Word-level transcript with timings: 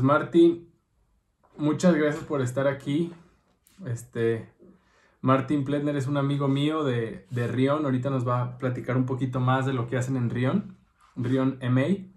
Pues 0.00 0.06
Martín, 0.06 0.72
muchas 1.58 1.94
gracias 1.94 2.24
por 2.24 2.40
estar 2.40 2.66
aquí. 2.66 3.12
Este, 3.84 4.50
Martín 5.20 5.62
Pletner 5.62 5.94
es 5.94 6.06
un 6.06 6.16
amigo 6.16 6.48
mío 6.48 6.84
de, 6.84 7.26
de 7.28 7.46
Rion. 7.48 7.84
Ahorita 7.84 8.08
nos 8.08 8.26
va 8.26 8.40
a 8.40 8.56
platicar 8.56 8.96
un 8.96 9.04
poquito 9.04 9.40
más 9.40 9.66
de 9.66 9.74
lo 9.74 9.88
que 9.88 9.98
hacen 9.98 10.16
en 10.16 10.30
Rion, 10.30 10.78
Rion 11.16 11.58
MA. 11.60 12.08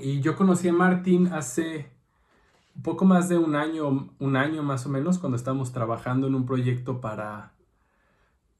Y 0.00 0.20
yo 0.20 0.34
conocí 0.34 0.66
a 0.66 0.72
Martín 0.72 1.28
hace 1.28 1.92
poco 2.82 3.04
más 3.04 3.28
de 3.28 3.38
un 3.38 3.54
año, 3.54 4.10
un 4.18 4.36
año 4.36 4.64
más 4.64 4.84
o 4.84 4.88
menos, 4.88 5.20
cuando 5.20 5.36
estábamos 5.36 5.72
trabajando 5.72 6.26
en 6.26 6.34
un 6.34 6.44
proyecto 6.44 7.00
para, 7.00 7.52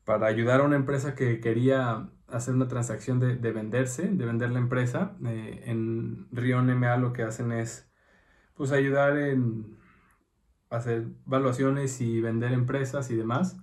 para 0.05 0.29
ayudar 0.29 0.61
a 0.61 0.67
una 0.67 0.77
empresa 0.77 1.17
que 1.17 1.41
quería 1.41 2.09
hacer 2.29 2.55
una 2.55 2.69
transacción 2.69 3.19
de, 3.19 3.35
de 3.35 3.51
venderse, 3.51 4.07
de 4.07 4.25
vender 4.25 4.53
la 4.53 4.61
empresa. 4.61 5.17
Eh, 5.27 5.65
en 5.67 6.29
Rion 6.31 6.73
MA 6.79 6.97
lo 6.97 7.12
que 7.12 7.25
hacen 7.25 7.51
es 7.51 7.89
pues 8.61 8.72
ayudar 8.72 9.16
en 9.16 9.79
hacer 10.68 11.06
valuaciones 11.24 11.98
y 12.02 12.20
vender 12.20 12.52
empresas 12.52 13.10
y 13.10 13.16
demás. 13.16 13.56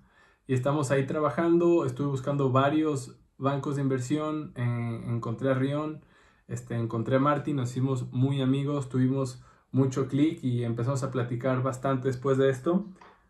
Y 0.48 0.56
estamos 0.56 0.90
ahí 0.90 1.06
trabajando, 1.06 1.86
estuve 1.86 2.08
buscando 2.08 2.52
varios 2.52 3.16
bancos 3.38 3.76
de 3.76 3.84
inversión, 3.84 4.54
eh, 4.56 5.04
encontré 5.06 5.52
a 5.52 5.54
Rion, 5.54 6.04
este, 6.48 6.74
encontré 6.74 7.18
a 7.18 7.20
Martín, 7.20 7.58
nos 7.58 7.70
hicimos 7.70 8.12
muy 8.12 8.42
amigos, 8.42 8.90
tuvimos 8.90 9.44
mucho 9.72 10.08
clic 10.08 10.44
y 10.44 10.64
empezamos 10.64 11.04
a 11.04 11.12
platicar 11.12 11.62
bastante 11.62 12.08
después 12.08 12.40
de 12.40 12.50
esto. 12.50 12.88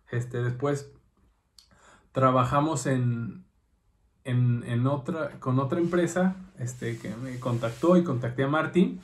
Este, 0.10 0.42
después 0.42 0.94
trabajamos 2.14 2.86
en, 2.86 3.44
en, 4.24 4.64
en 4.64 4.88
otra, 4.88 5.38
con 5.42 5.60
otra 5.60 5.80
empresa 5.80 6.38
este, 6.60 6.98
que 6.98 7.14
me 7.18 7.42
contactó 7.42 7.98
y 7.98 8.06
contacté 8.06 8.46
a 8.46 8.48
Martín 8.48 9.02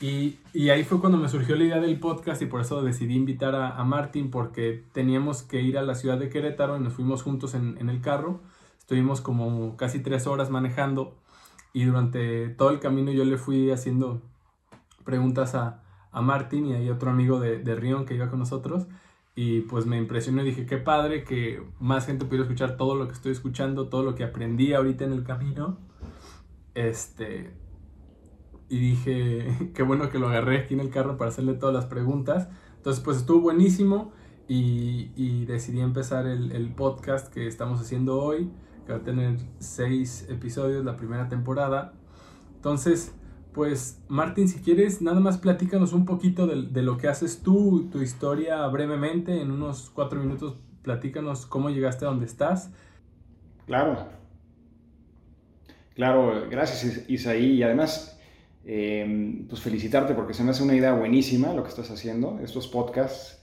y, 0.00 0.38
y, 0.52 0.70
ahí 0.70 0.84
fue 0.84 1.00
cuando 1.00 1.18
me 1.18 1.28
surgió 1.28 1.56
la 1.56 1.64
idea 1.64 1.80
del 1.80 1.98
podcast 1.98 2.42
y 2.42 2.46
por 2.46 2.60
eso 2.60 2.82
decidí 2.82 3.14
invitar 3.14 3.54
a, 3.54 3.76
a 3.76 3.84
Martín 3.84 4.30
porque 4.30 4.84
teníamos 4.92 5.42
que 5.42 5.62
ir 5.62 5.78
a 5.78 5.82
la 5.82 5.94
ciudad 5.94 6.18
de 6.18 6.28
Querétaro 6.28 6.76
y 6.76 6.80
nos 6.80 6.92
fuimos 6.92 7.22
juntos 7.22 7.54
en, 7.54 7.78
en, 7.78 7.88
el 7.88 8.00
carro. 8.00 8.40
Estuvimos 8.78 9.20
como 9.20 9.76
casi 9.76 10.00
tres 10.00 10.26
horas 10.26 10.50
manejando 10.50 11.16
y 11.72 11.84
durante 11.84 12.48
todo 12.48 12.70
el 12.70 12.80
camino 12.80 13.12
yo 13.12 13.24
le 13.24 13.38
fui 13.38 13.70
haciendo 13.70 14.20
preguntas 15.04 15.54
a, 15.54 15.82
a 16.10 16.20
Martín 16.22 16.66
y 16.66 16.74
hay 16.74 16.90
otro 16.90 17.10
amigo 17.10 17.40
de, 17.40 17.58
de 17.58 17.74
Rion 17.74 18.04
que 18.04 18.14
iba 18.14 18.28
con 18.28 18.40
nosotros 18.40 18.86
y 19.36 19.62
pues 19.62 19.86
me 19.86 19.96
impresionó 19.96 20.42
y 20.42 20.46
dije 20.46 20.66
qué 20.66 20.76
padre 20.76 21.24
que 21.24 21.62
más 21.80 22.06
gente 22.06 22.24
pudiera 22.24 22.44
escuchar 22.44 22.76
todo 22.76 22.94
lo 22.94 23.06
que 23.06 23.14
estoy 23.14 23.32
escuchando, 23.32 23.88
todo 23.88 24.02
lo 24.02 24.14
que 24.14 24.24
aprendí 24.24 24.72
ahorita 24.72 25.04
en 25.04 25.12
el 25.12 25.24
camino. 25.24 25.78
Este, 26.74 27.52
y 28.68 28.78
dije, 28.78 29.72
qué 29.74 29.82
bueno 29.82 30.10
que 30.10 30.18
lo 30.18 30.28
agarré 30.28 30.58
aquí 30.58 30.74
en 30.74 30.80
el 30.80 30.90
carro 30.90 31.16
para 31.16 31.30
hacerle 31.30 31.54
todas 31.54 31.74
las 31.74 31.86
preguntas. 31.86 32.48
Entonces, 32.76 33.02
pues 33.02 33.18
estuvo 33.18 33.40
buenísimo 33.40 34.12
y, 34.48 35.10
y 35.16 35.46
decidí 35.46 35.80
empezar 35.80 36.26
el, 36.26 36.52
el, 36.52 36.74
podcast 36.74 37.32
que 37.32 37.46
estamos 37.46 37.80
haciendo 37.80 38.20
hoy, 38.20 38.50
que 38.86 38.92
va 38.92 38.98
a 38.98 39.02
tener 39.02 39.38
seis 39.58 40.26
episodios 40.28 40.84
la 40.84 40.96
primera 40.96 41.28
temporada. 41.28 41.94
Entonces, 42.56 43.14
pues 43.52 44.02
Martín, 44.08 44.48
si 44.48 44.60
quieres, 44.60 45.00
nada 45.00 45.20
más 45.20 45.38
platícanos 45.38 45.92
un 45.92 46.04
poquito 46.04 46.46
de, 46.46 46.62
de 46.62 46.82
lo 46.82 46.98
que 46.98 47.08
haces 47.08 47.42
tú, 47.42 47.88
tu 47.90 48.02
historia 48.02 48.66
brevemente, 48.66 49.40
en 49.40 49.50
unos 49.50 49.90
cuatro 49.90 50.20
minutos, 50.20 50.56
platícanos 50.82 51.46
cómo 51.46 51.70
llegaste 51.70 52.04
a 52.04 52.08
donde 52.08 52.26
estás. 52.26 52.70
Claro. 53.66 54.08
Claro, 55.94 56.48
gracias 56.50 57.08
Isaí. 57.08 57.52
Y 57.52 57.62
además, 57.62 58.13
eh, 58.66 59.44
pues 59.48 59.60
felicitarte 59.60 60.14
porque 60.14 60.34
se 60.34 60.42
me 60.42 60.50
hace 60.50 60.62
una 60.62 60.74
idea 60.74 60.92
buenísima 60.92 61.52
lo 61.52 61.62
que 61.62 61.68
estás 61.68 61.90
haciendo, 61.90 62.40
estos 62.42 62.68
podcasts. 62.68 63.42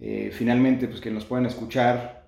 Eh, 0.00 0.30
finalmente, 0.32 0.88
pues 0.88 1.00
que 1.00 1.10
nos 1.10 1.24
puedan 1.24 1.46
escuchar 1.46 2.24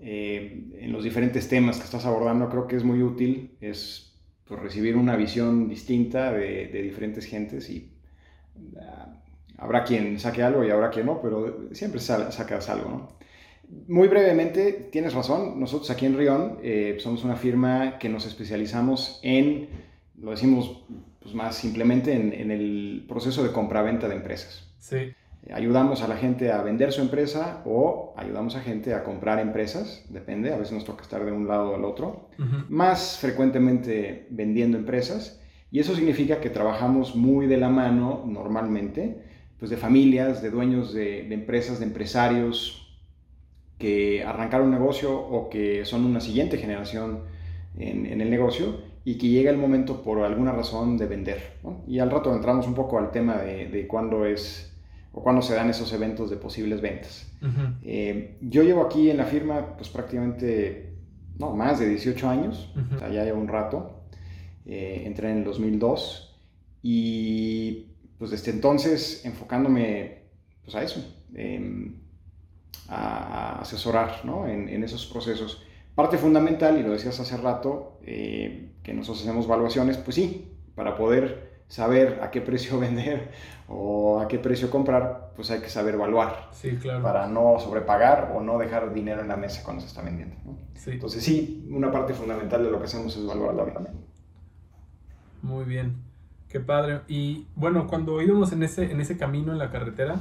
eh, 0.00 0.64
en 0.78 0.92
los 0.92 1.04
diferentes 1.04 1.48
temas 1.48 1.78
que 1.78 1.84
estás 1.84 2.06
abordando, 2.06 2.48
creo 2.48 2.66
que 2.66 2.76
es 2.76 2.84
muy 2.84 3.02
útil, 3.02 3.56
es 3.60 4.14
pues, 4.46 4.60
recibir 4.60 4.96
una 4.96 5.14
visión 5.16 5.68
distinta 5.68 6.32
de, 6.32 6.68
de 6.68 6.82
diferentes 6.82 7.26
gentes 7.26 7.70
y 7.70 7.90
uh, 8.74 8.78
habrá 9.58 9.84
quien 9.84 10.18
saque 10.18 10.42
algo 10.42 10.64
y 10.64 10.70
habrá 10.70 10.90
quien 10.90 11.06
no, 11.06 11.20
pero 11.22 11.68
siempre 11.72 12.00
sacas 12.00 12.68
algo, 12.68 12.90
¿no? 12.90 13.08
Muy 13.88 14.08
brevemente, 14.08 14.88
tienes 14.90 15.14
razón, 15.14 15.58
nosotros 15.58 15.90
aquí 15.90 16.04
en 16.04 16.18
Rion 16.18 16.58
eh, 16.62 16.96
somos 16.98 17.24
una 17.24 17.36
firma 17.36 17.98
que 17.98 18.08
nos 18.08 18.26
especializamos 18.26 19.20
en, 19.22 19.68
lo 20.20 20.32
decimos 20.32 20.84
pues 21.22 21.34
más 21.34 21.56
simplemente 21.56 22.12
en, 22.12 22.32
en 22.32 22.50
el 22.50 23.04
proceso 23.08 23.42
de 23.42 23.52
compraventa 23.52 24.08
de 24.08 24.16
empresas. 24.16 24.68
Sí. 24.78 25.14
Ayudamos 25.52 26.02
a 26.02 26.08
la 26.08 26.16
gente 26.16 26.52
a 26.52 26.62
vender 26.62 26.92
su 26.92 27.00
empresa 27.00 27.62
o 27.64 28.14
ayudamos 28.16 28.54
a 28.54 28.60
gente 28.60 28.94
a 28.94 29.02
comprar 29.02 29.40
empresas, 29.40 30.04
depende, 30.08 30.52
a 30.52 30.56
veces 30.56 30.72
nos 30.72 30.84
toca 30.84 31.02
estar 31.02 31.24
de 31.24 31.32
un 31.32 31.48
lado 31.48 31.70
o 31.70 31.72
del 31.72 31.84
otro. 31.84 32.28
Uh 32.38 32.42
-huh. 32.42 32.68
Más 32.68 33.18
frecuentemente 33.18 34.26
vendiendo 34.30 34.78
empresas 34.78 35.40
y 35.72 35.80
eso 35.80 35.94
significa 35.94 36.40
que 36.40 36.50
trabajamos 36.50 37.16
muy 37.16 37.46
de 37.46 37.56
la 37.56 37.70
mano 37.70 38.24
normalmente, 38.26 39.18
pues 39.58 39.70
de 39.70 39.76
familias, 39.76 40.42
de 40.42 40.50
dueños 40.50 40.92
de, 40.92 41.24
de 41.24 41.34
empresas, 41.34 41.78
de 41.80 41.86
empresarios 41.86 42.78
que 43.78 44.22
arrancaron 44.24 44.68
un 44.68 44.74
negocio 44.74 45.18
o 45.18 45.48
que 45.50 45.84
son 45.84 46.04
una 46.04 46.20
siguiente 46.20 46.56
generación 46.56 47.24
en, 47.76 48.06
en 48.06 48.20
el 48.20 48.30
negocio 48.30 48.91
y 49.04 49.18
que 49.18 49.28
llega 49.28 49.50
el 49.50 49.58
momento 49.58 50.02
por 50.02 50.20
alguna 50.20 50.52
razón 50.52 50.96
de 50.96 51.06
vender. 51.06 51.58
¿no? 51.62 51.82
Y 51.86 51.98
al 51.98 52.10
rato 52.10 52.34
entramos 52.34 52.66
un 52.66 52.74
poco 52.74 52.98
al 52.98 53.10
tema 53.10 53.36
de, 53.38 53.66
de 53.68 53.86
cuándo 53.86 54.24
es 54.24 54.72
o 55.12 55.22
cuándo 55.22 55.42
se 55.42 55.54
dan 55.54 55.68
esos 55.68 55.92
eventos 55.92 56.30
de 56.30 56.36
posibles 56.36 56.80
ventas. 56.80 57.30
Uh 57.42 57.46
-huh. 57.46 57.76
eh, 57.84 58.38
yo 58.40 58.62
llevo 58.62 58.82
aquí 58.82 59.10
en 59.10 59.18
la 59.18 59.24
firma 59.24 59.76
pues 59.76 59.88
prácticamente, 59.90 60.94
no, 61.38 61.54
más 61.54 61.78
de 61.80 61.88
18 61.88 62.28
años, 62.28 62.72
uh 62.74 62.78
-huh. 62.80 62.96
o 62.96 62.98
sea, 62.98 63.10
ya 63.10 63.24
llevo 63.24 63.40
un 63.40 63.48
rato, 63.48 64.04
eh, 64.64 65.02
entré 65.04 65.30
en 65.30 65.38
el 65.38 65.44
2002 65.44 66.40
y 66.82 67.88
pues 68.18 68.30
desde 68.30 68.52
entonces 68.52 69.24
enfocándome 69.24 70.22
pues 70.64 70.74
a 70.76 70.82
eso, 70.82 71.04
eh, 71.34 71.92
a, 72.88 73.56
a, 73.56 73.60
asesorar 73.60 74.24
¿no? 74.24 74.46
en, 74.46 74.68
en 74.68 74.82
esos 74.84 75.06
procesos. 75.06 75.62
Parte 75.94 76.16
fundamental, 76.16 76.78
y 76.78 76.82
lo 76.82 76.92
decías 76.92 77.20
hace 77.20 77.36
rato, 77.36 77.91
eh, 78.04 78.72
que 78.82 78.92
nosotros 78.92 79.22
hacemos 79.22 79.46
evaluaciones, 79.46 79.96
pues 79.96 80.16
sí, 80.16 80.52
para 80.74 80.96
poder 80.96 81.62
saber 81.68 82.20
a 82.22 82.30
qué 82.30 82.40
precio 82.40 82.78
vender 82.80 83.30
o 83.68 84.20
a 84.20 84.28
qué 84.28 84.38
precio 84.38 84.70
comprar, 84.70 85.32
pues 85.34 85.50
hay 85.50 85.60
que 85.60 85.68
saber 85.68 85.94
evaluar. 85.94 86.50
Sí, 86.52 86.76
claro. 86.76 87.02
Para 87.02 87.26
no 87.26 87.58
sobrepagar 87.58 88.32
o 88.34 88.42
no 88.42 88.58
dejar 88.58 88.92
dinero 88.92 89.22
en 89.22 89.28
la 89.28 89.36
mesa 89.36 89.62
cuando 89.64 89.80
se 89.80 89.88
está 89.88 90.02
vendiendo. 90.02 90.36
¿no? 90.44 90.58
Sí. 90.74 90.92
Entonces 90.92 91.24
sí, 91.24 91.68
una 91.70 91.90
parte 91.90 92.12
fundamental 92.12 92.62
de 92.62 92.70
lo 92.70 92.78
que 92.78 92.84
hacemos 92.84 93.16
es 93.16 93.24
evaluar 93.24 93.72
también. 93.72 93.96
Muy 95.40 95.64
bien, 95.64 95.96
qué 96.48 96.60
padre. 96.60 97.00
Y 97.08 97.46
bueno, 97.56 97.86
cuando 97.86 98.20
íbamos 98.20 98.52
en 98.52 98.62
ese, 98.62 98.92
en 98.92 99.00
ese 99.00 99.16
camino 99.16 99.52
en 99.52 99.58
la 99.58 99.70
carretera, 99.70 100.16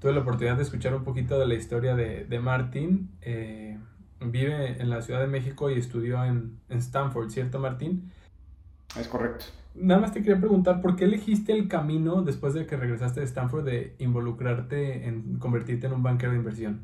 tuve 0.00 0.12
la 0.12 0.20
oportunidad 0.20 0.56
de 0.56 0.62
escuchar 0.62 0.94
un 0.94 1.04
poquito 1.04 1.38
de 1.38 1.46
la 1.46 1.54
historia 1.54 1.96
de, 1.96 2.24
de 2.24 2.38
Martín. 2.38 3.10
Eh, 3.20 3.78
vive 4.20 4.80
en 4.80 4.90
la 4.90 5.02
Ciudad 5.02 5.20
de 5.20 5.26
México 5.26 5.70
y 5.70 5.78
estudió 5.78 6.24
en, 6.24 6.58
en 6.68 6.78
Stanford, 6.78 7.30
¿cierto 7.30 7.58
Martín? 7.58 8.12
Es 8.98 9.08
correcto. 9.08 9.46
Nada 9.74 10.00
más 10.00 10.12
te 10.12 10.20
quería 10.20 10.38
preguntar, 10.38 10.80
¿por 10.80 10.96
qué 10.96 11.04
elegiste 11.04 11.52
el 11.52 11.68
camino 11.68 12.22
después 12.22 12.54
de 12.54 12.66
que 12.66 12.76
regresaste 12.76 13.20
de 13.20 13.26
Stanford 13.26 13.64
de 13.64 13.94
involucrarte 13.98 15.06
en 15.06 15.38
convertirte 15.38 15.86
en 15.86 15.92
un 15.92 16.02
banquero 16.02 16.32
de 16.32 16.38
inversión? 16.38 16.80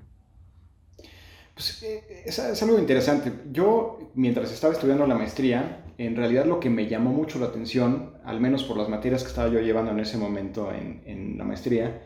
Pues 1.55 1.83
es, 1.83 2.39
es, 2.39 2.62
algo 2.62 2.78
interesante. 2.78 3.33
Yo, 3.53 4.11
mientras 4.15 4.53
estaba 4.53 4.72
estudiando 4.72 5.06
la 5.06 5.15
maestría, 5.15 5.84
en 5.99 6.16
realidad 6.16 6.47
lo 6.47 6.59
que 6.61 6.69
me 6.69 6.89
llamó 6.89 7.12
mucho 7.12 7.39
la 7.39 7.47
atención, 7.47 8.12
al 8.25 8.41
menos 8.41 8.65
por 8.65 8.77
las 8.77 8.89
materias 8.89 9.22
que 9.22 9.28
estaba 9.28 9.49
yo 9.49 9.61
llevando 9.61 9.93
en 9.93 10.01
ese 10.01 10.19
momento 10.19 10.72
en, 10.72 11.03
en 11.06 11.39
la 11.39 11.45
maestría, 11.45 12.03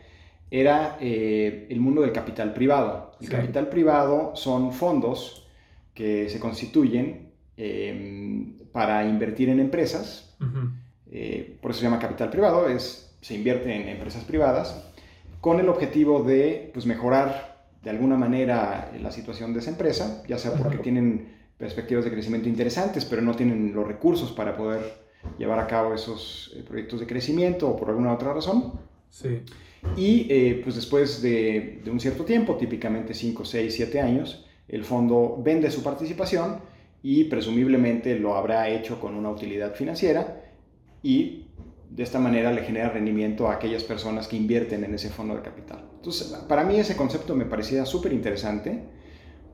era 0.51 0.97
eh, 0.99 1.67
el 1.69 1.79
mundo 1.79 2.01
del 2.01 2.11
capital 2.11 2.53
privado. 2.53 3.11
El 3.19 3.27
sí. 3.27 3.31
capital 3.31 3.69
privado 3.69 4.35
son 4.35 4.71
fondos 4.71 5.47
que 5.93 6.29
se 6.29 6.39
constituyen 6.39 7.31
eh, 7.57 8.53
para 8.71 9.05
invertir 9.07 9.49
en 9.49 9.59
empresas. 9.59 10.35
Uh 10.39 10.45
-huh. 10.45 10.71
eh, 11.11 11.57
por 11.61 11.71
eso 11.71 11.81
se 11.81 11.85
llama 11.85 11.99
capital 11.99 12.29
privado, 12.29 12.69
es, 12.69 13.17
se 13.21 13.35
invierte 13.35 13.73
en 13.73 13.89
empresas 13.89 14.23
privadas 14.23 14.85
con 15.41 15.59
el 15.59 15.69
objetivo 15.69 16.23
de 16.23 16.69
pues, 16.73 16.85
mejorar 16.85 17.67
de 17.83 17.89
alguna 17.89 18.17
manera 18.17 18.91
la 19.01 19.11
situación 19.11 19.53
de 19.53 19.59
esa 19.59 19.71
empresa, 19.71 20.23
ya 20.27 20.37
sea 20.37 20.53
porque 20.53 20.77
uh 20.77 20.79
-huh. 20.79 20.83
tienen 20.83 21.39
perspectivas 21.57 22.05
de 22.05 22.11
crecimiento 22.11 22.47
interesantes, 22.47 23.05
pero 23.05 23.21
no 23.21 23.35
tienen 23.35 23.73
los 23.73 23.85
recursos 23.85 24.31
para 24.31 24.55
poder 24.55 25.09
llevar 25.37 25.59
a 25.59 25.67
cabo 25.67 25.93
esos 25.93 26.53
eh, 26.55 26.63
proyectos 26.63 27.01
de 27.01 27.07
crecimiento 27.07 27.69
o 27.69 27.75
por 27.75 27.89
alguna 27.89 28.13
otra 28.13 28.33
razón. 28.33 28.79
Sí. 29.09 29.41
Y 29.95 30.27
eh, 30.29 30.61
pues 30.63 30.75
después 30.75 31.21
de, 31.21 31.81
de, 31.83 31.91
un 31.91 31.99
cierto 31.99 32.25
tiempo, 32.25 32.55
típicamente 32.55 33.13
5, 33.13 33.45
6, 33.45 33.73
7 33.73 34.01
años, 34.01 34.45
el 34.67 34.83
fondo 34.83 35.41
vende 35.43 35.71
su 35.71 35.83
participación 35.83 36.59
y 37.01 37.25
presumiblemente 37.25 38.17
lo 38.19 38.35
habrá 38.35 38.69
hecho 38.69 38.99
con 38.99 39.15
una 39.15 39.29
utilidad 39.29 39.73
financiera 39.73 40.43
y 41.01 41.45
de 41.89 42.03
esta 42.03 42.19
manera 42.19 42.51
le 42.51 42.63
genera 42.63 42.89
rendimiento 42.89 43.47
a 43.47 43.53
aquellas 43.53 43.83
personas 43.83 44.27
que 44.27 44.35
invierten 44.35 44.83
en 44.83 44.93
ese 44.93 45.09
fondo 45.09 45.35
de 45.35 45.41
capital. 45.41 45.83
Entonces, 45.95 46.27
para 46.47 46.63
mí 46.63 46.77
ese 46.77 46.95
concepto 46.95 47.35
me 47.35 47.45
parecía 47.45 47.85
súper 47.85 48.13
interesante, 48.13 48.83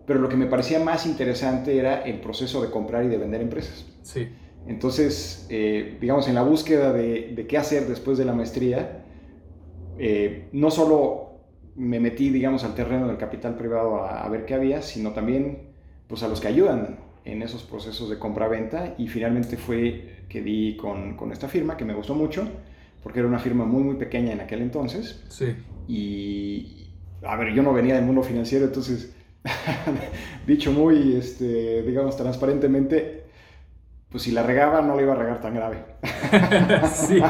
pero 0.06 0.20
lo 0.20 0.30
que 0.30 0.36
me 0.36 0.46
parecía 0.46 0.80
más 0.80 1.06
interesante 1.06 1.78
era 1.78 2.02
el 2.02 2.20
proceso 2.20 2.62
de 2.62 2.70
comprar 2.70 3.06
y 3.06 3.08
de 3.08 3.18
vender 3.18 3.42
empresas. 3.42 3.86
Sí. 4.04 4.28
Entonces, 4.68 5.48
eh, 5.50 5.98
digamos, 6.02 6.28
en 6.28 6.36
la 6.36 6.44
búsqueda 6.44 6.92
de, 6.92 7.46
qué 7.48 7.58
hacer 7.58 7.88
después 7.88 8.18
de 8.18 8.26
la 8.26 8.34
maestría, 8.34 9.05
eh, 9.98 10.48
no 10.52 10.72
solo 10.72 11.32
me 11.76 12.00
metí, 12.00 12.30
digamos, 12.30 12.64
al 12.64 12.76
terreno 12.76 13.08
del 13.08 13.18
capital 13.18 13.56
privado 13.56 14.04
a, 14.04 14.24
a, 14.24 14.30
ver 14.30 14.46
qué 14.46 14.54
había, 14.54 14.82
sino 14.82 15.12
también, 15.12 15.70
pues, 16.08 16.24
a 16.24 16.28
los 16.28 16.40
que 16.40 16.48
ayudan 16.48 17.00
en 17.26 17.42
esos 17.42 17.64
procesos 17.64 18.10
de 18.10 18.18
compra-venta. 18.18 18.96
Y 18.98 19.08
finalmente 19.08 19.58
fue 19.58 20.16
que 20.30 20.42
di 20.42 20.78
con, 20.78 21.16
con, 21.16 21.32
esta 21.32 21.48
firma 21.48 21.78
que 21.78 21.86
me 21.86 21.94
gustó 21.94 22.14
mucho 22.16 22.48
porque 23.04 23.20
era 23.20 23.28
una 23.28 23.40
firma 23.40 23.66
muy 23.66 23.84
muy 23.84 23.96
pequeña 23.96 24.32
en 24.34 24.42
aquel 24.42 24.62
entonces. 24.62 25.24
Sí. 25.30 25.56
y 25.88 26.88
a 27.24 27.36
ver 27.36 27.54
yo 27.54 27.64
no 27.64 27.74
venía 27.74 27.96
del 27.96 28.06
mundo 28.06 28.24
financiero 28.24 28.66
entonces 28.66 29.16
dicho 30.48 30.72
muy 30.72 31.16
este, 31.16 31.84
digamos 31.84 32.18
transparentemente 32.18 33.26
pues 34.10 34.24
si 34.24 34.32
la 34.32 34.44
regaba 34.44 34.82
no 34.82 34.96
la 34.96 35.02
iba 35.02 35.14
a 35.14 35.18
regar 35.18 35.42
tan 35.42 35.54
grave. 35.56 35.78
Sí 36.94 37.22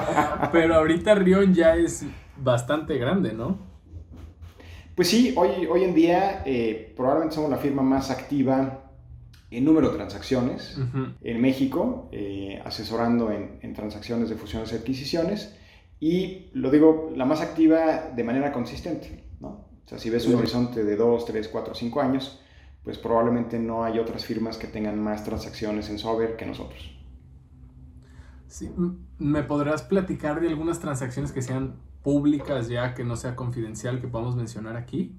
pero 0.51 0.75
ahorita 0.75 1.15
Rion 1.15 1.53
ya 1.53 1.75
es 1.75 2.05
bastante 2.37 2.97
grande 2.97 3.33
¿no? 3.33 3.57
Pues 4.95 5.09
sí, 5.09 5.33
hoy, 5.35 5.65
hoy 5.65 5.83
en 5.83 5.93
día 5.93 6.41
eh, 6.45 6.93
probablemente 6.95 7.35
somos 7.35 7.49
la 7.49 7.57
firma 7.57 7.81
más 7.81 8.09
activa 8.11 8.85
en 9.51 9.65
número 9.65 9.89
de 9.89 9.97
transacciones 9.97 10.77
en 11.21 11.41
México, 11.41 12.09
eh, 12.11 12.61
asesorando 12.65 13.31
en, 13.31 13.73
transacciones 13.73 14.29
de 14.29 14.35
fusiones 14.35 14.71
y 14.71 14.75
adquisiciones, 14.75 15.55
y 15.99 16.49
lo 16.53 16.71
digo, 16.71 17.11
la 17.15 17.25
más 17.25 17.41
activa 17.41 18.09
de 18.15 18.23
manera 18.23 18.51
consistente, 18.51 19.23
¿no? 19.39 19.47
O 19.85 19.87
sea, 19.87 19.97
si 19.97 20.09
ves 20.09 20.25
un 20.27 20.35
horizonte 20.35 20.83
de 20.83 20.95
2, 20.95 21.25
3, 21.25 21.47
4, 21.47 21.75
5 21.75 22.01
años, 22.01 22.41
pues 22.83 22.97
probablemente 22.97 23.59
no 23.59 23.83
hay 23.83 23.99
otras 23.99 24.25
firmas 24.25 24.57
que 24.57 24.67
tengan 24.67 25.01
más 25.01 25.23
transacciones 25.23 25.89
en 25.89 25.99
software 25.99 26.35
que 26.35 26.45
nosotros. 26.45 26.91
Sí, 28.47 28.71
¿me 29.19 29.43
podrás 29.43 29.83
platicar 29.83 30.41
de 30.41 30.47
algunas 30.47 30.79
transacciones 30.79 31.31
que 31.31 31.41
sean 31.41 31.75
públicas 32.05 32.69
ya, 32.69 32.93
que 32.93 33.03
no 33.03 33.15
sea 33.15 33.35
confidencial, 33.35 33.99
que 33.99 34.07
podamos 34.07 34.35
mencionar 34.35 34.77
aquí? 34.77 35.11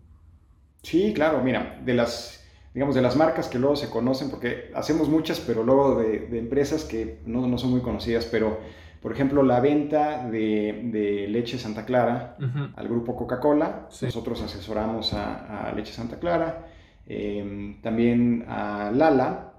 Sí, 0.83 1.13
claro, 1.13 1.43
mira, 1.43 1.83
de 1.85 1.95
las 1.95 2.45
digamos, 2.73 2.95
de 2.95 3.01
las 3.01 3.17
marcas 3.17 3.49
que 3.49 3.59
luego 3.59 3.75
se 3.75 3.91
conocen, 3.91 4.31
porque 4.31 4.71
hacemos 4.75 5.09
muchas, 5.09 5.41
pero 5.41 5.65
luego 5.65 5.99
de, 5.99 6.39
empresas 6.39 6.85
que 6.85 7.21
no, 7.25 7.47
no, 7.49 7.57
son 7.57 7.71
muy 7.71 7.81
conocidas, 7.81 8.27
pero 8.27 8.61
por 9.01 9.13
ejemplo, 9.13 9.43
la 9.43 9.61
venta 9.61 10.29
de, 10.29 11.27
leche 11.29 11.59
Santa 11.59 11.85
Clara 11.87 12.37
al 12.77 12.87
grupo 12.87 13.17
Coca-Cola, 13.17 13.89
nosotros 14.03 14.43
asesoramos 14.43 15.13
a, 15.15 15.73
Leche 15.75 15.93
Santa 15.93 16.19
Clara, 16.19 16.67
em, 17.07 17.81
también 17.81 18.45
a 18.47 18.93
Lala, 18.95 19.55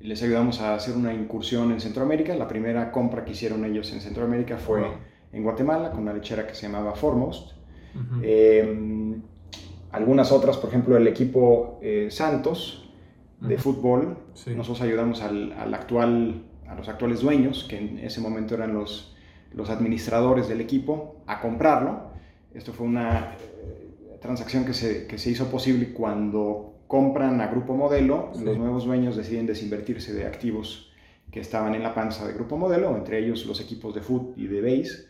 les 0.00 0.22
ayudamos 0.22 0.60
a 0.60 0.74
hacer 0.74 0.96
una 0.96 1.14
incursión 1.14 1.70
en 1.72 1.80
Centroamérica, 1.80 2.34
la 2.34 2.48
primera 2.48 2.90
compra 2.90 3.24
que 3.24 3.32
hicieron 3.32 3.64
ellos 3.64 3.92
en 3.92 4.00
Centroamérica 4.00 4.58
fue 4.58 4.82
en 5.36 5.42
Guatemala, 5.42 5.90
con 5.90 6.00
una 6.00 6.12
lechera 6.12 6.46
que 6.46 6.54
se 6.54 6.66
llamaba 6.66 6.94
Foremost. 6.94 7.52
Algunas 9.96 10.30
otras, 10.30 10.58
por 10.58 10.68
ejemplo, 10.68 10.94
el 10.96 11.06
equipo 11.06 11.78
eh, 11.80 12.08
Santos 12.10 12.90
de 13.40 13.56
fútbol, 13.56 14.18
nosotros 14.54 14.82
ayudamos 14.82 15.22
al, 15.22 15.52
actual, 15.72 16.42
a 16.68 16.74
los 16.74 16.88
actuales 16.88 17.20
dueños, 17.20 17.64
que 17.68 17.78
en 17.78 17.98
ese 18.00 18.20
momento 18.20 18.54
eran 18.54 18.74
los, 18.74 19.16
los 19.54 19.70
administradores 19.70 20.48
del 20.48 20.60
equipo, 20.60 21.22
a 21.26 21.40
comprarlo. 21.40 22.10
Esto 22.52 22.74
fue 22.74 22.86
una 22.86 23.36
eh, 23.38 24.18
transacción 24.20 24.66
que 24.66 24.74
se, 24.74 25.06
que 25.06 25.16
se, 25.16 25.30
hizo 25.30 25.50
posible 25.50 25.94
cuando 25.94 26.74
compran 26.86 27.40
a 27.40 27.46
Grupo 27.46 27.74
Modelo, 27.74 28.32
los 28.42 28.58
nuevos 28.58 28.84
dueños 28.84 29.16
deciden 29.16 29.46
desinvertirse 29.46 30.12
de 30.12 30.26
activos 30.26 30.92
que 31.30 31.40
estaban 31.40 31.74
en 31.74 31.82
la 31.82 31.94
panza 31.94 32.26
de 32.26 32.34
Grupo 32.34 32.58
Modelo, 32.58 32.94
entre 32.96 33.18
ellos 33.18 33.46
los 33.46 33.60
equipos 33.62 33.94
de 33.94 34.02
fútbol 34.02 34.34
y 34.36 34.46
de 34.46 34.60
base, 34.60 35.06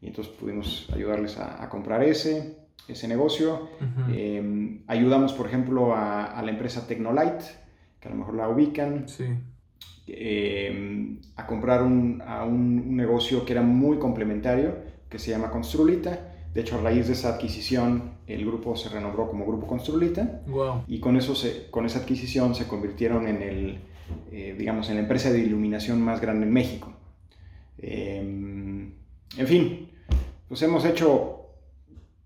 y 0.00 0.08
entonces 0.08 0.32
pudimos 0.34 0.88
ayudarles 0.92 1.38
a, 1.38 1.62
a 1.62 1.68
comprar 1.68 2.02
ese 2.02 2.60
ese 2.92 3.08
negocio. 3.08 3.68
Em, 4.12 4.82
ayudamos, 4.86 5.32
por 5.32 5.46
ejemplo, 5.46 5.94
a, 5.94 6.40
la 6.42 6.50
empresa 6.50 6.86
Tecnolite, 6.86 7.44
que 8.00 8.08
a 8.08 8.10
lo 8.10 8.16
mejor 8.16 8.34
la 8.34 8.48
ubican, 8.48 9.06
em, 10.06 11.20
a 11.36 11.46
comprar 11.46 11.82
un, 11.82 12.22
a 12.26 12.44
un, 12.44 12.96
negocio 12.96 13.44
que 13.44 13.52
era 13.52 13.62
muy 13.62 13.98
complementario, 13.98 14.76
que 15.08 15.18
se 15.18 15.30
llama 15.30 15.50
Construlita. 15.50 16.26
De 16.52 16.62
hecho, 16.62 16.78
a 16.78 16.82
raíz 16.82 17.06
de 17.06 17.12
esa 17.12 17.34
adquisición, 17.34 18.14
el 18.26 18.44
grupo 18.44 18.76
se 18.76 18.88
renombró 18.88 19.28
como 19.28 19.46
Grupo 19.46 19.66
Construlita. 19.66 20.42
Y 20.88 20.98
con, 20.98 21.16
eso 21.16 21.34
se, 21.34 21.70
con 21.70 21.86
esa 21.86 22.00
adquisición 22.00 22.54
se 22.54 22.66
convirtieron 22.66 23.28
en 23.28 23.42
el, 23.42 23.78
eh, 24.32 24.56
digamos, 24.58 24.88
en 24.88 24.96
la 24.96 25.02
empresa 25.02 25.30
de 25.30 25.38
iluminación 25.38 26.02
más 26.02 26.20
grande 26.20 26.46
en 26.46 26.52
México. 26.52 26.92
Em, 27.78 28.92
en 29.38 29.46
fin, 29.46 29.89
pues 30.50 30.60
hemos 30.62 30.84
hecho 30.84 31.46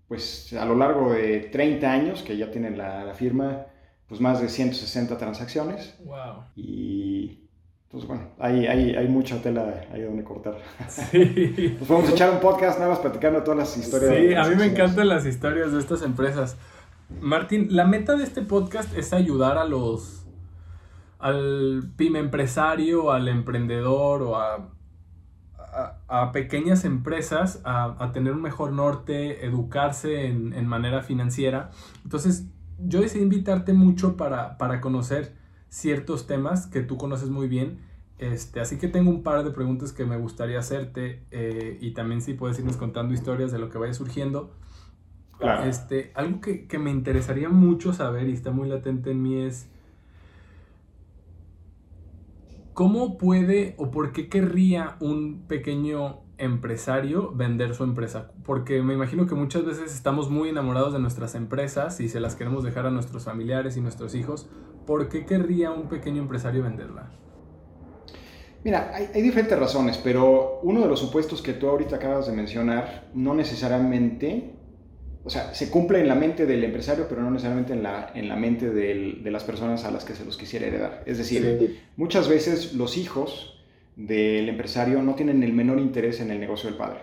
pues 0.07 0.51
a 0.53 0.65
lo 0.65 0.75
largo 0.75 1.13
de 1.13 1.41
30 1.41 1.91
años 1.91 2.23
que 2.23 2.35
ya 2.35 2.49
tienen 2.49 2.75
la, 2.75 3.13
firma, 3.13 3.67
pues 4.07 4.19
más 4.19 4.41
de 4.41 4.49
160 4.49 5.15
transacciones. 5.19 5.95
Wow. 6.03 6.45
Y 6.55 7.47
pues 7.87 8.07
bueno, 8.07 8.31
hay, 8.39 8.65
hay, 8.65 8.95
hay 8.95 9.07
mucha 9.07 9.39
tela 9.43 9.85
ahí 9.93 10.01
donde 10.01 10.23
cortar. 10.23 10.57
Sí. 10.87 11.75
Nos 11.79 11.87
podemos 11.87 12.09
echar 12.09 12.31
un 12.31 12.39
podcast 12.39 12.79
nada 12.79 12.89
más 12.89 12.99
platicando 12.99 13.43
todas 13.43 13.59
las 13.59 13.77
historias. 13.77 14.15
Sí, 14.15 14.33
a 14.33 14.43
mí 14.49 14.55
me 14.55 14.71
encantan 14.71 15.07
las 15.07 15.27
historias 15.27 15.71
de 15.71 15.79
estas 15.79 16.01
empresas. 16.01 16.57
Martín, 17.21 17.75
la 17.75 17.85
meta 17.85 18.15
de 18.15 18.23
este 18.23 18.41
podcast 18.41 18.97
es 18.97 19.13
ayudar 19.13 19.59
a 19.59 19.65
los 19.65 20.25
al 21.19 21.91
pyme 21.95 22.17
empresario, 22.17 23.11
al 23.11 23.27
emprendedor 23.27 24.23
o 24.23 24.35
a 24.35 24.74
a, 26.07 26.31
pequeñas 26.31 26.85
empresas 26.85 27.61
a, 27.65 28.11
tener 28.13 28.33
un 28.33 28.41
mejor 28.41 28.71
norte, 28.71 29.45
educarse 29.45 30.27
en, 30.27 30.67
manera 30.67 31.01
financiera. 31.01 31.71
Entonces, 32.03 32.47
yo 32.79 33.01
decidí 33.01 33.23
invitarte 33.23 33.73
mucho 33.73 34.17
para, 34.17 34.81
conocer 34.81 35.35
ciertos 35.69 36.27
temas 36.27 36.67
que 36.67 36.81
tú 36.81 36.97
conoces 36.97 37.29
muy 37.29 37.47
bien. 37.47 37.79
Este, 38.17 38.61
así 38.61 38.77
que 38.77 38.87
tengo 38.87 39.09
un 39.09 39.23
par 39.23 39.43
de 39.43 39.51
preguntas 39.51 39.91
que 39.91 40.05
me 40.05 40.15
gustaría 40.17 40.59
hacerte 40.59 41.25
eh, 41.31 41.77
y 41.81 41.91
también 41.91 42.21
si 42.21 42.33
puedes 42.33 42.57
irnos 42.57 42.77
contando 42.77 43.13
historias 43.13 43.51
de 43.51 43.59
lo 43.59 43.69
que 43.69 43.77
vaya 43.77 43.93
surgiendo. 43.93 44.53
Este, 45.65 46.11
algo 46.15 46.39
que, 46.39 46.65
que 46.65 46.79
me 46.79 46.91
interesaría 46.91 47.49
mucho 47.49 47.91
saber 47.91 48.29
y 48.29 48.33
está 48.33 48.51
muy 48.51 48.69
latente 48.69 49.11
en 49.11 49.21
mí 49.21 49.41
es 49.41 49.69
¿Cómo 52.75 53.17
puede 53.17 53.73
o 53.77 53.89
por 53.89 54.11
qué 54.11 54.27
querría 54.27 54.97
un 54.99 55.45
pequeño 55.47 56.23
empresario 56.37 57.31
vender 57.31 57.73
su 57.73 57.85
empresa? 57.85 58.33
Porque 58.43 58.81
me 58.81 58.93
imagino 58.93 59.27
que 59.27 59.33
muchas 59.33 59.63
veces 59.63 59.95
estamos 59.95 60.29
muy 60.29 60.49
enamorados 60.49 60.91
de 60.91 60.99
nuestras 60.99 61.35
empresas 61.35 62.01
y 62.01 62.09
se 62.09 62.19
las 62.19 62.35
queremos 62.35 62.65
dejar 62.65 62.85
a 62.85 62.91
nuestros 62.91 63.23
familiares 63.23 63.77
y 63.77 63.81
nuestros 63.81 64.13
hijos. 64.13 64.49
¿Por 64.85 65.07
qué 65.07 65.25
querría 65.25 65.71
un 65.71 65.87
pequeño 65.87 66.21
empresario 66.21 66.63
venderla? 66.63 67.11
Mira, 68.65 68.91
hay, 68.93 69.21
diferentes 69.21 69.57
razones, 69.57 69.97
pero 69.97 70.59
uno 70.61 70.81
de 70.81 70.89
los 70.89 70.99
supuestos 70.99 71.41
que 71.41 71.53
tú 71.53 71.69
ahorita 71.69 71.95
acabas 71.95 72.27
de 72.27 72.33
mencionar 72.33 73.09
no 73.13 73.33
necesariamente 73.35 74.54
o 75.25 75.29
sea, 75.31 75.55
se 75.55 75.71
cumple 75.71 75.99
en 75.99 76.07
la 76.07 76.13
mente 76.13 76.45
del 76.45 76.63
empresario, 76.63 77.07
pero 77.09 77.23
no 77.23 77.31
necesariamente 77.31 77.73
en 77.73 77.81
la, 77.81 78.11
en 78.13 78.29
la 78.29 78.35
mente 78.35 78.69
de 78.69 79.31
las 79.31 79.43
personas 79.43 79.83
a 79.83 79.89
las 79.89 80.05
que 80.05 80.13
se 80.13 80.23
los 80.23 80.37
quisiera 80.37 80.67
heredar. 80.67 81.01
Es 81.07 81.17
decir, 81.17 81.81
muchas 81.97 82.29
veces 82.29 82.75
los 82.75 82.95
hijos 82.95 83.59
del 83.95 84.47
empresario 84.49 85.01
no 85.01 85.15
tienen 85.15 85.41
el 85.41 85.51
menor 85.51 85.79
interés 85.79 86.21
en 86.21 86.29
el 86.29 86.39
negocio 86.39 86.69
del 86.69 86.77
padre. 86.77 86.99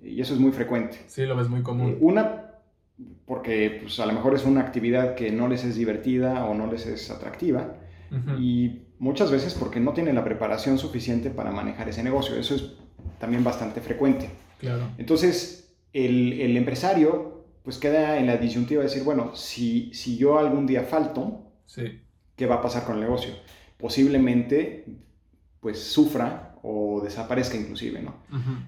Y 0.00 0.20
eso 0.20 0.34
es 0.34 0.40
muy 0.40 0.52
frecuente. 0.52 0.98
Sí, 1.08 1.22
lo 1.26 1.34
ves 1.34 1.48
muy 1.48 1.62
común. 1.62 1.90
Eh, 1.90 1.98
una, 2.00 2.52
porque 3.26 3.80
pues, 3.82 3.98
a 3.98 4.06
lo 4.06 4.12
mejor 4.12 4.36
es 4.36 4.44
una 4.44 4.60
actividad 4.60 5.16
que 5.16 5.32
no 5.32 5.48
les 5.48 5.64
es 5.64 5.74
divertida 5.74 6.44
o 6.44 6.54
no 6.54 6.70
les 6.70 6.86
es 6.86 7.10
atractiva. 7.10 7.74
Y 8.38 8.82
muchas 9.00 9.32
veces 9.32 9.54
porque 9.54 9.80
no 9.80 9.92
tienen 9.92 10.14
la 10.14 10.22
preparación 10.22 10.78
suficiente 10.78 11.30
para 11.30 11.50
manejar 11.50 11.88
ese 11.88 12.04
negocio. 12.04 12.36
Eso 12.36 12.54
es 12.54 12.74
también 13.18 13.42
bastante 13.42 13.80
frecuente. 13.80 14.30
Claro. 14.60 14.90
Entonces, 14.96 15.74
el, 15.92 16.40
el 16.40 16.56
empresario 16.56 17.33
pues 17.64 17.78
queda 17.78 18.18
en 18.18 18.26
la 18.26 18.36
disyuntiva 18.36 18.82
de 18.82 18.88
decir, 18.88 19.02
bueno, 19.02 19.34
si, 19.34 19.90
si 19.94 20.18
yo 20.18 20.38
algún 20.38 20.66
día 20.66 20.82
falto, 20.82 21.50
¿qué 22.36 22.46
va 22.46 22.56
a 22.56 22.62
pasar 22.62 22.84
con 22.84 22.96
el 22.96 23.00
negocio? 23.00 23.32
Posiblemente, 23.78 24.84
pues 25.60 25.82
sufra 25.82 26.56
o 26.62 27.00
desaparezca 27.02 27.56
inclusive, 27.56 28.02
¿no? 28.02 28.16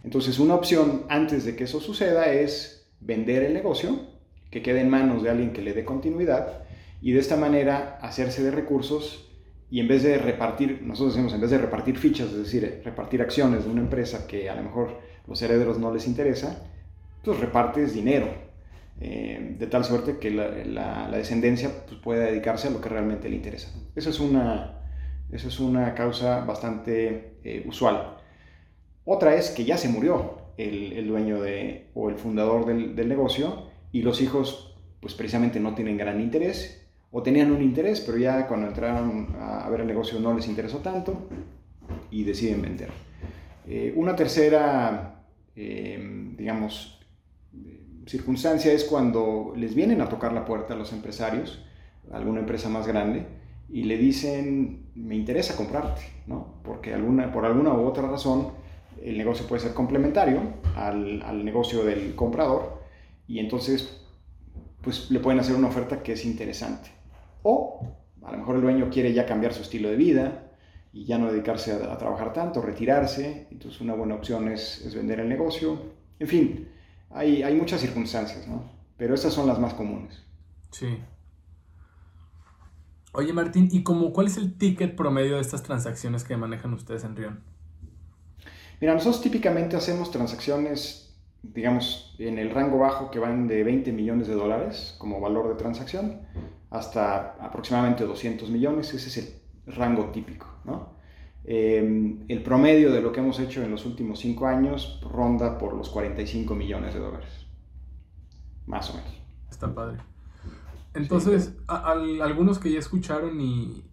Entonces, 0.02 0.38
una 0.38 0.54
opción 0.54 1.04
antes 1.10 1.44
de 1.44 1.54
que 1.54 1.64
eso 1.64 1.78
suceda 1.78 2.32
es 2.32 2.88
vender 3.00 3.42
el 3.42 3.52
negocio, 3.52 4.00
que 4.50 4.62
quede 4.62 4.80
en 4.80 4.88
manos 4.88 5.22
de 5.22 5.28
alguien 5.28 5.52
que 5.52 5.60
le 5.60 5.74
dé 5.74 5.84
continuidad 5.84 6.64
y 7.02 7.12
de 7.12 7.20
esta 7.20 7.36
manera 7.36 7.98
hacerse 8.00 8.42
de 8.42 8.50
recursos 8.50 9.28
y 9.70 9.80
en 9.80 9.88
vez 9.88 10.04
de 10.04 10.16
repartir, 10.16 10.80
nosotros 10.82 11.14
decimos, 11.14 11.34
en 11.34 11.42
vez 11.42 11.50
de 11.50 11.58
repartir 11.58 11.98
fichas, 11.98 12.28
es 12.28 12.38
decir, 12.38 12.80
repartir 12.82 13.20
acciones 13.20 13.64
de 13.64 13.70
una 13.70 13.82
empresa 13.82 14.26
que 14.26 14.48
a 14.48 14.54
lo 14.54 14.62
mejor 14.62 15.00
los 15.26 15.42
herederos 15.42 15.78
no 15.78 15.92
les 15.92 16.06
interesa, 16.06 16.62
pues 17.22 17.38
repartes 17.40 17.92
dinero, 17.92 18.45
eh, 18.98 19.56
de 19.58 19.66
tal 19.66 19.84
suerte 19.84 20.18
que 20.18 20.30
la, 20.30 21.10
descendencia 21.10 21.84
pues, 21.86 22.00
pueda 22.00 22.24
dedicarse 22.24 22.68
a 22.68 22.70
lo 22.70 22.80
que 22.80 22.88
realmente 22.88 23.28
le 23.28 23.36
interesa. 23.36 23.70
Eso 23.94 24.08
es 24.08 24.20
una, 24.20 24.80
es 25.30 25.60
una 25.60 25.94
causa 25.94 26.40
bastante 26.44 27.34
eh, 27.44 27.64
usual. 27.66 28.16
Otra 29.04 29.34
es 29.34 29.50
que 29.50 29.64
ya 29.64 29.76
se 29.76 29.88
murió 29.88 30.38
el, 30.56 31.06
dueño 31.06 31.42
de, 31.42 31.88
o 31.94 32.08
el 32.08 32.16
fundador 32.16 32.64
del, 32.64 32.96
del, 32.96 33.08
negocio 33.08 33.68
y 33.92 34.00
los 34.00 34.22
hijos 34.22 34.74
pues 35.00 35.12
precisamente 35.12 35.60
no 35.60 35.74
tienen 35.74 35.98
gran 35.98 36.20
interés 36.20 36.88
o 37.12 37.22
tenían 37.22 37.52
un 37.52 37.62
interés, 37.62 38.00
pero 38.00 38.16
ya 38.16 38.48
cuando 38.48 38.66
entraron 38.66 39.36
a 39.38 39.68
ver 39.68 39.82
el 39.82 39.86
negocio 39.86 40.18
no 40.18 40.34
les 40.34 40.48
interesó 40.48 40.78
tanto 40.78 41.28
y 42.10 42.24
deciden 42.24 42.62
vender. 42.62 42.88
Eh, 43.68 43.92
una 43.94 44.16
tercera, 44.16 45.22
digamos, 45.54 46.95
circunstancia 48.06 48.72
es 48.72 48.84
cuando 48.84 49.52
les 49.56 49.74
vienen 49.74 50.00
a 50.00 50.08
tocar 50.08 50.32
la 50.32 50.44
puerta 50.44 50.74
a 50.74 50.76
los 50.76 50.92
empresarios, 50.92 51.64
alguna 52.12 52.40
empresa 52.40 52.68
más 52.68 52.86
grande, 52.86 53.26
y 53.68 53.84
le 53.84 53.98
dicen, 53.98 54.90
me 54.94 55.16
interesa 55.16 55.56
comprarte, 55.56 56.02
¿no? 56.26 56.60
Porque 56.62 56.94
alguna, 56.94 57.32
por 57.32 57.44
alguna 57.44 57.74
u 57.74 57.84
otra 57.84 58.08
razón 58.08 58.52
el 59.02 59.18
negocio 59.18 59.46
puede 59.46 59.62
ser 59.62 59.74
complementario 59.74 60.40
al, 60.76 61.22
al 61.22 61.44
negocio 61.44 61.84
del 61.84 62.14
comprador 62.14 62.80
y 63.26 63.40
entonces 63.40 64.00
pues 64.80 65.10
le 65.10 65.20
pueden 65.20 65.40
hacer 65.40 65.56
una 65.56 65.68
oferta 65.68 66.02
que 66.02 66.12
es 66.12 66.24
interesante. 66.24 66.90
O 67.42 67.80
a 68.22 68.32
lo 68.32 68.38
mejor 68.38 68.56
el 68.56 68.62
dueño 68.62 68.88
quiere 68.90 69.12
ya 69.12 69.26
cambiar 69.26 69.52
su 69.52 69.62
estilo 69.62 69.88
de 69.88 69.96
vida 69.96 70.50
y 70.92 71.04
ya 71.04 71.18
no 71.18 71.30
dedicarse 71.30 71.72
a, 71.72 71.98
trabajar 71.98 72.32
tanto, 72.32 72.62
retirarse. 72.62 73.48
Entonces 73.50 73.80
una 73.80 73.94
buena 73.94 74.14
opción 74.14 74.48
es, 74.48 74.94
vender 74.94 75.20
el 75.20 75.28
negocio. 75.28 75.78
En 76.18 76.26
fin, 76.26 76.68
hay, 77.10 77.42
hay 77.42 77.54
muchas 77.54 77.80
circunstancias, 77.80 78.46
¿no? 78.46 78.70
Pero 78.96 79.14
estas 79.14 79.32
son 79.32 79.46
las 79.46 79.58
más 79.58 79.74
comunes. 79.74 80.22
Sí. 80.70 80.98
Oye 83.12 83.32
Martín, 83.32 83.68
¿y 83.72 83.82
cómo, 83.82 84.12
cuál 84.12 84.26
es 84.26 84.36
el 84.36 84.58
ticket 84.58 84.94
promedio 84.94 85.36
de 85.36 85.40
estas 85.40 85.62
transacciones 85.62 86.24
que 86.24 86.36
manejan 86.36 86.74
ustedes 86.74 87.04
en 87.04 87.16
Rion? 87.16 87.42
Mira, 88.80 88.92
nosotros 88.92 89.22
típicamente 89.22 89.76
hacemos 89.76 90.10
transacciones 90.10 91.06
digamos, 91.54 92.14
en 92.18 92.38
el 92.38 92.50
rango 92.50 92.78
bajo 92.78 93.10
que 93.10 93.18
van 93.18 93.48
de 93.48 93.62
20 93.62 93.92
millones 93.92 94.26
de 94.26 94.34
dólares 94.34 94.94
como 94.98 95.20
valor 95.20 95.48
de 95.48 95.54
transacción 95.54 96.20
hasta 96.70 97.36
aproximadamente 97.40 98.04
200 98.04 98.50
millones, 98.50 98.92
ese 98.92 99.08
es 99.08 99.16
el 99.66 99.74
rango 99.74 100.06
típico, 100.06 100.46
¿no? 100.64 100.95
Em, 101.48 102.24
el 102.26 102.42
promedio 102.42 102.90
de 102.90 103.00
lo 103.00 103.12
que 103.12 103.20
hemos 103.20 103.38
hecho 103.38 103.62
en 103.62 103.70
los 103.70 103.86
últimos 103.86 104.18
5 104.18 104.46
años 104.48 105.00
ronda 105.08 105.58
por 105.58 105.74
los 105.74 105.88
45 105.90 106.56
millones 106.56 106.92
de 106.92 106.98
dólares, 106.98 107.46
más 108.66 108.90
o 108.90 108.94
menos. 108.94 109.22
Está 109.48 109.72
padre. 109.72 109.98
Entonces, 110.92 111.56
algunos 111.68 112.58
que 112.58 112.72
ya 112.72 112.80
escucharon 112.80 113.40
y, 113.40 113.84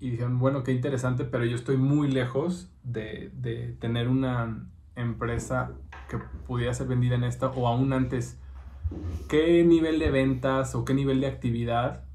y, 0.00 0.10
dijeron, 0.10 0.38
bueno, 0.38 0.62
qué 0.62 0.72
interesante, 0.72 1.26
pero 1.26 1.44
yo 1.44 1.56
estoy 1.56 1.76
muy 1.76 2.10
lejos 2.10 2.72
de, 2.84 3.32
de 3.34 3.76
tener 3.80 4.08
una 4.08 4.70
empresa 4.96 5.72
que 6.08 6.16
pudiera 6.46 6.72
ser 6.72 6.86
vendida 6.86 7.16
en 7.16 7.24
esta 7.24 7.48
o 7.48 7.68
aún 7.68 7.92
antes, 7.92 8.38
¿qué 9.28 9.62
nivel 9.62 9.98
de 9.98 10.10
ventas 10.10 10.74
o 10.74 10.86
qué 10.86 10.94
nivel 10.94 11.20
de 11.20 11.26
actividad 11.26 12.07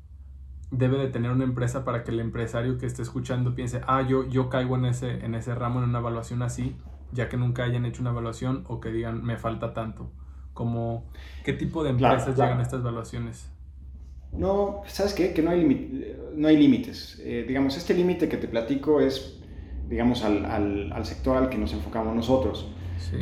debe 0.77 0.97
de 0.97 1.07
tener 1.07 1.31
una 1.31 1.43
empresa 1.43 1.85
para 1.85 2.03
que 2.03 2.11
el 2.11 2.19
empresario 2.19 2.77
que 2.77 2.85
esté 2.85 3.01
escuchando 3.01 3.55
piense, 3.55 3.81
ah, 3.87 4.01
yo, 4.01 4.27
yo 4.27 4.49
caigo 4.49 4.75
en 4.75 4.85
ese, 4.85 5.25
en 5.25 5.35
ese 5.35 5.55
ramo 5.55 5.81
en 5.81 5.89
una 5.89 5.99
evaluación 5.99 6.41
así, 6.41 6.75
ya 7.11 7.29
que 7.29 7.37
nunca 7.37 7.63
hayan 7.63 7.85
hecho 7.85 8.01
una 8.01 8.11
evaluación 8.11 8.63
o 8.67 8.79
que 8.79 8.91
digan, 8.91 9.23
me 9.23 9.37
falta 9.37 9.73
tanto? 9.73 10.11
Como, 10.53 11.09
¿Qué 11.43 11.53
tipo 11.53 11.83
de 11.83 11.91
empresas 11.91 12.35
llegan 12.37 12.59
a 12.59 12.61
estas 12.61 12.81
evaluaciones? 12.81 13.49
No, 14.31 14.81
¿sabes 14.87 15.13
qué? 15.13 15.33
Que 15.33 15.41
no 15.41 15.51
hay, 15.51 16.17
no 16.35 16.47
hay 16.47 16.57
límites. 16.57 17.21
Eh, 17.23 17.45
digamos, 17.47 17.77
este 17.77 17.93
límite 17.93 18.27
que 18.27 18.37
te 18.37 18.47
platico 18.47 18.99
es, 18.99 19.39
digamos, 19.87 20.23
al, 20.23 20.45
al, 20.45 20.91
al 20.91 21.05
sector 21.05 21.37
al 21.37 21.49
que 21.49 21.57
nos 21.57 21.73
enfocamos 21.73 22.15
nosotros. 22.15 22.67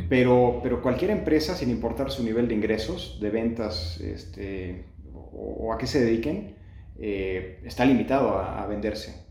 Pero, 0.09 0.59
pero 0.63 0.81
cualquier 0.81 1.11
empresa, 1.11 1.55
sin 1.55 1.69
importar 1.69 2.11
su 2.11 2.23
nivel 2.23 2.47
de 2.47 2.55
ingresos, 2.55 3.17
de 3.19 3.29
ventas 3.29 3.99
este, 3.99 4.85
o, 5.13 5.73
a 5.73 5.77
qué 5.77 5.87
se 5.87 5.99
dediquen, 5.99 6.55
eh, 7.03 7.59
está 7.65 7.83
limitado 7.83 8.37
a, 8.37 8.63
venderse. 8.67 9.25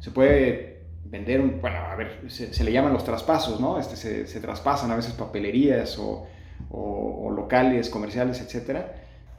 Se 0.00 0.10
puede 0.10 0.82
vender 1.04 1.40
un, 1.40 1.60
bueno, 1.60 1.76
a 1.76 1.94
ver, 1.94 2.28
se, 2.28 2.64
le 2.64 2.72
llaman 2.72 2.92
los 2.92 3.04
traspasos, 3.04 3.60
¿no? 3.60 3.78
Este, 3.78 4.26
se, 4.26 4.40
traspasan 4.40 4.90
a 4.90 4.96
veces 4.96 5.12
papelerías 5.12 5.96
o, 5.98 6.26
o, 6.70 7.30
locales, 7.30 7.88
comerciales, 7.88 8.40
etc. 8.40 8.80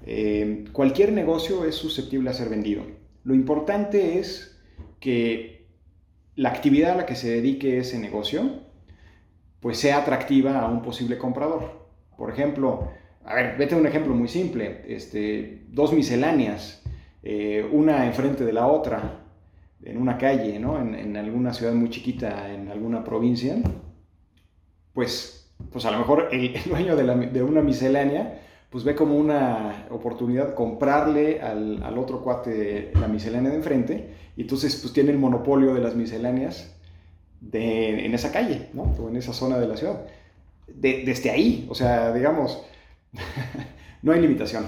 Eh, 0.06 0.66
cualquier 0.72 1.12
negocio 1.12 1.66
es 1.66 1.76
susceptible 1.76 2.30
a 2.30 2.34
ser 2.34 2.48
vendido. 2.48 2.84
Lo 3.26 3.36
importante 3.36 4.20
es 4.20 4.58
que 5.02 5.68
la 6.36 6.50
actividad 6.50 6.94
a 6.94 6.96
la 6.96 7.06
que 7.06 7.16
se 7.16 7.30
dedique 7.30 7.78
ese 7.78 8.00
negocio 8.00 8.62
pues 9.60 9.78
sea 9.78 9.98
atractiva 9.98 10.60
a 10.60 10.70
un 10.70 10.82
posible 10.82 11.18
comprador. 11.18 11.90
Por 12.18 12.32
ejemplo, 12.32 12.90
a 13.26 13.36
ver, 13.36 13.58
vete 13.58 13.76
a 13.76 13.78
un 13.78 13.86
ejemplo 13.86 14.14
muy 14.16 14.28
simple, 14.28 14.84
este, 14.88 15.66
dos 15.68 15.94
misceláneas, 15.94 16.79
eh, 17.24 17.68
una 17.72 18.06
enfrente 18.06 18.46
de 18.46 18.54
la 18.54 18.68
otra, 18.68 19.22
en 19.84 19.98
una 19.98 20.18
calle, 20.18 20.60
¿no? 20.60 20.80
En, 20.80 21.16
alguna 21.16 21.54
ciudad 21.54 21.74
muy 21.74 21.90
chiquita, 21.90 22.54
en 22.54 22.70
alguna 22.70 23.04
provincia, 23.04 23.56
pues, 24.94 25.52
pues 25.72 25.86
a 25.86 25.92
lo 25.92 26.00
mejor 26.00 26.30
el, 26.32 26.54
dueño 26.66 26.96
de, 26.96 27.44
una 27.44 27.62
miscelánea 27.62 28.42
pues 28.70 28.84
ve 28.84 28.94
como 28.94 29.16
una 29.16 29.88
oportunidad 29.90 30.54
comprarle 30.54 31.42
al, 31.42 31.82
al, 31.82 31.98
otro 31.98 32.22
cuate 32.22 32.92
la 32.94 33.08
miscelánea 33.08 33.50
de 33.50 33.58
enfrente 33.58 34.14
y 34.38 34.42
entonces 34.42 34.76
pues 34.76 34.94
tiene 34.94 35.10
el 35.10 35.18
monopolio 35.18 35.74
de 35.74 35.82
las 35.82 35.96
misceláneas 35.96 36.72
en 37.52 38.14
esa 38.14 38.32
calle, 38.32 38.70
¿no? 38.74 38.96
En 39.08 39.16
esa 39.16 39.34
zona 39.34 39.58
de 39.58 39.68
la 39.68 39.78
ciudad. 39.78 40.06
desde 40.68 41.32
ahí, 41.32 41.68
o 41.70 41.76
sea, 41.76 42.14
digamos, 42.14 42.64
no 44.02 44.12
hay 44.12 44.22
limitación. 44.22 44.68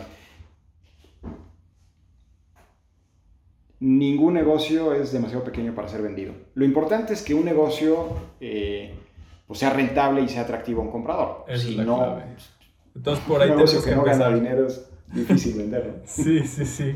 Ningún 3.82 4.36
negocio 4.36 4.94
es 4.94 5.12
demasiado 5.12 5.44
pequeño 5.44 5.74
para 5.74 5.88
ser 5.88 6.04
vendido. 6.04 6.34
Lo 6.54 6.64
importante 6.64 7.14
es 7.14 7.24
que 7.24 7.34
un 7.34 7.44
negocio 7.44 8.10
eh, 8.40 8.94
pues 9.48 9.60
sea 9.60 9.72
rentable 9.72 10.22
y 10.22 10.30
sea 10.30 10.44
atractivo 10.44 10.82
a 10.82 10.86
un 10.86 10.92
comprador. 10.92 11.46
si 11.58 11.76
no, 11.78 12.22
entonces 12.96 13.26
por 13.26 13.42
ahí 13.42 13.50
un 13.50 13.56
negocio 13.56 13.84
que, 13.84 13.96
no 13.96 14.04
gana 14.04 14.30
dinero 14.30 14.68
es 14.68 14.88
difícil 15.08 15.58
venderlo. 15.58 15.96
sí, 16.06 16.46
sí, 16.46 16.66
sí. 16.66 16.96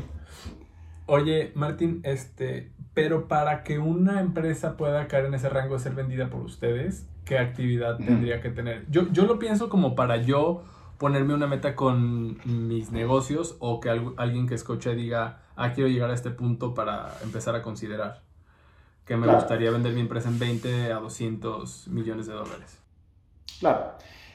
Oye, 1.06 1.50
Martín, 1.54 2.00
este, 2.04 2.70
pero 2.94 3.26
para 3.26 3.64
que 3.64 3.80
una 3.80 4.20
empresa 4.20 4.76
pueda 4.76 5.08
caer 5.08 5.26
en 5.26 5.34
ese 5.34 5.48
rango 5.48 5.74
de 5.74 5.80
ser 5.80 5.94
vendida 5.94 6.30
por 6.30 6.42
ustedes, 6.42 7.08
¿qué 7.24 7.38
actividad 7.38 7.96
tendría 7.98 8.40
que 8.40 8.50
tener? 8.50 8.84
Yo, 8.90 9.10
yo 9.12 9.26
lo 9.26 9.38
pienso 9.40 9.68
como 9.68 9.96
para 9.96 10.18
yo 10.18 10.62
ponerme 10.98 11.34
una 11.34 11.46
meta 11.46 11.74
con 11.74 12.38
mis 12.44 12.92
negocios 12.92 13.56
o 13.60 13.80
que 13.80 13.90
alguien 13.90 14.46
que 14.46 14.54
escuche 14.54 14.94
diga, 14.94 15.42
ah, 15.56 15.72
quiero 15.72 15.88
llegar 15.88 16.10
a 16.10 16.14
este 16.14 16.30
punto 16.30 16.74
para 16.74 17.12
empezar 17.22 17.54
a 17.54 17.62
considerar 17.62 18.22
que 19.04 19.16
me 19.16 19.32
gustaría 19.32 19.70
vender 19.70 19.92
mi 19.92 20.00
empresa 20.00 20.28
en 20.28 20.38
20 20.38 20.92
a 20.92 20.96
200 20.96 21.88
millones 21.88 22.26
de 22.26 22.32
dólares. 22.32 22.80
Claro. 23.60 23.92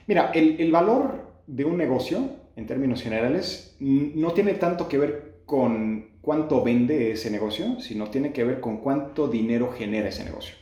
Mira, 0.07 0.31
el, 0.33 0.61
el 0.61 0.71
valor 0.71 1.31
de 1.45 1.65
un 1.65 1.77
negocio, 1.77 2.29
en 2.55 2.67
términos 2.67 3.01
generales, 3.01 3.75
no 3.79 4.31
tiene 4.31 4.53
tanto 4.53 4.87
que 4.87 4.97
ver 4.97 5.41
con 5.45 6.11
cuánto 6.21 6.63
vende 6.63 7.11
ese 7.11 7.29
negocio, 7.29 7.79
sino 7.79 8.09
tiene 8.09 8.31
que 8.31 8.45
ver 8.45 8.61
con 8.61 8.77
cuánto 8.77 9.27
dinero 9.27 9.71
genera 9.71 10.07
ese 10.07 10.23
negocio. 10.23 10.55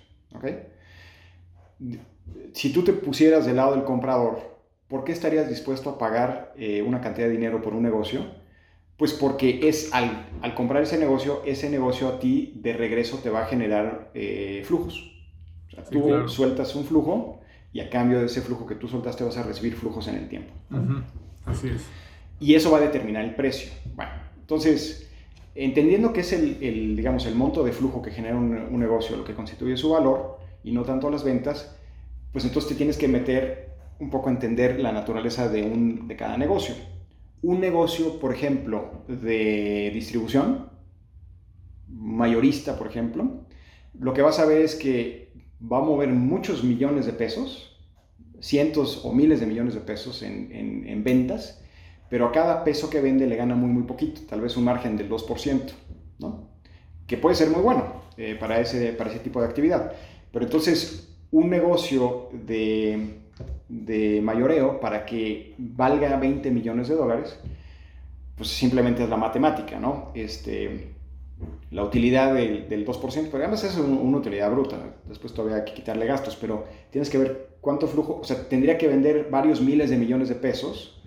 Si 2.53 2.73
tú 2.73 2.83
te 2.83 2.93
pusieras 2.93 3.45
del 3.45 3.57
lado 3.57 3.75
del 3.75 3.83
comprador, 3.83 4.58
¿por 4.89 5.05
qué 5.05 5.13
estarías 5.13 5.47
dispuesto 5.47 5.89
a 5.89 5.97
pagar 5.97 6.53
eh, 6.57 6.81
una 6.81 6.99
cantidad 6.99 7.27
de 7.27 7.33
dinero 7.33 7.61
por 7.61 7.73
un 7.73 7.83
negocio? 7.83 8.25
Pues 8.97 9.13
porque 9.13 9.61
es 9.69 9.93
al, 9.93 10.27
comprar 10.55 10.83
ese 10.83 10.97
negocio, 10.97 11.41
ese 11.45 11.69
negocio 11.69 12.09
a 12.09 12.19
ti 12.19 12.53
de 12.57 12.73
regreso 12.73 13.19
te 13.19 13.29
va 13.29 13.43
a 13.43 13.45
generar 13.45 14.11
eh, 14.13 14.63
flujos. 14.65 15.09
tú 15.89 16.27
sueltas 16.27 16.75
un 16.75 16.83
flujo 16.83 17.39
y 17.71 17.79
a 17.79 17.89
cambio 17.89 18.19
de 18.19 18.25
ese 18.25 18.41
flujo 18.41 18.65
que 18.65 18.75
tú 18.75 18.89
soltaste 18.89 19.23
vas 19.23 19.37
a 19.37 19.43
recibir 19.43 19.75
flujos 19.75 20.07
en 20.09 20.15
el 20.15 20.27
tiempo. 20.27 20.51
Así 21.45 21.69
es. 21.69 21.85
Y 22.39 22.55
eso 22.55 22.71
va 22.71 22.79
a 22.79 22.81
determinar 22.81 23.23
el 23.23 23.35
precio. 23.35 23.71
Bueno, 23.95 24.11
entonces, 24.39 25.09
entendiendo 25.55 26.11
que 26.11 26.21
es 26.21 26.33
el, 26.33 26.95
digamos, 26.95 27.25
el 27.25 27.35
monto 27.35 27.63
de 27.63 27.71
flujo 27.71 28.01
que 28.01 28.11
genera 28.11 28.35
un, 28.35 28.79
negocio 28.79 29.15
lo 29.15 29.23
que 29.23 29.33
constituye 29.33 29.77
su 29.77 29.91
valor 29.91 30.39
y 30.63 30.71
no 30.71 30.83
tanto 30.83 31.09
las 31.09 31.23
ventas, 31.23 31.75
pues 32.31 32.45
entonces 32.45 32.69
te 32.69 32.75
tienes 32.75 32.97
que 32.97 33.07
meter 33.07 33.68
un 33.99 34.09
poco 34.09 34.29
entender 34.29 34.79
la 34.79 34.91
naturaleza 34.91 35.49
de, 35.49 35.63
un, 35.63 36.07
de 36.07 36.15
cada 36.15 36.37
negocio. 36.37 36.75
Un 37.41 37.59
negocio, 37.59 38.19
por 38.19 38.33
ejemplo, 38.33 39.03
de 39.07 39.91
distribución, 39.93 40.69
mayorista, 41.87 42.77
por 42.77 42.87
ejemplo, 42.87 43.45
lo 43.97 44.13
que 44.13 44.21
vas 44.21 44.39
a 44.39 44.45
ver 44.45 44.61
es 44.61 44.75
que 44.75 45.33
va 45.61 45.79
a 45.79 45.83
mover 45.83 46.09
muchos 46.09 46.63
millones 46.63 47.05
de 47.05 47.13
pesos 47.13 47.69
cientos 48.39 49.01
o 49.03 49.13
miles 49.13 49.39
de 49.39 49.45
millones 49.45 49.73
de 49.73 49.81
pesos 49.81 50.21
en, 50.23 51.03
ventas, 51.03 51.61
pero 52.09 52.27
a 52.27 52.31
cada 52.31 52.63
peso 52.63 52.89
que 52.89 53.01
vende 53.01 53.27
le 53.27 53.35
gana 53.35 53.55
muy, 53.55 53.69
muy 53.69 53.83
poquito, 53.83 54.21
tal 54.27 54.41
vez 54.41 54.57
un 54.57 54.63
margen 54.63 54.97
del 54.97 55.09
2%, 55.09 55.71
¿no? 56.19 56.49
que 57.05 57.17
puede 57.17 57.35
ser 57.35 57.49
muy 57.49 57.61
bueno 57.61 58.03
eh, 58.17 58.35
para, 58.39 58.59
ese, 58.59 58.93
para 58.93 59.09
ese 59.09 59.19
tipo 59.19 59.41
de 59.41 59.47
actividad. 59.47 59.93
Pero 60.31 60.45
entonces, 60.45 61.17
un 61.31 61.49
negocio 61.49 62.29
de, 62.33 63.21
de 63.69 64.19
mayoreo 64.21 64.79
para 64.79 65.05
que 65.05 65.53
valga 65.57 66.17
20 66.17 66.51
millones 66.51 66.87
de 66.87 66.95
dólares, 66.95 67.39
pues 68.35 68.49
simplemente 68.49 69.03
es 69.03 69.09
la 69.09 69.17
matemática, 69.17 69.79
¿no? 69.79 70.11
Este, 70.15 70.89
la 71.71 71.83
utilidad 71.83 72.33
del, 72.33 72.67
del 72.67 72.85
2%, 72.85 73.29
pero 73.31 73.43
además 73.43 73.63
es 73.63 73.77
una 73.77 74.17
utilidad 74.17 74.51
bruta, 74.51 74.77
después 75.07 75.33
todavía 75.33 75.57
hay 75.57 75.65
que 75.65 75.73
quitarle 75.73 76.05
gastos, 76.07 76.35
pero 76.35 76.65
tienes 76.89 77.09
que 77.09 77.17
ver 77.19 77.49
cuánto 77.61 77.87
flujo, 77.87 78.19
o 78.21 78.23
sea, 78.23 78.47
tendría 78.47 78.77
que 78.77 78.87
vender 78.87 79.27
varios 79.29 79.61
miles 79.61 79.89
de 79.89 79.97
millones 79.97 80.29
de 80.29 80.35
pesos 80.35 81.01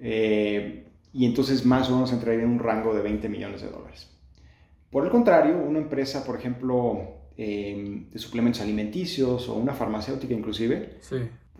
eh, 0.00 0.86
y 1.12 1.26
entonces 1.26 1.64
más 1.64 1.88
o 1.88 1.94
menos 1.94 2.12
entraría 2.12 2.42
en 2.42 2.50
un 2.50 2.58
rango 2.58 2.94
de 2.94 3.02
20 3.02 3.28
millones 3.28 3.62
de 3.62 3.68
dólares. 3.68 4.10
Por 4.90 5.04
el 5.04 5.10
contrario, 5.10 5.56
una 5.58 5.78
empresa, 5.78 6.24
por 6.24 6.36
ejemplo, 6.36 6.98
eh, 7.36 8.06
de 8.10 8.18
suplementos 8.18 8.60
alimenticios 8.60 9.48
o 9.48 9.54
una 9.54 9.72
farmacéutica 9.72 10.34
inclusive, 10.34 10.98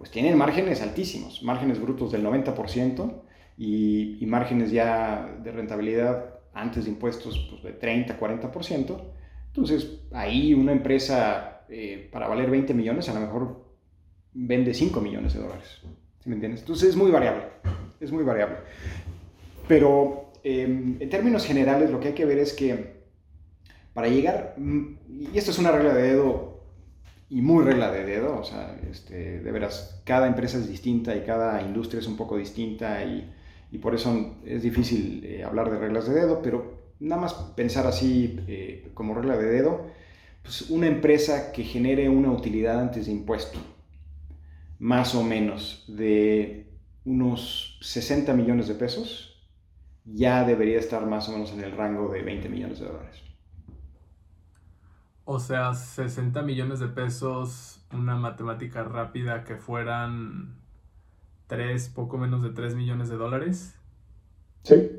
pues 0.02 0.10
tienen 0.10 0.36
márgenes 0.36 0.82
altísimos, 0.82 1.44
márgenes 1.44 1.80
brutos 1.80 2.10
del 2.10 2.24
90% 2.26 3.22
y, 3.56 4.18
y 4.20 4.26
márgenes 4.26 4.72
ya 4.72 5.38
de 5.44 5.52
rentabilidad 5.52 6.40
antes 6.52 6.86
de 6.86 6.90
impuestos 6.90 7.46
pues, 7.48 7.62
de 7.62 7.72
30, 7.74 8.18
40%. 8.18 9.00
Entonces, 9.46 10.00
ahí 10.10 10.54
una 10.54 10.72
empresa 10.72 11.66
eh, 11.68 12.08
para 12.10 12.26
valer 12.26 12.50
20 12.50 12.74
millones 12.74 13.08
a 13.10 13.14
lo 13.14 13.20
mejor 13.20 13.64
vende 14.32 14.74
5 14.74 15.00
millones 15.00 15.34
de 15.34 15.38
dólares. 15.38 15.82
¿Sí 16.18 16.28
me 16.28 16.34
entiendes? 16.34 16.62
Entonces 16.62 16.88
es 16.88 16.96
muy 16.96 17.12
variable, 17.12 17.44
es 18.00 18.10
muy 18.10 18.24
variable. 18.24 18.56
Pero 19.68 20.32
em, 20.42 20.96
en 20.98 21.08
términos 21.10 21.46
generales 21.46 21.90
lo 21.92 22.00
que 22.00 22.08
hay 22.08 22.14
que 22.14 22.24
ver 22.24 22.38
es 22.38 22.54
que 22.54 23.02
para 23.94 24.08
llegar, 24.08 24.56
mm, 24.58 25.30
y 25.32 25.38
esto 25.38 25.52
es 25.52 25.60
una 25.60 25.70
regla 25.70 25.94
de 25.94 26.02
dedo 26.02 26.51
y 27.32 27.42
muy 27.42 27.64
regla 27.64 27.90
de 27.90 28.04
dedo, 28.04 28.38
o 28.38 28.44
sea, 28.44 28.78
este, 28.90 29.40
de 29.40 29.52
veras, 29.52 30.02
cada 30.04 30.26
empresa 30.26 30.58
es 30.58 30.68
distinta 30.68 31.16
y 31.16 31.22
cada 31.22 31.62
industria 31.62 32.00
es 32.00 32.06
un 32.06 32.16
poco 32.16 32.36
distinta 32.36 33.02
y 33.04 33.28
y 33.72 33.78
por 33.78 33.94
eso 33.94 34.36
es 34.44 34.62
difícil 34.62 35.24
eh, 35.24 35.42
hablar 35.42 35.70
de 35.70 35.78
reglas 35.78 36.06
de 36.06 36.14
dedo, 36.14 36.42
pero 36.42 36.74
nada 37.00 37.22
más 37.22 37.32
pensar 37.56 37.86
así 37.86 38.38
eh, 38.46 38.90
como 38.92 39.14
regla 39.14 39.36
de 39.38 39.46
dedo, 39.46 39.86
pues 40.42 40.70
una 40.70 40.86
empresa 40.86 41.52
que 41.52 41.64
genere 41.64 42.10
una 42.10 42.30
utilidad 42.30 42.78
antes 42.78 43.06
de 43.06 43.12
impuesto, 43.12 43.58
más 44.78 45.14
o 45.14 45.24
menos 45.24 45.86
de 45.88 46.66
unos 47.06 47.78
60 47.80 48.34
millones 48.34 48.68
de 48.68 48.74
pesos, 48.74 49.42
ya 50.04 50.44
debería 50.44 50.78
estar 50.78 51.06
más 51.06 51.30
o 51.30 51.32
menos 51.32 51.50
en 51.52 51.64
el 51.64 51.72
rango 51.72 52.12
de 52.12 52.22
20 52.22 52.50
millones 52.50 52.78
de 52.78 52.86
dólares. 52.86 53.22
O 55.24 55.38
sea, 55.38 55.74
60 55.74 56.42
millones 56.42 56.80
de 56.80 56.88
pesos, 56.88 57.80
una 57.92 58.16
matemática 58.16 58.82
rápida 58.82 59.44
que 59.44 59.56
fueran 59.56 60.56
3, 61.46 61.88
poco 61.90 62.18
menos 62.18 62.42
de 62.42 62.50
3 62.50 62.74
millones 62.74 63.08
de 63.08 63.16
dólares. 63.16 63.76
Sí. 64.64 64.90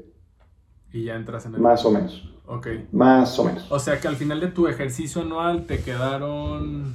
Y 0.91 1.05
ya 1.05 1.15
entras 1.15 1.45
en 1.45 1.55
el... 1.55 1.61
Más 1.61 1.83
o 1.83 1.91
menos. 1.91 2.31
Ok. 2.45 2.67
Más 2.91 3.37
o 3.39 3.45
menos. 3.45 3.71
O 3.71 3.79
sea 3.79 3.99
que 3.99 4.07
al 4.07 4.15
final 4.15 4.39
de 4.39 4.47
tu 4.47 4.67
ejercicio 4.67 5.21
anual 5.21 5.65
te 5.65 5.81
quedaron 5.81 6.93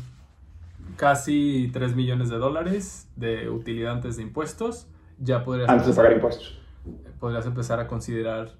casi 0.97 1.71
3 1.73 1.97
millones 1.97 2.29
de 2.29 2.37
dólares 2.37 3.09
de 3.17 3.51
utilidad 3.51 3.93
antes 3.93 4.17
de 4.17 4.23
impuestos. 4.23 4.87
Ya 5.19 5.45
podrías... 5.45 5.69
Antes 5.69 5.89
de 5.89 5.95
pagar 5.95 6.13
impuestos. 6.13 6.61
Podrías 7.19 7.45
empezar 7.45 7.81
a 7.81 7.89
considerar 7.89 8.53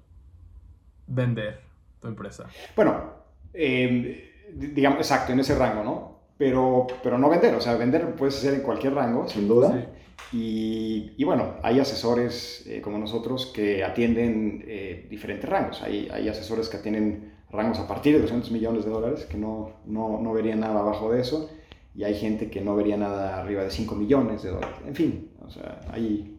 vender 1.07 1.61
tu 2.01 2.07
empresa. 2.07 2.47
Bueno, 2.75 3.13
em, 3.53 4.15
digamos, 4.55 4.99
exacto, 4.99 5.33
en 5.33 5.39
ese 5.39 5.55
rango, 5.55 5.83
¿no? 5.83 6.19
Pero, 6.37 6.87
pero 7.03 7.17
no 7.17 7.29
vender, 7.29 7.53
o 7.55 7.61
sea, 7.61 7.75
vender 7.75 8.15
puedes 8.15 8.37
hacer 8.37 8.53
en 8.53 8.61
cualquier 8.61 8.93
rango, 8.93 9.27
sin 9.27 9.47
duda. 9.47 9.73
Sí. 9.73 9.99
Y, 10.31 11.23
bueno, 11.23 11.55
hay 11.63 11.79
asesores 11.79 12.63
eh, 12.67 12.81
como 12.81 12.97
nosotros 12.97 13.47
que 13.47 13.83
atienden 13.83 14.63
eh, 14.67 15.07
diferentes 15.09 15.49
rangos. 15.49 15.81
Hay, 15.81 16.07
hay, 16.11 16.29
asesores 16.29 16.69
que 16.69 16.77
atienden 16.77 17.33
rangos 17.51 17.79
a 17.79 17.87
partir 17.87 18.13
de 18.13 18.21
200 18.21 18.51
millones 18.51 18.85
de 18.85 18.91
dólares, 18.91 19.25
que 19.25 19.37
no, 19.37 19.71
no, 19.85 20.21
no 20.21 20.33
verían 20.33 20.59
nada 20.59 20.79
abajo 20.81 21.11
de 21.11 21.21
eso. 21.21 21.49
Y 21.95 22.03
hay 22.03 22.13
gente 22.13 22.49
que 22.49 22.61
no 22.61 22.75
vería 22.75 22.95
nada 22.95 23.41
arriba 23.41 23.63
de 23.63 23.71
5 23.71 23.95
millones 23.95 24.43
de 24.43 24.51
dólares. 24.51 24.77
En 24.85 24.95
fin, 24.95 25.29
o 25.41 25.49
sea, 25.49 25.81
ahí... 25.91 26.37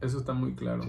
Eso 0.00 0.18
está 0.18 0.32
muy 0.32 0.54
claro. 0.54 0.82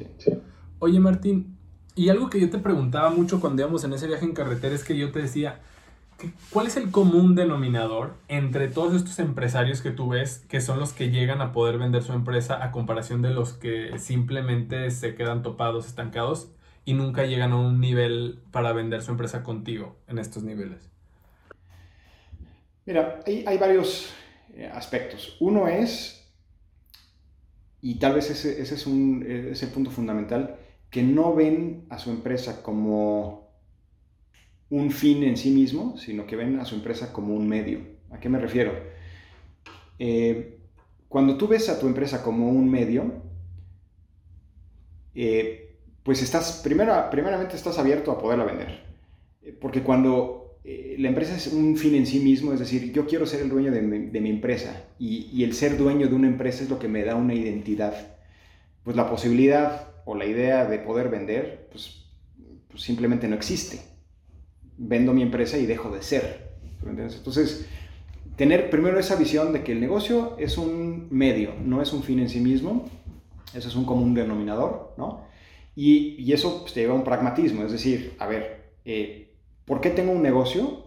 Oye, 0.79 0.99
Martín, 0.99 1.57
y 1.95 2.09
algo 2.09 2.29
que 2.29 2.39
yo 2.39 2.49
te 2.49 2.57
preguntaba 2.57 3.09
mucho 3.09 3.39
cuando 3.39 3.61
íbamos 3.61 3.83
en 3.83 3.93
ese 3.93 4.07
viaje 4.07 4.25
en 4.25 4.33
carretera 4.33 4.73
es 4.73 4.83
que 4.83 4.97
yo 4.97 5.11
te 5.11 5.19
decía, 5.21 5.59
¿Cuál 6.49 6.67
es 6.67 6.77
el 6.77 6.91
común 6.91 7.36
denominador 7.36 8.15
entre 8.27 8.67
todos 8.67 8.95
estos 8.95 9.19
empresarios 9.19 9.81
que 9.81 9.91
tú 9.91 10.09
ves 10.09 10.45
que 10.47 10.62
son 10.62 10.79
los 10.79 10.93
que 10.93 11.09
llegan 11.09 11.41
a 11.41 11.51
poder 11.51 11.77
vender 11.77 12.03
su 12.03 12.13
empresa 12.13 12.63
a 12.63 12.71
comparación 12.71 13.21
de 13.21 13.31
los 13.31 13.53
que 13.53 13.97
simplemente 13.99 14.89
se 14.91 15.15
quedan 15.15 15.41
topados, 15.41 15.86
estancados 15.86 16.51
y 16.86 16.93
nunca 16.93 17.25
llegan 17.25 17.51
a 17.51 17.57
un 17.57 17.79
nivel 17.79 18.41
para 18.51 18.73
vender 18.73 19.01
su 19.01 19.12
empresa 19.12 19.43
contigo 19.43 19.97
en 20.07 20.19
estos 20.19 20.43
niveles? 20.43 20.89
Mira, 22.86 23.19
hay, 23.25 23.57
varios 23.57 24.13
eh, 24.53 24.69
aspectos. 24.71 25.38
Uno 25.39 25.67
es, 25.67 26.29
y 27.81 27.95
tal 27.95 28.15
vez 28.15 28.29
ese, 28.29 28.62
es, 28.62 28.88
un, 28.88 29.25
es 29.25 29.63
el 29.63 29.69
punto 29.69 29.89
fundamental, 29.89 30.57
que 30.89 31.01
no 31.01 31.33
ven 31.33 31.86
a 31.89 31.97
su 31.97 32.12
empresa 32.12 32.62
como 32.62 33.42
un 34.73 34.89
fin 34.89 35.23
en 35.23 35.38
sí 35.38 35.51
mismo, 35.51 35.95
sino 35.97 36.25
que 36.25 36.36
ven 36.36 36.59
a 36.59 36.65
su 36.65 36.73
empresa 36.73 37.13
como 37.13 37.36
un 37.36 37.47
medio. 37.47 37.79
¿A 38.09 38.19
qué 38.19 38.27
me 38.27 38.39
refiero? 38.39 38.73
Eh, 39.99 40.57
cuando 41.07 41.38
tú 41.38 41.47
ves 41.47 41.69
a 41.69 41.79
tu 41.79 41.86
empresa 41.86 42.23
como 42.23 42.49
un 42.49 42.71
medio, 42.71 43.21
eh, 45.13 45.77
pues 46.01 46.23
estás, 46.23 46.62
primero, 46.63 46.91
primeramente 47.12 47.55
estás 47.55 47.77
abierto 47.77 48.12
a 48.12 48.17
poderla 48.17 48.45
vender. 48.45 48.83
Eh, 49.43 49.55
porque 49.62 49.83
cuando 49.83 50.39
la 50.65 51.09
empresa 51.09 51.36
es 51.36 51.47
un 51.47 51.75
fin 51.77 51.93
en 51.93 52.07
sí 52.07 52.19
mismo, 52.21 52.51
es 52.53 52.59
decir, 52.59 52.93
yo 52.93 53.05
quiero 53.05 53.27
ser 53.27 53.41
el 53.41 53.49
dueño 53.49 53.69
de 53.69 53.81
mi, 53.81 54.29
empresa 54.29 54.86
y, 54.97 55.43
el 55.43 55.53
ser 55.53 55.77
dueño 55.77 56.07
de 56.07 56.15
una 56.15 56.27
empresa 56.27 56.63
es 56.63 56.69
lo 56.69 56.79
que 56.79 56.88
me 56.88 57.03
da 57.03 57.15
una 57.15 57.36
identidad. 57.36 58.15
Pues 58.83 58.95
la 58.95 59.07
posibilidad 59.07 59.89
o 60.05 60.15
la 60.15 60.25
idea 60.25 60.65
de 60.65 60.79
poder 60.79 61.09
vender, 61.09 61.67
pues, 61.69 62.05
pues 62.69 62.81
simplemente 62.81 63.27
no 63.27 63.36
existe 63.36 63.92
vendo 64.77 65.13
mi 65.13 65.21
empresa 65.21 65.57
y 65.57 65.65
dejo 65.65 65.89
de 65.89 66.01
ser. 66.01 66.53
Entonces, 66.86 67.65
tener 68.36 68.69
primero 68.69 68.99
esa 68.99 69.15
visión 69.15 69.53
de 69.53 69.63
que 69.63 69.71
el 69.71 69.79
negocio 69.79 70.36
es 70.38 70.57
un 70.57 71.07
medio, 71.12 71.53
no 71.63 71.81
es 71.81 71.93
un 71.93 72.03
fin 72.03 72.19
en 72.19 72.29
sí 72.29 72.39
mismo, 72.39 72.89
eso 73.53 73.67
es 73.67 73.75
un 73.75 73.86
común 73.86 74.13
denominador, 74.13 74.93
¿no? 74.97 75.25
Y, 75.75 76.31
eso 76.31 76.62
pues, 76.62 76.73
te 76.73 76.81
lleva 76.81 76.93
a 76.93 76.97
un 76.97 77.03
pragmatismo, 77.03 77.63
es 77.63 77.71
decir, 77.71 78.15
a 78.19 78.27
ver, 78.27 78.73
eh, 78.86 79.33
¿por 79.65 79.81
qué 79.81 79.89
tengo 79.89 80.12
un 80.12 80.21
negocio? 80.21 80.86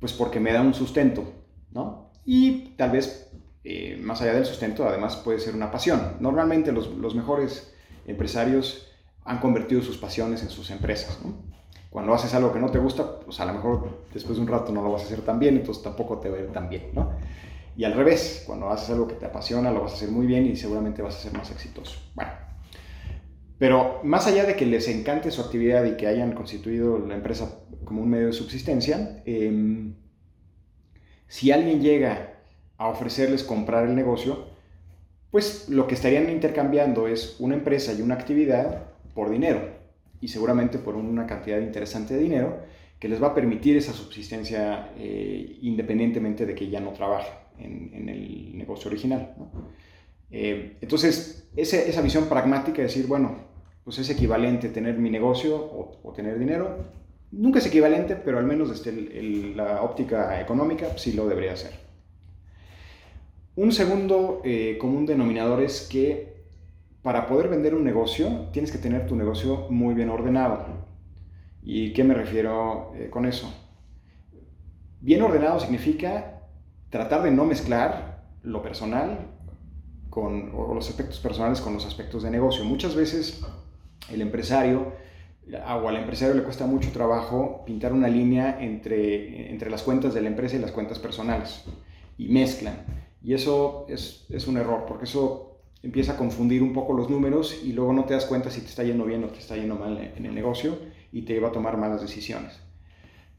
Pues 0.00 0.12
porque 0.12 0.40
me 0.40 0.52
da 0.52 0.62
un 0.62 0.74
sustento, 0.74 1.32
¿no? 1.70 2.10
Y 2.24 2.74
tal 2.76 2.90
vez, 2.90 3.30
eh, 3.64 3.98
más 4.00 4.20
allá 4.22 4.34
del 4.34 4.46
sustento, 4.46 4.88
además 4.88 5.16
puede 5.16 5.38
ser 5.38 5.54
una 5.54 5.70
pasión. 5.70 6.16
Normalmente 6.20 6.72
los, 6.72 6.88
los 6.96 7.14
mejores 7.14 7.72
empresarios 8.06 8.88
han 9.24 9.38
convertido 9.38 9.82
sus 9.82 9.98
pasiones 9.98 10.42
en 10.42 10.50
sus 10.50 10.70
empresas, 10.70 11.20
¿no? 11.24 11.50
Cuando 11.90 12.14
haces 12.14 12.32
algo 12.34 12.52
que 12.52 12.60
no 12.60 12.70
te 12.70 12.78
gusta, 12.78 13.18
pues 13.18 13.40
a 13.40 13.44
lo 13.44 13.54
mejor 13.54 14.04
después 14.14 14.36
de 14.36 14.42
un 14.42 14.48
rato 14.48 14.70
no 14.70 14.80
lo 14.80 14.92
vas 14.92 15.02
a 15.02 15.06
hacer 15.06 15.22
tan 15.22 15.40
bien, 15.40 15.56
entonces 15.56 15.82
tampoco 15.82 16.18
te 16.18 16.30
va 16.30 16.36
a 16.36 16.40
ir 16.40 16.52
tan 16.52 16.68
bien, 16.68 16.90
¿no? 16.92 17.10
Y 17.76 17.84
al 17.84 17.94
revés, 17.94 18.44
cuando 18.46 18.70
haces 18.70 18.90
algo 18.90 19.08
que 19.08 19.14
te 19.14 19.26
apasiona, 19.26 19.72
lo 19.72 19.82
vas 19.82 19.92
a 19.92 19.94
hacer 19.96 20.10
muy 20.10 20.26
bien 20.26 20.46
y 20.46 20.54
seguramente 20.54 21.02
vas 21.02 21.16
a 21.16 21.18
ser 21.18 21.32
más 21.32 21.50
exitoso. 21.50 21.98
Bueno, 22.14 22.30
pero 23.58 24.00
más 24.04 24.28
allá 24.28 24.44
de 24.44 24.54
que 24.54 24.66
les 24.66 24.86
encante 24.86 25.32
su 25.32 25.40
actividad 25.40 25.84
y 25.84 25.96
que 25.96 26.06
hayan 26.06 26.32
constituido 26.32 26.98
la 26.98 27.16
empresa 27.16 27.58
como 27.84 28.02
un 28.02 28.08
medio 28.08 28.26
de 28.26 28.32
subsistencia, 28.32 29.22
em, 29.24 29.96
si 31.26 31.50
alguien 31.50 31.80
llega 31.80 32.34
a 32.78 32.88
ofrecerles 32.88 33.42
comprar 33.42 33.86
el 33.86 33.96
negocio, 33.96 34.46
pues 35.32 35.68
lo 35.68 35.88
que 35.88 35.94
estarían 35.94 36.30
intercambiando 36.30 37.08
es 37.08 37.36
una 37.40 37.54
empresa 37.54 37.92
y 37.92 38.02
una 38.02 38.14
actividad 38.14 38.84
por 39.12 39.30
dinero 39.30 39.79
y 40.20 40.28
seguramente 40.28 40.78
por 40.78 40.96
una 40.96 41.26
cantidad 41.26 41.58
interesante 41.58 42.14
de 42.14 42.20
dinero 42.20 42.58
que 42.98 43.08
les 43.08 43.22
va 43.22 43.28
a 43.28 43.34
permitir 43.34 43.76
esa 43.76 43.92
subsistencia 43.94 44.92
eh, 44.98 45.58
independientemente 45.62 46.44
de 46.44 46.54
que 46.54 46.68
ya 46.68 46.80
no 46.80 46.92
trabaje 46.92 47.30
en, 47.58 48.08
el 48.08 48.56
negocio 48.56 48.90
original. 48.90 49.34
Eh, 50.30 50.76
entonces, 50.80 51.50
esa 51.56 52.02
visión 52.02 52.26
pragmática 52.26 52.78
de 52.78 52.84
decir, 52.84 53.06
bueno, 53.06 53.50
pues 53.84 53.98
es 53.98 54.10
equivalente 54.10 54.68
tener 54.68 54.98
mi 54.98 55.10
negocio 55.10 55.56
o, 55.56 56.12
tener 56.14 56.38
dinero, 56.38 56.84
nunca 57.32 57.58
es 57.58 57.66
equivalente, 57.66 58.16
pero 58.16 58.38
al 58.38 58.44
menos 58.44 58.68
desde 58.68 59.54
la 59.54 59.82
óptica 59.82 60.40
económica 60.40 60.96
sí 60.96 61.12
lo 61.12 61.26
debería 61.26 61.56
ser. 61.56 61.72
Un 63.56 63.72
segundo 63.72 64.42
eh, 64.44 64.76
común 64.78 65.06
denominador 65.06 65.62
es 65.62 65.88
que 65.90 66.29
para 67.02 67.26
poder 67.26 67.48
vender 67.48 67.74
un 67.74 67.84
negocio 67.84 68.48
tienes 68.52 68.70
que 68.70 68.78
tener 68.78 69.06
tu 69.06 69.16
negocio 69.16 69.66
muy 69.70 69.94
bien 69.94 70.10
ordenado. 70.10 70.66
¿Y 71.62 71.92
qué 71.92 72.04
me 72.04 72.14
refiero 72.14 72.92
eh, 72.94 73.08
con 73.10 73.26
eso? 73.26 73.52
Bien 75.00 75.22
ordenado 75.22 75.60
significa 75.60 76.42
tratar 76.90 77.22
de 77.22 77.30
no 77.30 77.44
mezclar 77.44 78.24
lo 78.42 78.62
personal 78.62 79.28
con, 80.10 80.52
o 80.54 80.74
los 80.74 80.88
aspectos 80.88 81.20
personales 81.20 81.60
con 81.60 81.74
los 81.74 81.86
aspectos 81.86 82.22
de 82.22 82.30
negocio. 82.30 82.64
Muchas 82.64 82.94
veces 82.94 83.42
el 84.10 84.20
empresario 84.20 84.92
o 85.82 85.88
al 85.88 85.96
empresario 85.96 86.34
le 86.34 86.42
cuesta 86.42 86.66
mucho 86.66 86.92
trabajo 86.92 87.64
pintar 87.64 87.92
una 87.92 88.08
línea 88.08 88.58
entre, 88.60 89.50
entre 89.50 89.70
las 89.70 89.82
cuentas 89.82 90.14
de 90.14 90.20
la 90.20 90.28
empresa 90.28 90.56
y 90.56 90.60
las 90.60 90.70
cuentas 90.70 90.98
personales 90.98 91.64
y 92.18 92.28
mezclan. 92.28 92.74
Y 93.22 93.34
eso 93.34 93.86
es, 93.88 94.26
es, 94.30 94.46
un 94.46 94.56
error, 94.56 94.84
porque 94.86 95.04
eso 95.04 95.49
empieza 95.82 96.12
a 96.12 96.16
confundir 96.16 96.62
un 96.62 96.72
poco 96.72 96.92
los 96.92 97.08
números 97.08 97.62
y 97.64 97.72
luego 97.72 97.92
no 97.92 98.04
te 98.04 98.14
das 98.14 98.26
cuenta 98.26 98.50
si 98.50 98.60
te 98.60 98.66
está 98.66 98.84
yendo 98.84 99.04
bien 99.04 99.24
o 99.24 99.28
te 99.28 99.38
está 99.38 99.56
yendo 99.56 99.76
mal 99.76 100.12
en 100.16 100.26
el 100.26 100.34
negocio 100.34 100.78
y 101.12 101.22
te 101.22 101.38
va 101.40 101.48
a 101.48 101.52
tomar 101.52 101.76
malas 101.76 102.02
decisiones. 102.02 102.60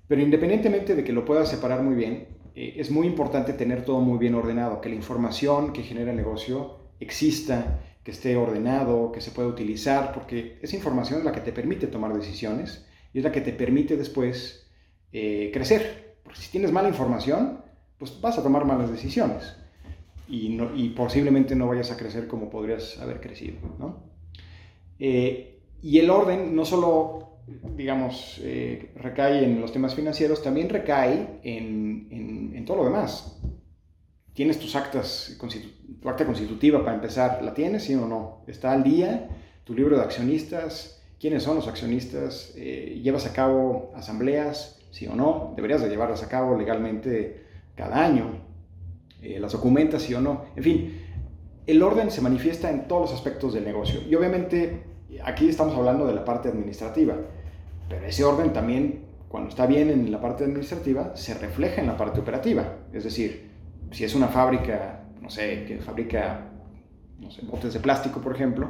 Pero 0.08 0.22
independientemente 0.22 0.96
de 0.96 1.04
que 1.04 1.14
lo 1.14 1.24
puedas 1.24 1.50
separar 1.50 1.84
muy 1.84 1.96
bien, 1.96 2.28
eh, 2.56 2.74
es 2.78 2.92
muy 2.92 3.08
importante 3.08 3.54
tener 3.54 3.86
todo 3.86 4.02
muy 4.02 4.18
bien 4.18 4.36
ordenado, 4.36 4.82
que 4.82 4.90
la 4.90 4.96
información 4.96 5.72
que 5.72 5.84
genera 5.84 6.12
el 6.12 6.18
negocio 6.18 6.80
exista, 7.00 7.80
que 8.04 8.12
esté 8.12 8.36
ordenado, 8.36 9.12
que 9.12 9.22
se 9.22 9.32
pueda 9.32 9.48
utilizar, 9.48 10.12
porque 10.12 10.58
esa 10.62 10.76
información 10.76 11.20
es 11.20 11.26
la 11.26 11.32
que 11.32 11.42
te 11.42 11.54
permite 11.54 11.88
tomar 11.88 12.14
decisiones 12.14 12.86
y 13.14 13.20
es 13.20 13.24
la 13.24 13.32
que 13.32 13.42
te 13.42 13.54
permite 13.54 13.96
después 13.96 14.68
eh, 15.14 15.52
crecer. 15.54 16.16
Porque 16.24 16.40
si 16.40 16.52
tienes 16.52 16.72
mala 16.72 16.90
información, 16.90 17.62
pues 17.98 18.20
vas 18.20 18.38
a 18.38 18.44
tomar 18.44 18.66
malas 18.66 18.92
decisiones 18.92 19.61
y, 20.32 20.90
posiblemente 20.96 21.56
no 21.56 21.68
vayas 21.68 21.92
a 21.92 21.98
crecer 21.98 22.28
como 22.28 22.50
podrías 22.50 22.98
haber 23.00 23.20
crecido. 23.20 23.58
¿no? 23.78 24.04
Eh, 24.98 25.60
y 25.84 26.00
el 26.00 26.10
orden 26.10 26.56
no 26.56 26.66
solo 26.66 27.32
digamos, 27.76 28.40
eh, 28.44 28.92
recae 28.96 29.44
en 29.44 29.60
los 29.60 29.72
temas 29.72 29.96
financieros, 29.96 30.42
también 30.42 30.70
recae 30.70 31.40
en, 31.44 32.08
en, 32.12 32.56
en 32.56 32.66
todo 32.66 32.78
lo 32.78 32.86
demás. 32.86 33.40
¿Tienes 34.34 34.60
tus 34.60 34.76
actas, 34.76 35.38
tu 36.02 36.10
acta 36.10 36.26
constitutiva 36.26 36.84
para 36.84 36.96
empezar? 36.96 37.44
¿La 37.44 37.54
tienes, 37.54 37.84
sí 37.84 37.96
o 37.96 38.08
no? 38.08 38.44
¿Está 38.48 38.72
al 38.72 38.84
día? 38.84 39.28
¿Tu 39.66 39.74
libro 39.74 39.98
de 39.98 40.04
accionistas? 40.04 41.02
¿Quiénes 41.20 41.44
son 41.44 41.58
los 41.58 41.68
accionistas? 41.68 42.54
Eh, 42.56 43.02
¿Llevas 43.04 43.26
a 43.26 43.34
cabo 43.34 43.92
asambleas? 43.96 44.80
¿Sí 44.92 45.06
o 45.08 45.16
no? 45.16 45.54
Deberías 45.56 45.82
de 45.82 45.90
llevarlas 45.90 46.24
a 46.24 46.30
cabo 46.30 46.58
legalmente 46.58 47.44
cada 47.76 48.06
año. 48.06 48.51
Eh, 49.22 49.40
¿Las 49.40 49.52
documentas, 49.52 50.02
sí 50.02 50.14
o 50.14 50.22
no? 50.22 50.46
En 50.56 50.64
fin, 50.64 51.02
el 51.68 51.84
orden 51.84 52.10
se 52.10 52.22
manifiesta 52.22 52.70
en 52.70 52.88
todos 52.88 53.04
los 53.04 53.14
aspectos 53.14 53.54
del 53.54 53.66
negocio. 53.66 54.02
Y 54.10 54.16
obviamente 54.16 54.84
aquí 55.24 55.50
estamos 55.50 55.76
hablando 55.76 56.08
de 56.08 56.14
la 56.14 56.26
parte 56.26 56.50
administrativa, 56.50 57.16
pero 57.88 58.06
ese 58.06 58.24
orden 58.24 58.52
también, 58.54 59.06
cuando 59.28 59.50
está 59.50 59.66
bien 59.66 59.90
en 59.90 60.12
la 60.12 60.20
parte 60.20 60.44
administrativa, 60.44 61.16
se 61.16 61.34
refleja 61.36 61.82
en 61.82 61.88
la 61.88 61.98
parte 61.98 62.20
operativa. 62.20 62.78
Es 62.94 63.04
decir, 63.04 63.50
si 63.92 64.04
es 64.04 64.16
una 64.16 64.28
fábrica, 64.28 65.04
no 65.22 65.30
sé, 65.30 65.66
que 65.68 65.78
fabrica 65.78 66.48
no 67.20 67.30
sé, 67.30 67.42
botes 67.44 67.74
de 67.74 67.80
plástico, 67.80 68.22
por 68.22 68.34
ejemplo, 68.34 68.70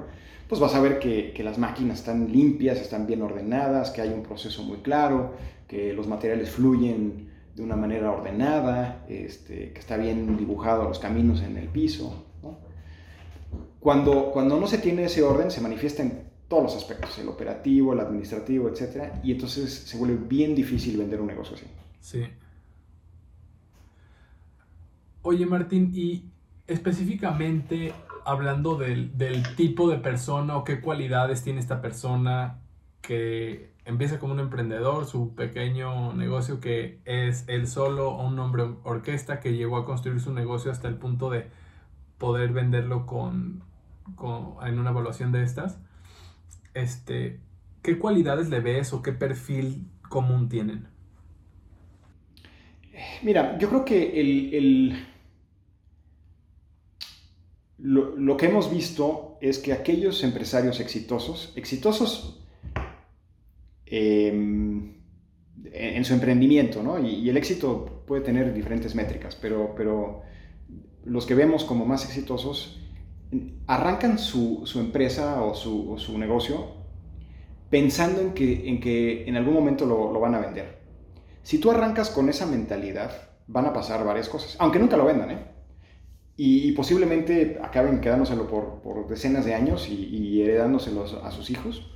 pues 0.49 0.59
vas 0.59 0.75
a 0.75 0.81
ver 0.81 0.99
que, 0.99 1.31
que, 1.33 1.43
las 1.43 1.57
máquinas 1.57 1.99
están 1.99 2.29
limpias, 2.29 2.77
están 2.81 3.07
bien 3.07 3.21
ordenadas, 3.21 3.91
que 3.91 4.01
hay 4.01 4.09
un 4.09 4.23
proceso 4.23 4.63
muy 4.63 4.79
claro, 4.79 5.33
que 5.67 5.93
los 5.93 6.07
materiales 6.07 6.49
fluyen 6.49 7.30
de 7.55 7.63
una 7.63 7.75
manera 7.75 8.11
ordenada, 8.11 9.05
este, 9.09 9.73
que 9.73 9.79
está 9.79 9.97
bien 9.97 10.37
dibujado 10.37 10.83
los 10.83 10.99
caminos 10.99 11.41
en 11.41 11.57
el 11.57 11.67
piso. 11.67 12.25
Cuando, 13.79 14.31
cuando 14.31 14.59
no 14.59 14.67
se 14.67 14.77
tiene 14.77 15.05
ese 15.05 15.23
orden, 15.23 15.49
se 15.49 15.59
manifiesta 15.59 16.03
en 16.03 16.29
todos 16.47 16.63
los 16.63 16.75
aspectos, 16.75 17.17
el 17.17 17.27
operativo, 17.27 17.93
el 17.93 17.99
administrativo, 17.99 18.69
etc. 18.69 19.13
Y 19.23 19.31
entonces 19.31 19.73
se 19.73 19.97
vuelve 19.97 20.17
bien 20.27 20.53
difícil 20.53 20.97
vender 20.97 21.19
un 21.19 21.27
negocio 21.27 21.55
así. 21.55 21.65
Sí. 21.99 22.23
Oye 25.23 25.45
Martín, 25.45 25.91
y 25.93 26.29
específicamente 26.67 27.93
hablando 28.25 28.75
del, 28.75 29.17
del, 29.17 29.55
tipo 29.55 29.89
de 29.89 29.97
persona 29.97 30.57
o 30.57 30.63
qué 30.63 30.81
cualidades 30.81 31.43
tiene 31.43 31.59
esta 31.59 31.81
persona 31.81 32.59
que 33.01 33.70
empieza 33.85 34.19
como 34.19 34.33
un 34.33 34.39
emprendedor, 34.39 35.05
su 35.05 35.35
pequeño 35.35 36.13
negocio 36.13 36.59
que 36.59 36.99
es 37.05 37.45
él 37.47 37.67
solo 37.67 38.11
o 38.11 38.27
un 38.27 38.37
hombre 38.39 38.63
orquesta 38.83 39.39
que 39.39 39.53
llegó 39.53 39.77
a 39.77 39.85
construir 39.85 40.19
su 40.19 40.33
negocio 40.33 40.71
hasta 40.71 40.87
el 40.87 40.95
punto 40.95 41.29
de 41.29 41.47
poder 42.17 42.51
venderlo 42.51 43.05
con, 43.05 43.63
con 44.15 44.55
en 44.65 44.79
una 44.79 44.91
evaluación 44.91 45.31
de 45.31 45.43
estas 45.43 45.79
este, 46.73 47.39
¿qué 47.81 47.97
cualidades 47.97 48.49
le 48.49 48.59
ves 48.59 48.93
o 48.93 49.01
qué 49.01 49.11
perfil 49.11 49.87
común 50.09 50.49
tienen? 50.49 50.87
Mira, 53.23 53.57
yo 53.57 53.69
creo 53.69 53.85
que 53.85 54.19
el, 54.19 55.05
lo, 57.77 58.37
que 58.37 58.47
hemos 58.47 58.69
visto 58.71 59.37
es 59.41 59.59
que 59.59 59.73
aquellos 59.73 60.23
empresarios 60.23 60.79
exitosos, 60.79 61.53
exitosos 61.55 62.40
em, 63.91 64.95
en, 65.65 66.05
su 66.05 66.13
emprendimiento, 66.13 66.81
¿no? 66.81 66.97
Y, 66.99 67.29
el 67.29 67.37
éxito 67.37 68.03
puede 68.07 68.23
tener 68.23 68.53
diferentes 68.53 68.95
métricas, 68.95 69.35
pero, 69.35 69.73
pero 69.75 70.21
los 71.05 71.25
que 71.25 71.35
vemos 71.35 71.63
como 71.63 71.85
más 71.85 72.05
exitosos 72.05 72.79
arrancan 73.67 74.19
su, 74.19 74.63
empresa 74.75 75.43
o 75.43 75.53
su, 75.55 76.17
negocio 76.17 76.81
pensando 77.69 78.21
en 78.21 78.33
que, 78.33 78.67
en 78.67 78.81
que 78.81 79.27
en 79.27 79.37
algún 79.37 79.53
momento 79.53 79.85
lo, 79.85 80.19
van 80.19 80.35
a 80.35 80.39
vender. 80.39 80.79
Si 81.43 81.57
tú 81.57 81.71
arrancas 81.71 82.09
con 82.09 82.29
esa 82.29 82.45
mentalidad, 82.45 83.29
van 83.47 83.65
a 83.65 83.73
pasar 83.73 84.05
varias 84.05 84.29
cosas, 84.29 84.55
aunque 84.59 84.79
nunca 84.79 84.97
lo 84.97 85.05
vendan, 85.05 85.31
¿eh? 85.31 85.37
Y, 86.37 86.71
posiblemente 86.71 87.59
acaben 87.61 88.01
quedándoselo 88.01 88.47
por, 88.47 88.81
por 88.81 89.07
decenas 89.07 89.45
de 89.45 89.53
años 89.53 89.87
y, 89.87 90.41
heredándoselo 90.41 91.03
a 91.23 91.31
sus 91.31 91.49
hijos. 91.51 91.91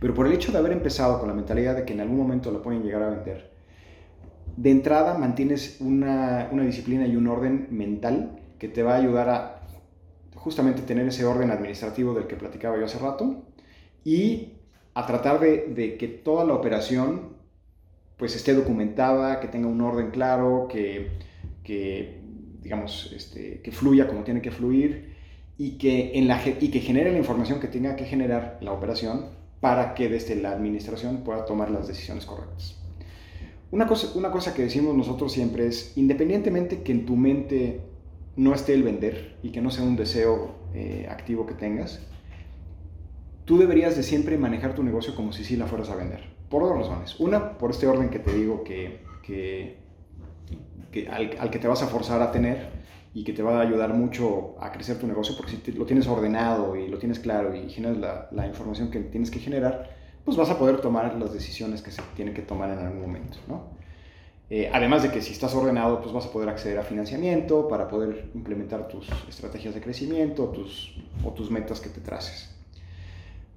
Pero 0.00 0.14
por 0.14 0.26
el 0.26 0.32
hecho 0.32 0.52
de 0.52 0.58
haber 0.58 0.72
empezado 0.72 1.18
con 1.18 1.28
la 1.28 1.34
mentalidad 1.34 1.76
de 1.76 1.84
que 1.84 1.92
en 1.92 2.00
algún 2.00 2.18
momento 2.18 2.50
lo 2.50 2.62
pueden 2.62 2.82
llegar 2.82 3.02
a 3.02 3.10
vender, 3.10 3.50
de 4.56 4.70
entrada 4.70 5.16
mantienes 5.16 5.76
una, 5.80 6.48
una 6.50 6.64
disciplina 6.64 7.06
y 7.06 7.16
un 7.16 7.28
orden 7.28 7.68
mental 7.70 8.40
que 8.58 8.68
te 8.68 8.82
va 8.82 8.94
a 8.94 8.96
ayudar 8.96 9.28
a 9.28 9.58
justamente 10.34 10.82
tener 10.82 11.06
ese 11.06 11.24
orden 11.24 11.50
administrativo 11.50 12.14
del 12.14 12.26
que 12.26 12.36
platicaba 12.36 12.76
yo 12.78 12.84
hace 12.84 12.98
rato 12.98 13.44
y 14.04 14.54
a 14.94 15.06
tratar 15.06 15.38
de, 15.38 15.96
que 15.98 16.08
toda 16.08 16.44
la 16.44 16.54
operación 16.54 17.36
pues 18.16 18.34
esté 18.34 18.54
documentada, 18.54 19.38
que 19.38 19.46
tenga 19.46 19.68
un 19.68 19.80
orden 19.80 20.10
claro, 20.10 20.66
que, 20.68 21.10
que 21.62 22.20
digamos, 22.60 23.12
este, 23.14 23.60
que 23.60 23.70
fluya 23.70 24.08
como 24.08 24.24
tiene 24.24 24.42
que 24.42 24.50
fluir 24.50 25.14
y 25.56 25.78
que, 25.78 26.18
en 26.18 26.26
la, 26.26 26.42
y 26.44 26.70
que 26.70 26.80
genere 26.80 27.12
la 27.12 27.18
información 27.18 27.60
que 27.60 27.68
tenga 27.68 27.94
que 27.94 28.06
generar 28.06 28.58
la 28.60 28.72
operación 28.72 29.37
para 29.60 29.94
que 29.94 30.08
desde 30.08 30.36
la 30.36 30.52
administración 30.52 31.18
pueda 31.24 31.44
tomar 31.44 31.70
las 31.70 31.88
decisiones 31.88 32.24
correctas. 32.24 32.76
Una 33.70 33.86
cosa, 33.86 34.16
una 34.16 34.30
cosa 34.30 34.54
que 34.54 34.62
decimos 34.62 34.96
nosotros 34.96 35.32
siempre 35.32 35.66
es, 35.66 35.96
independientemente 35.96 36.82
que 36.82 36.92
en 36.92 37.04
tu 37.04 37.16
mente 37.16 37.80
no 38.36 38.54
esté 38.54 38.72
el 38.72 38.82
vender 38.82 39.36
y 39.42 39.50
que 39.50 39.60
no 39.60 39.70
sea 39.70 39.84
un 39.84 39.96
deseo 39.96 40.54
eh, 40.74 41.06
activo 41.10 41.44
que 41.44 41.54
tengas, 41.54 42.00
tú 43.44 43.58
deberías 43.58 43.96
de 43.96 44.02
siempre 44.02 44.38
manejar 44.38 44.74
tu 44.74 44.82
negocio 44.82 45.14
como 45.14 45.32
si 45.32 45.44
sí 45.44 45.56
la 45.56 45.66
fueras 45.66 45.90
a 45.90 45.96
vender. 45.96 46.20
Por 46.48 46.62
dos 46.62 46.78
razones. 46.78 47.18
Una, 47.20 47.58
por 47.58 47.70
este 47.70 47.86
orden 47.86 48.08
que 48.08 48.20
te 48.20 48.32
digo 48.32 48.64
que, 48.64 49.00
que, 49.22 51.08
al, 51.08 51.50
que 51.50 51.58
te 51.58 51.68
vas 51.68 51.82
a 51.82 51.88
forzar 51.88 52.22
a 52.22 52.30
tener 52.30 52.70
y 53.14 53.24
que 53.24 53.32
te 53.32 53.42
va 53.42 53.58
a 53.58 53.62
ayudar 53.62 53.94
mucho 53.94 54.56
a 54.60 54.70
crecer 54.72 54.98
tu 54.98 55.06
negocio, 55.06 55.34
porque 55.36 55.52
si 55.52 55.72
lo 55.72 55.86
tienes 55.86 56.06
ordenado 56.06 56.76
y 56.76 56.88
lo 56.88 56.98
tienes 56.98 57.18
claro 57.18 57.54
y 57.54 57.70
generas 57.70 57.98
la, 57.98 58.28
la, 58.32 58.46
información 58.46 58.90
que 58.90 59.00
tienes 59.00 59.30
que 59.30 59.38
generar, 59.38 59.90
pues 60.24 60.36
vas 60.36 60.50
a 60.50 60.58
poder 60.58 60.80
tomar 60.80 61.14
las 61.16 61.32
decisiones 61.32 61.82
que 61.82 61.90
se 61.90 62.02
tienen 62.14 62.34
que 62.34 62.42
tomar 62.42 62.70
en 62.70 62.78
algún 62.78 63.00
momento, 63.00 63.38
¿no? 63.48 63.78
Eh, 64.50 64.70
además 64.72 65.02
de 65.02 65.10
que 65.10 65.20
si 65.20 65.32
estás 65.32 65.54
ordenado, 65.54 66.00
pues 66.00 66.12
vas 66.12 66.26
a 66.26 66.32
poder 66.32 66.48
acceder 66.48 66.78
a 66.78 66.82
financiamiento 66.82 67.68
para 67.68 67.86
poder 67.86 68.30
implementar 68.34 68.88
tus 68.88 69.06
estrategias 69.28 69.74
de 69.74 69.82
crecimiento 69.82 70.44
tus, 70.48 70.96
o 71.22 71.32
tus 71.32 71.50
metas 71.50 71.80
que 71.80 71.90
te 71.90 72.00
traces. 72.00 72.54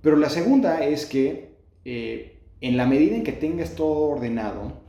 Pero 0.01 0.17
la 0.17 0.29
segunda 0.29 0.83
es 0.83 1.05
que 1.05 1.55
eh, 1.85 2.39
en 2.59 2.75
la 2.75 2.85
medida 2.85 3.15
en 3.15 3.23
que 3.23 3.31
tengas 3.31 3.75
todo 3.75 4.09
ordenado, 4.09 4.81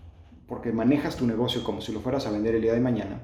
porque 0.48 0.72
manejas 0.72 1.16
tu 1.16 1.26
negocio 1.26 1.62
como 1.62 1.80
si 1.80 1.92
lo 1.92 2.00
fueras 2.00 2.26
a 2.26 2.30
vender 2.30 2.56
el 2.56 2.62
día 2.62 2.74
de 2.74 2.80
mañana, 2.80 3.22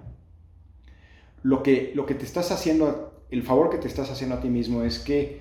lo 1.42 1.62
que, 1.62 1.92
lo 1.94 2.06
que 2.06 2.14
te 2.14 2.24
estás 2.24 2.50
haciendo, 2.50 3.24
el 3.30 3.42
favor 3.42 3.70
que 3.70 3.78
te 3.78 3.88
estás 3.88 4.10
haciendo 4.10 4.36
a 4.36 4.40
ti 4.40 4.48
mismo 4.48 4.82
es 4.82 4.98
que 4.98 5.40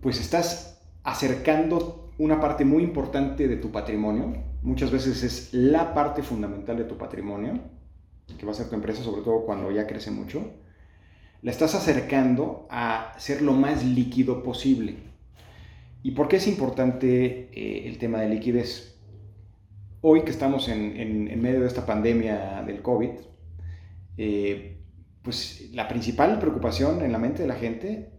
pues 0.00 0.20
estás 0.20 0.82
acercando 1.02 2.12
una 2.18 2.40
parte 2.40 2.64
muy 2.64 2.82
importante 2.82 3.48
de 3.48 3.56
tu 3.56 3.72
patrimonio, 3.72 4.36
muchas 4.62 4.90
veces 4.90 5.22
es 5.22 5.52
la 5.52 5.94
parte 5.94 6.22
fundamental 6.22 6.76
de 6.76 6.84
tu 6.84 6.96
patrimonio, 6.96 7.58
que 8.38 8.46
va 8.46 8.52
a 8.52 8.54
ser 8.54 8.68
tu 8.68 8.74
empresa, 8.74 9.02
sobre 9.02 9.22
todo 9.22 9.44
cuando 9.44 9.70
ya 9.70 9.86
crece 9.86 10.10
mucho, 10.10 10.52
la 11.42 11.50
estás 11.50 11.74
acercando 11.74 12.66
a 12.70 13.14
ser 13.18 13.42
lo 13.42 13.52
más 13.52 13.84
líquido 13.84 14.42
posible. 14.42 14.96
¿Y 16.02 16.12
por 16.12 16.28
qué 16.28 16.36
es 16.36 16.46
importante 16.46 17.48
eh, 17.52 17.88
el 17.88 17.98
tema 17.98 18.20
de 18.20 18.28
liquidez? 18.28 18.98
Hoy 20.00 20.22
que 20.22 20.30
estamos 20.30 20.68
en, 20.68 21.40
medio 21.40 21.60
de 21.60 21.66
esta 21.66 21.86
pandemia 21.86 22.62
del 22.66 22.82
COVID, 22.82 23.10
eh, 24.18 24.73
pues 25.24 25.70
la 25.72 25.88
principal 25.88 26.38
preocupación 26.38 27.02
en 27.02 27.10
la 27.10 27.18
mente 27.18 27.42
de 27.42 27.48
la 27.48 27.54
gente 27.54 28.10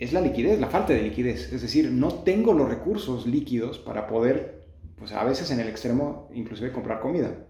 es 0.00 0.12
la 0.12 0.20
liquidez, 0.20 0.58
la 0.58 0.68
falta 0.68 0.92
de 0.94 1.02
liquidez. 1.02 1.52
Es 1.52 1.62
decir, 1.62 1.92
no 1.92 2.24
tengo 2.24 2.54
los 2.54 2.68
recursos 2.68 3.26
líquidos 3.26 3.78
para 3.78 4.06
poder, 4.06 4.66
pues 4.96 5.12
a 5.12 5.22
veces 5.24 5.50
en 5.50 5.60
el 5.60 5.68
extremo, 5.68 6.30
inclusive 6.34 6.72
comprar 6.72 7.00
comida. 7.00 7.46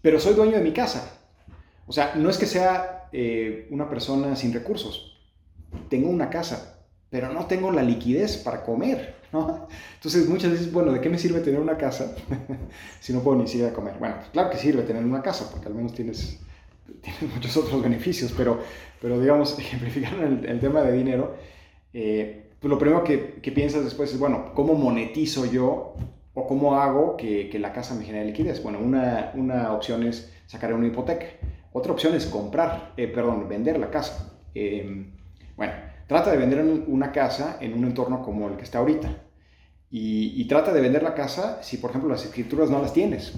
Pero 0.00 0.20
soy 0.20 0.34
dueño 0.34 0.56
de 0.56 0.62
mi 0.62 0.72
casa. 0.72 1.18
O 1.86 1.92
sea, 1.92 2.14
no 2.14 2.30
es 2.30 2.38
que 2.38 2.46
sea 2.46 3.08
eh, 3.12 3.66
una 3.70 3.90
persona 3.90 4.36
sin 4.36 4.52
recursos. 4.52 5.20
Tengo 5.88 6.08
una 6.08 6.30
casa, 6.30 6.86
pero 7.10 7.32
no 7.32 7.46
tengo 7.46 7.72
la 7.72 7.82
liquidez 7.82 8.36
para 8.36 8.62
comer. 8.62 9.16
¿no? 9.32 9.66
Entonces 9.94 10.28
muchas 10.28 10.52
veces, 10.52 10.72
bueno, 10.72 10.92
¿de 10.92 11.00
qué 11.00 11.08
me 11.08 11.18
sirve 11.18 11.40
tener 11.40 11.60
una 11.60 11.76
casa 11.76 12.14
si 13.00 13.12
no 13.12 13.20
puedo 13.20 13.38
ni 13.38 13.48
siquiera 13.48 13.72
comer? 13.72 13.96
Bueno, 13.98 14.16
pues 14.18 14.30
claro 14.30 14.50
que 14.50 14.56
sirve 14.56 14.82
tener 14.82 15.04
una 15.04 15.22
casa, 15.22 15.50
porque 15.50 15.66
al 15.66 15.74
menos 15.74 15.94
tienes, 15.94 16.40
tienes 17.02 17.22
muchos 17.34 17.56
otros 17.56 17.82
beneficios, 17.82 18.32
pero 18.36 18.60
pero 19.00 19.20
digamos, 19.20 19.58
ejemplificando 19.58 20.24
el, 20.24 20.46
el 20.46 20.60
tema 20.60 20.82
de 20.82 20.92
dinero, 20.92 21.36
eh, 21.92 22.50
pues 22.60 22.70
lo 22.70 22.78
primero 22.78 23.04
que, 23.04 23.34
que, 23.42 23.52
piensas 23.52 23.84
después 23.84 24.12
es, 24.12 24.18
bueno, 24.18 24.52
¿cómo 24.54 24.74
monetizo 24.74 25.46
yo 25.46 25.94
o 26.34 26.46
cómo 26.46 26.76
hago 26.76 27.16
que, 27.16 27.48
que 27.48 27.58
la 27.58 27.72
casa 27.72 27.94
me 27.94 28.04
genere 28.04 28.26
liquidez? 28.26 28.62
Bueno, 28.62 28.78
una, 28.80 29.32
una, 29.34 29.72
opción 29.72 30.02
es 30.02 30.32
sacar 30.46 30.72
una 30.72 30.86
hipoteca, 30.86 31.26
otra 31.72 31.92
opción 31.92 32.14
es 32.14 32.26
comprar, 32.26 32.92
eh, 32.96 33.08
perdón, 33.08 33.48
vender 33.48 33.78
la 33.78 33.90
casa. 33.90 34.38
Eh, 34.54 35.12
bueno, 35.56 35.72
trata 36.06 36.30
de 36.30 36.38
vender 36.38 36.64
una 36.86 37.12
casa 37.12 37.58
en 37.60 37.74
un 37.74 37.84
entorno 37.84 38.22
como 38.22 38.48
el 38.48 38.56
que 38.56 38.64
está 38.64 38.78
ahorita. 38.78 39.22
Y, 39.88 40.40
y, 40.40 40.48
trata 40.48 40.72
de 40.72 40.80
vender 40.80 41.02
la 41.02 41.14
casa 41.14 41.62
si, 41.62 41.76
por 41.76 41.90
ejemplo, 41.90 42.10
las 42.10 42.24
escrituras 42.24 42.70
no 42.70 42.82
las 42.82 42.92
tienes. 42.92 43.34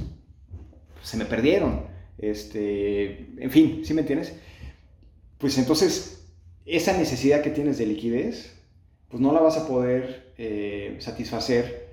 Se 1.03 1.17
me 1.17 1.27
perdieron. 1.27 1.88
Este, 2.19 3.31
en 3.39 3.51
fin, 3.51 3.83
¿sí 3.85 3.95
me 3.95 4.01
entiendes? 4.01 4.35
pues 5.39 5.57
entonces 5.57 6.27
esa 6.67 6.97
necesidad 6.97 7.41
que 7.41 7.51
tienes 7.51 7.79
de 7.79 7.87
liquidez, 7.87 8.55
pues 9.09 9.23
no 9.23 9.33
la 9.33 9.41
vas 9.41 9.57
a 9.57 9.67
poder 9.67 10.33
eh, 10.37 10.97
satisfacer 10.99 11.89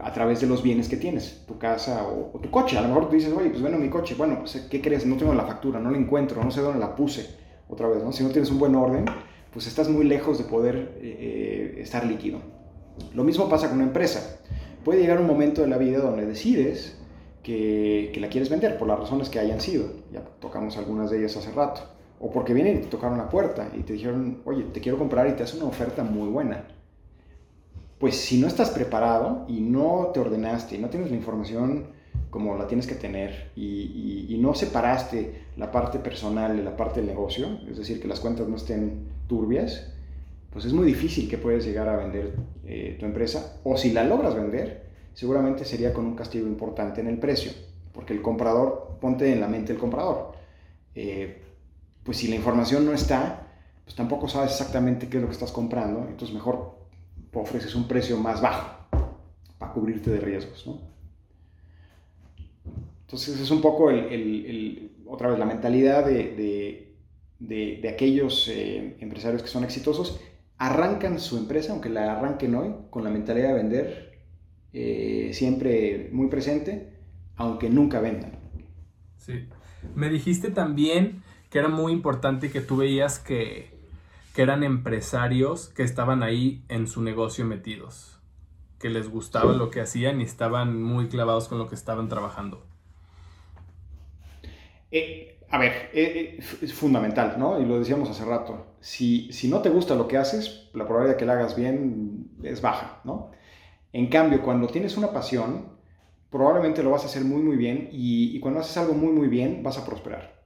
a 0.00 0.12
través 0.12 0.40
de 0.40 0.46
los 0.46 0.62
bienes 0.62 0.88
que 0.88 0.98
tienes, 0.98 1.44
tu 1.46 1.56
casa 1.56 2.06
o, 2.06 2.38
tu 2.38 2.50
coche. 2.50 2.76
A 2.76 2.82
lo 2.82 2.88
mejor 2.88 3.08
tú 3.08 3.14
dices, 3.14 3.32
oye, 3.32 3.48
pues 3.48 3.62
bueno, 3.62 3.78
mi 3.78 3.88
coche, 3.88 4.14
bueno, 4.14 4.40
pues 4.40 4.66
¿qué 4.70 4.82
crees? 4.82 5.06
No 5.06 5.16
tengo 5.16 5.32
la 5.32 5.46
factura, 5.46 5.80
no 5.80 5.90
la 5.90 5.96
encuentro, 5.96 6.44
no 6.44 6.50
sé 6.50 6.60
dónde 6.60 6.80
la 6.80 6.94
puse 6.94 7.26
otra 7.68 7.88
vez, 7.88 8.02
¿no? 8.02 8.12
Si 8.12 8.22
no 8.22 8.30
tienes 8.30 8.50
un 8.50 8.58
buen 8.58 8.74
orden, 8.74 9.06
pues 9.52 9.66
estás 9.66 9.88
muy 9.88 10.04
lejos 10.04 10.36
de 10.36 10.44
poder 10.44 10.98
eh, 11.00 11.76
estar 11.78 12.04
líquido. 12.04 12.40
Lo 13.14 13.24
mismo 13.24 13.48
pasa 13.48 13.68
con 13.68 13.78
una 13.78 13.86
empresa. 13.86 14.40
Puede 14.84 15.00
llegar 15.00 15.18
un 15.18 15.26
momento 15.26 15.62
de 15.62 15.68
la 15.68 15.78
vida 15.78 15.98
donde 15.98 16.26
decides 16.26 16.98
que, 17.44 18.10
que 18.12 18.20
la 18.20 18.28
quieres 18.28 18.50
vender 18.50 18.76
por 18.76 18.88
las 18.88 18.98
razones 18.98 19.28
que 19.28 19.38
hayan 19.38 19.60
sido. 19.60 19.86
Ya 20.12 20.22
tocamos 20.40 20.76
algunas 20.76 21.10
de 21.10 21.18
ellas 21.18 21.36
hace 21.36 21.52
rato 21.52 21.94
o 22.20 22.30
porque 22.30 22.54
vienen 22.54 22.78
y 22.78 22.80
te 22.80 22.86
tocaron 22.86 23.18
la 23.18 23.28
puerta 23.28 23.68
y 23.76 23.82
te 23.82 23.92
dijeron, 23.92 24.38
oye, 24.46 24.64
te 24.72 24.80
quiero 24.80 24.98
comprar 24.98 25.28
y 25.28 25.32
te 25.32 25.42
hace 25.42 25.58
una 25.58 25.66
oferta 25.66 26.04
muy 26.04 26.28
buena. 26.28 26.64
Pues 27.98 28.16
si 28.16 28.40
no 28.40 28.46
estás 28.46 28.70
preparado 28.70 29.44
y 29.46 29.60
no 29.60 30.10
te 30.14 30.20
ordenaste 30.20 30.76
y 30.76 30.78
no 30.78 30.88
tienes 30.88 31.10
la 31.10 31.16
información 31.16 31.88
como 32.30 32.56
la 32.56 32.66
tienes 32.66 32.86
que 32.86 32.94
tener 32.94 33.50
y, 33.54 34.38
no 34.40 34.54
separaste 34.54 35.44
la 35.56 35.70
parte 35.70 35.98
personal 35.98 36.56
de 36.56 36.62
la 36.62 36.76
parte 36.76 37.00
del 37.00 37.08
negocio, 37.08 37.60
es 37.70 37.78
decir, 37.78 37.98
que 37.98 38.08
las 38.08 38.20
cuentas 38.20 38.46
no 38.46 38.56
estén 38.56 39.06
turbias, 39.26 39.90
pues 40.50 40.66
es 40.66 40.72
muy 40.74 40.84
difícil 40.86 41.30
que 41.30 41.38
puedas 41.38 41.64
llegar 41.64 41.88
a 41.88 41.96
vender 41.96 42.34
eh, 42.66 42.96
tu 42.98 43.06
empresa. 43.06 43.58
O 43.64 43.78
si 43.78 43.92
la 43.92 44.04
logras 44.04 44.34
vender, 44.34 44.83
seguramente 45.14 45.64
sería 45.64 45.92
con 45.94 46.04
un 46.04 46.14
castigo 46.14 46.46
importante 46.46 47.00
en 47.00 47.06
el 47.06 47.18
precio, 47.18 47.52
porque 47.92 48.12
el 48.12 48.20
comprador, 48.20 48.98
ponte 49.00 49.32
en 49.32 49.40
la 49.40 49.48
mente 49.48 49.72
el 49.72 49.78
comprador. 49.78 50.32
Eh, 50.94 51.40
pues 52.02 52.18
si 52.18 52.28
la 52.28 52.34
información 52.34 52.84
no 52.84 52.92
está, 52.92 53.48
pues 53.84 53.96
tampoco 53.96 54.28
sabes 54.28 54.50
exactamente 54.52 55.08
qué 55.08 55.16
es 55.16 55.22
lo 55.22 55.28
que 55.28 55.34
estás 55.34 55.52
comprando, 55.52 56.00
entonces 56.08 56.34
mejor 56.34 56.74
ofreces 57.32 57.74
un 57.74 57.88
precio 57.88 58.16
más 58.18 58.40
bajo 58.40 58.86
para 59.58 59.72
cubrirte 59.72 60.10
de 60.10 60.20
riesgos, 60.20 60.66
¿no? 60.66 60.80
Entonces 63.02 63.38
es 63.40 63.50
un 63.50 63.60
poco 63.60 63.90
el, 63.90 64.92
otra 65.06 65.28
vez 65.28 65.38
la 65.38 65.44
mentalidad 65.44 66.04
de, 66.04 66.94
de, 67.38 67.88
aquellos 67.88 68.48
eh, 68.48 68.96
empresarios 69.00 69.42
que 69.42 69.48
son 69.48 69.62
exitosos, 69.62 70.20
arrancan 70.58 71.20
su 71.20 71.36
empresa, 71.36 71.72
aunque 71.72 71.90
la 71.90 72.12
arranquen 72.12 72.54
hoy, 72.54 72.74
con 72.90 73.04
la 73.04 73.10
mentalidad 73.10 73.48
de 73.48 73.54
vender 73.54 74.13
eh, 74.76 75.30
siempre 75.32 76.08
muy 76.10 76.26
presente, 76.26 76.92
aunque 77.36 77.70
nunca 77.70 78.00
vendan. 78.00 78.40
Sí. 79.18 79.46
Me 79.94 80.08
dijiste 80.08 80.50
también 80.50 81.22
que 81.48 81.60
era 81.60 81.68
muy 81.68 81.92
importante 81.92 82.50
que 82.50 82.60
tú 82.60 82.78
veías 82.78 83.20
que, 83.20 83.72
eran 84.36 84.64
empresarios 84.64 85.68
que 85.68 85.84
estaban 85.84 86.24
ahí 86.24 86.64
en 86.68 86.88
su 86.88 87.02
negocio 87.02 87.44
metidos, 87.44 88.18
que 88.80 88.90
les 88.90 89.08
gustaba 89.08 89.52
lo 89.52 89.70
que 89.70 89.80
hacían 89.80 90.20
y 90.20 90.24
estaban 90.24 90.82
muy 90.82 91.06
clavados 91.06 91.46
con 91.46 91.58
lo 91.58 91.68
que 91.68 91.76
estaban 91.76 92.08
trabajando. 92.08 92.66
Eh, 94.90 95.38
a 95.50 95.58
ver, 95.58 95.90
eh, 95.92 96.40
es 96.60 96.74
fundamental, 96.74 97.36
¿no? 97.38 97.60
Y 97.60 97.64
lo 97.64 97.78
decíamos 97.78 98.10
hace 98.10 98.24
rato. 98.24 98.74
Si, 98.80 99.32
si 99.32 99.46
no 99.46 99.62
te 99.62 99.70
gusta 99.70 99.94
lo 99.94 100.08
que 100.08 100.16
haces, 100.16 100.68
la 100.74 100.84
probabilidad 100.84 101.14
de 101.14 101.18
que 101.20 101.26
lo 101.26 101.32
hagas 101.32 101.54
bien 101.54 102.30
es 102.42 102.60
baja, 102.60 103.00
¿no? 103.04 103.30
En 103.94 104.08
cambio, 104.08 104.42
cuando 104.42 104.66
tienes 104.66 104.98
una 104.98 105.12
pasión, 105.12 105.68
probablemente 106.28 106.82
lo 106.82 106.90
vas 106.90 107.04
a 107.04 107.06
hacer 107.06 107.24
muy, 107.24 107.42
muy 107.42 107.56
bien 107.56 107.88
y, 107.92 108.36
y 108.36 108.40
cuando 108.40 108.60
haces 108.60 108.76
algo 108.76 108.92
muy, 108.92 109.12
muy 109.12 109.28
bien, 109.28 109.62
vas 109.62 109.78
a 109.78 109.86
prosperar. 109.86 110.44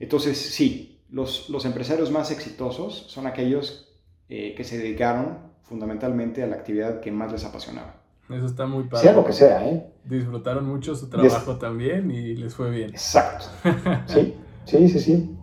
Entonces, 0.00 0.36
sí, 0.36 1.00
los, 1.10 1.64
empresarios 1.64 2.10
más 2.10 2.30
exitosos 2.30 3.06
son 3.08 3.26
aquellos 3.26 3.88
eh, 4.28 4.54
que 4.56 4.64
se 4.64 4.78
dedicaron 4.78 5.50
fundamentalmente 5.62 6.42
a 6.42 6.46
la 6.46 6.56
actividad 6.56 7.00
que 7.00 7.12
más 7.12 7.30
les 7.30 7.44
apasionaba. 7.44 8.02
Eso 8.28 8.46
está 8.46 8.66
muy 8.66 8.84
padre. 8.84 9.04
Sea 9.04 9.12
lo 9.12 9.24
que 9.24 9.32
sea, 9.32 9.68
¿eh? 9.68 9.86
Disfrutaron 10.04 10.66
mucho 10.66 10.96
su 10.96 11.08
trabajo 11.08 11.58
también 11.58 12.10
y 12.10 12.34
les 12.34 12.54
fue 12.54 12.70
bien. 12.70 12.90
Exacto. 12.90 13.46
Sí, 14.06 14.34
sí, 14.64 14.88
sí, 14.88 15.00
sí. 15.00 15.36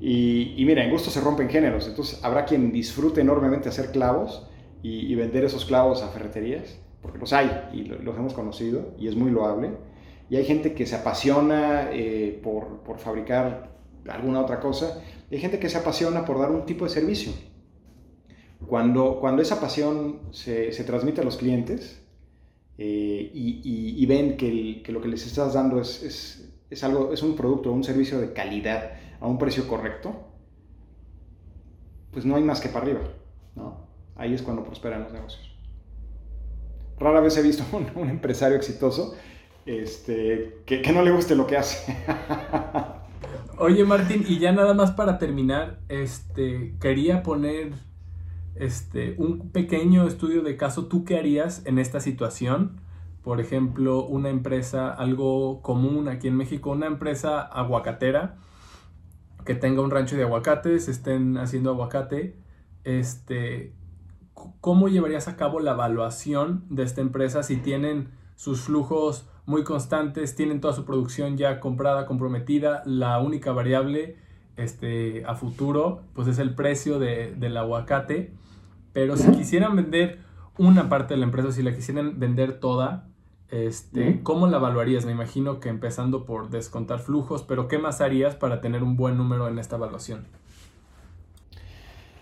Y, 0.00 0.64
mira, 0.64 0.84
en 0.84 0.90
gusto 0.90 1.10
se 1.10 1.20
rompen 1.20 1.48
géneros. 1.48 1.86
Entonces, 1.88 2.22
habrá 2.22 2.44
quien 2.44 2.70
disfrute 2.70 3.20
enormemente 3.20 3.68
hacer 3.68 3.90
clavos 3.90 4.46
y, 4.82 5.14
vender 5.14 5.44
esos 5.44 5.64
clavos 5.64 6.02
a 6.02 6.08
ferreterías, 6.08 6.78
porque 7.02 7.18
los 7.18 7.32
hay 7.32 7.50
y 7.72 7.84
los 7.84 8.16
hemos 8.16 8.34
conocido 8.34 8.94
y 8.98 9.08
es 9.08 9.16
muy 9.16 9.30
loable. 9.30 9.72
Y 10.30 10.36
hay 10.36 10.44
gente 10.44 10.74
que 10.74 10.86
se 10.86 10.96
apasiona 10.96 11.90
eh, 11.92 12.38
por, 12.42 12.82
por 12.82 12.98
fabricar 12.98 13.70
alguna 14.08 14.40
otra 14.40 14.60
cosa. 14.60 15.02
Hay 15.30 15.38
gente 15.38 15.58
que 15.58 15.68
se 15.68 15.78
apasiona 15.78 16.24
por 16.24 16.38
dar 16.38 16.50
un 16.50 16.66
tipo 16.66 16.84
de 16.84 16.90
servicio. 16.90 17.32
Cuando, 18.66 19.18
cuando 19.20 19.40
esa 19.40 19.60
pasión 19.60 20.20
se, 20.32 20.72
se 20.72 20.84
transmite 20.84 21.20
a 21.20 21.24
los 21.24 21.36
clientes 21.36 22.04
eh, 22.76 23.30
y, 23.32 23.60
y, 23.96 24.06
ven 24.06 24.36
que, 24.36 24.82
que, 24.82 24.92
lo 24.92 25.00
que 25.00 25.08
les 25.08 25.26
estás 25.26 25.54
dando 25.54 25.80
es, 25.80 26.02
es, 26.02 26.54
es, 26.68 26.84
algo, 26.84 27.12
es 27.12 27.22
un 27.22 27.36
producto, 27.36 27.72
un 27.72 27.84
servicio 27.84 28.20
de 28.20 28.32
calidad 28.32 28.92
a 29.20 29.26
un 29.26 29.38
precio 29.38 29.66
correcto, 29.66 30.28
pues 32.12 32.24
no 32.24 32.36
hay 32.36 32.42
más 32.42 32.60
que 32.60 32.68
para 32.68 32.84
arriba. 32.84 33.00
¿no? 33.56 33.87
Ahí 34.18 34.34
es 34.34 34.42
cuando 34.42 34.62
prosperan 34.64 35.04
los 35.04 35.12
negocios. 35.12 35.56
Rara 36.98 37.20
vez 37.20 37.36
he 37.38 37.42
visto 37.42 37.64
un, 37.76 37.86
un 37.94 38.10
empresario 38.10 38.56
exitoso 38.56 39.14
este, 39.64 40.62
que, 40.66 40.82
que 40.82 40.92
no 40.92 41.02
le 41.02 41.10
guste 41.10 41.34
lo 41.34 41.46
que 41.46 41.56
hace. 41.56 41.96
Oye, 43.58 43.84
Martín, 43.84 44.24
y 44.26 44.38
ya 44.38 44.52
nada 44.52 44.72
más 44.74 44.92
para 44.92 45.18
terminar, 45.18 45.80
este, 45.88 46.74
quería 46.80 47.22
poner 47.22 47.72
este, 48.54 49.14
un 49.18 49.50
pequeño 49.50 50.06
estudio 50.06 50.42
de 50.42 50.56
caso. 50.56 50.86
¿Tú 50.86 51.04
qué 51.04 51.18
harías 51.18 51.64
en 51.66 51.78
esta 51.78 52.00
situación? 52.00 52.80
Por 53.22 53.40
ejemplo, 53.40 54.04
una 54.06 54.30
empresa, 54.30 54.90
algo 54.90 55.60
común 55.60 56.08
aquí 56.08 56.28
en 56.28 56.36
México, 56.36 56.70
una 56.70 56.86
empresa 56.86 57.40
aguacatera 57.40 58.36
que 59.44 59.54
tenga 59.54 59.82
un 59.82 59.90
rancho 59.90 60.16
de 60.16 60.24
aguacates, 60.24 60.88
estén 60.88 61.38
haciendo 61.38 61.70
aguacate, 61.70 62.38
este, 62.84 63.74
¿cómo 64.60 64.88
llevarías 64.88 65.28
a 65.28 65.36
cabo 65.36 65.60
la 65.60 65.72
evaluación 65.72 66.64
de 66.70 66.82
esta 66.82 67.00
empresa 67.00 67.42
si 67.42 67.56
tienen 67.56 68.10
sus 68.36 68.60
flujos 68.60 69.28
muy 69.46 69.64
constantes, 69.64 70.36
tienen 70.36 70.60
toda 70.60 70.74
su 70.74 70.84
producción 70.84 71.36
ya 71.36 71.58
comprada, 71.58 72.04
comprometida. 72.06 72.82
La 72.84 73.18
única 73.18 73.50
variable 73.52 74.16
este, 74.56 75.24
a 75.24 75.34
futuro 75.34 76.02
pues 76.12 76.28
es 76.28 76.38
el 76.38 76.54
precio 76.54 76.98
de, 76.98 77.34
del 77.34 77.56
aguacate. 77.56 78.32
Pero 78.92 79.16
si 79.16 79.30
quisieran 79.32 79.74
vender 79.74 80.18
una 80.58 80.88
parte 80.88 81.14
de 81.14 81.18
la 81.18 81.24
empresa, 81.24 81.50
si 81.52 81.62
la 81.62 81.74
quisieran 81.74 82.18
vender 82.20 82.60
toda, 82.60 83.08
este, 83.50 84.20
¿cómo 84.22 84.46
la 84.48 84.58
evaluarías? 84.58 85.06
Me 85.06 85.12
imagino 85.12 85.60
que 85.60 85.70
empezando 85.70 86.26
por 86.26 86.50
descontar 86.50 86.98
flujos, 86.98 87.42
pero 87.42 87.68
¿qué 87.68 87.78
más 87.78 88.02
harías 88.02 88.34
para 88.34 88.60
tener 88.60 88.82
un 88.82 88.96
buen 88.96 89.16
número 89.16 89.48
en 89.48 89.58
esta 89.58 89.76
evaluación? 89.76 90.26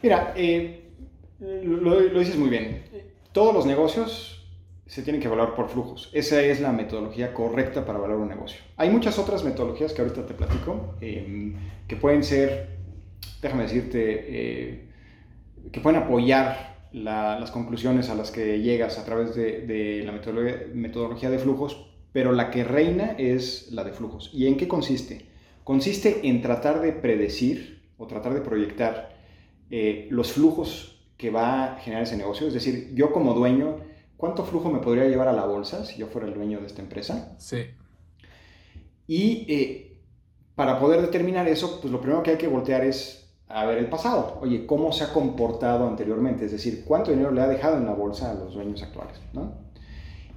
Mira, 0.03 0.33
eh, 0.37 0.86
lo, 1.41 2.01
lo, 2.01 2.19
dices 2.19 2.37
muy 2.37 2.49
bien. 2.49 2.85
Todos 3.33 3.55
los 3.55 3.67
negocios 3.67 4.37
se 4.87 5.03
tienen 5.03 5.21
que 5.21 5.27
evaluar 5.27 5.55
por 5.55 5.69
flujos. 5.69 6.11
Esa 6.13 6.41
es 6.43 6.61
la 6.61 6.73
metodología 6.73 7.35
correcta 7.35 7.85
para 7.85 7.99
evaluar 7.99 8.21
un 8.21 8.29
negocio. 8.29 8.61
Hay 8.77 8.89
muchas 8.91 9.19
otras 9.19 9.45
metodologías 9.45 9.93
que 9.93 10.03
ahorita 10.03 10.27
te 10.27 10.35
platico, 10.35 10.95
em, 11.01 11.55
que 11.89 11.97
pueden 11.97 12.23
ser, 12.23 12.69
déjame 13.43 13.65
decirte, 13.65 13.99
eh, 14.29 14.85
que 15.73 15.81
pueden 15.81 16.03
apoyar 16.03 16.77
las 16.93 17.51
conclusiones 17.51 18.09
a 18.09 18.15
las 18.15 18.31
que 18.31 18.61
llegas 18.61 18.99
a 18.99 19.05
través 19.05 19.35
de, 19.35 20.03
la 20.05 20.13
metodología, 20.13 21.29
de 21.29 21.39
flujos, 21.39 21.91
pero 22.13 22.33
la 22.33 22.51
que 22.51 22.65
reina 22.65 23.17
es 23.19 23.71
la 23.73 23.85
de 23.85 23.93
flujos. 23.93 24.31
¿Y 24.33 24.47
en 24.47 24.57
qué 24.57 24.67
consiste? 24.67 25.27
Consiste 25.65 26.27
en 26.27 26.41
tratar 26.41 26.81
de 26.81 26.93
predecir 26.93 27.83
o 27.99 28.07
tratar 28.07 28.33
de 28.33 28.41
proyectar 28.41 29.15
eh, 29.71 30.07
los 30.11 30.33
flujos 30.33 30.96
que 31.17 31.31
va 31.31 31.65
a 31.65 31.77
generar 31.77 32.03
ese 32.03 32.17
negocio. 32.17 32.47
Es 32.47 32.55
decir, 32.55 32.93
yo 32.95 33.13
como 33.13 33.35
dueño, 33.35 33.77
¿cuánto 34.17 34.45
flujo 34.45 34.71
me 34.71 34.81
podría 34.81 35.05
llevar 35.05 35.29
a 35.29 35.33
la 35.33 35.47
bolsa 35.47 35.85
si 35.85 35.97
yo 35.97 36.07
fuera 36.07 36.27
el 36.27 36.35
dueño 36.35 36.61
de 36.61 36.67
esta 36.67 36.83
empresa? 36.83 37.35
Sí. 37.39 37.67
Y 39.07 39.47
eh, 39.53 40.01
para 40.55 40.79
poder 40.79 41.01
determinar 41.01 41.49
eso, 41.49 41.81
pues 41.81 41.93
lo 41.93 42.01
primero 42.01 42.23
que 42.23 42.33
hay 42.33 42.39
que 42.39 42.49
voltear 42.49 42.85
es 42.85 43.35
a 43.49 43.65
ver 43.65 43.79
el 43.79 43.89
pasado. 43.89 44.39
Oye, 44.43 44.67
¿cómo 44.67 44.93
se 44.93 45.05
ha 45.05 45.13
comportado 45.13 45.87
anteriormente? 45.87 46.47
Es 46.47 46.53
decir, 46.53 46.85
¿cuánto 46.85 47.11
dinero 47.11 47.31
le 47.31 47.41
ha 47.41 47.49
dejado 47.49 47.77
en 47.77 47.87
la 47.87 47.95
bolsa 47.95 48.31
a 48.31 48.35
los 48.35 48.55
dueños 48.55 48.83
actuales? 48.83 49.19
¿no? 49.33 49.55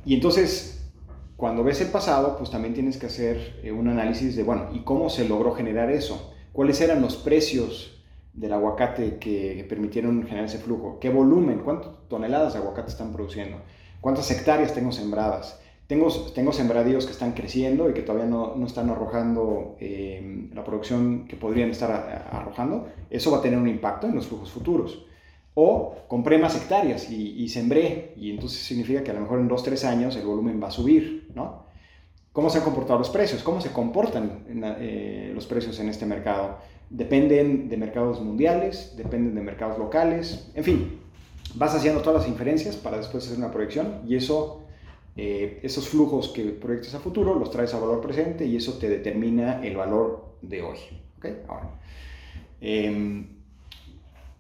Y 0.06 0.14
entonces, 0.14 0.92
cuando 1.36 1.64
ves 1.64 1.82
el 1.82 1.88
pasado, 1.88 2.38
pues 2.38 2.52
también 2.52 2.74
tienes 2.74 2.98
que 2.98 3.08
hacer 3.08 3.60
eh, 3.64 3.72
un 3.72 3.88
análisis 3.88 4.36
de, 4.36 4.44
bueno, 4.44 4.70
¿y 4.74 4.80
cómo 4.82 5.10
se 5.10 5.28
logró 5.28 5.54
generar 5.54 5.90
eso? 5.90 6.34
¿Cuáles 6.54 6.80
eran 6.82 7.02
los 7.02 7.16
precios 7.16 7.99
del 8.40 8.54
aguacate 8.54 9.18
que 9.18 9.66
permitieron 9.68 10.24
generar 10.24 10.46
ese 10.46 10.60
flujo? 10.60 10.98
¿Qué 11.00 11.10
volumen? 11.10 11.60
¿Cuántas 11.60 11.92
toneladas 12.08 12.54
de 12.54 12.60
aguacate 12.60 12.90
están 12.90 13.12
produciendo? 13.12 13.58
¿Cuántas 14.02 14.32
hectáreas 14.32 14.74
tengo 14.74 14.92
sembradas? 14.92 15.60
Tengo, 15.88 16.08
tengo 16.36 16.54
sembradíos 16.54 17.06
que 17.06 17.12
están 17.12 17.34
creciendo 17.34 17.90
y 17.90 17.94
que 17.94 18.02
todavía 18.02 18.28
no, 18.28 18.56
no 18.56 18.66
están 18.66 18.90
arrojando 18.90 19.76
eh, 19.80 20.50
la 20.54 20.64
producción 20.64 21.28
que 21.28 21.36
podrían 21.36 21.72
estar 21.72 21.92
arrojando. 22.32 22.88
Eso 23.10 23.32
va 23.32 23.40
a 23.40 23.42
tener 23.42 23.58
un 23.58 23.68
impacto 23.68 24.08
en 24.08 24.16
los 24.16 24.28
flujos 24.28 24.52
futuros. 24.52 25.06
O 25.56 25.96
compré 26.08 26.38
más 26.38 26.56
hectáreas 26.56 27.10
y, 27.10 27.50
sembré, 27.50 28.14
y 28.16 28.30
entonces 28.30 28.60
significa 28.62 29.04
que 29.04 29.12
a 29.12 29.16
lo 29.16 29.22
mejor 29.22 29.40
en 29.40 29.50
2-3 29.50 29.84
años 29.86 30.16
el 30.16 30.26
volumen 30.26 30.62
va 30.62 30.68
a 30.68 30.72
subir, 30.72 31.30
¿no? 31.34 31.66
¿Cómo 32.32 32.50
se 32.50 32.60
han 32.60 32.64
comportado 32.64 33.00
los 33.00 33.10
precios? 33.10 33.42
¿Cómo 33.42 33.60
se 33.60 33.72
comportan 33.72 34.46
eh, 34.80 35.32
los 35.34 35.48
precios 35.48 35.80
en 35.80 35.90
este 35.90 36.06
mercado? 36.06 36.60
Dependen 36.90 37.70
de 37.70 37.78
mercados 37.78 38.22
mundiales, 38.22 38.96
dependen 38.98 39.36
de 39.36 39.42
mercados 39.42 39.78
locales, 39.78 40.50
en 40.56 40.64
fin, 40.64 41.00
vas 41.56 41.76
haciendo 41.76 42.02
todas 42.02 42.22
las 42.22 42.30
inferencias 42.30 42.76
para 42.76 42.98
después 42.98 43.26
hacer 43.26 43.38
una 43.38 43.52
proyección 43.52 44.02
y 44.08 44.16
eso 44.16 44.64
eh, 45.22 45.60
esos 45.64 45.90
flujos 45.90 46.30
que 46.30 46.46
proyectas 46.46 46.96
a 46.96 47.00
futuro 47.00 47.38
los 47.38 47.52
traes 47.52 47.74
a 47.74 47.80
valor 47.80 48.00
presente 48.00 48.46
y 48.46 48.56
eso 48.56 48.78
te 48.78 48.88
determina 48.88 49.62
el 49.62 49.76
valor 49.76 50.38
de 50.42 50.62
hoy. 50.62 50.78
¿okay? 51.18 51.42
Ahora, 51.50 51.78
em, 52.62 53.28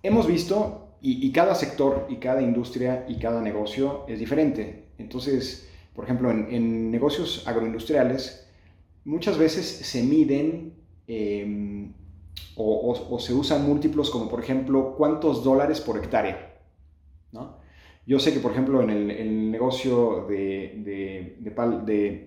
hemos 0.01 0.25
visto, 0.25 0.87
y, 1.01 1.31
cada 1.33 1.53
sector, 1.55 2.07
y 2.09 2.15
cada 2.15 2.41
industria, 2.41 3.05
y 3.09 3.19
cada 3.19 3.41
negocio 3.41 4.05
es 4.07 4.19
diferente. 4.19 4.85
Entonces, 4.97 5.69
por 5.93 6.05
ejemplo, 6.05 6.31
en, 6.31 6.89
negocios 6.91 7.45
agroindustriales, 7.45 8.47
muchas 9.03 9.37
veces 9.37 9.65
se 9.65 10.01
miden 10.03 10.75
em, 11.07 11.91
o, 12.55 13.19
se 13.19 13.33
usan 13.33 13.65
múltiplos 13.65 14.09
como, 14.09 14.29
por 14.29 14.41
ejemplo, 14.41 14.95
cuántos 14.97 15.43
dólares 15.43 15.79
por 15.79 15.97
hectárea. 15.97 16.57
¿no? 17.31 17.57
Yo 18.05 18.19
sé 18.19 18.33
que, 18.33 18.39
por 18.39 18.51
ejemplo, 18.51 18.81
en 18.81 18.89
el, 18.89 19.51
negocio 19.51 20.25
de, 20.27 21.37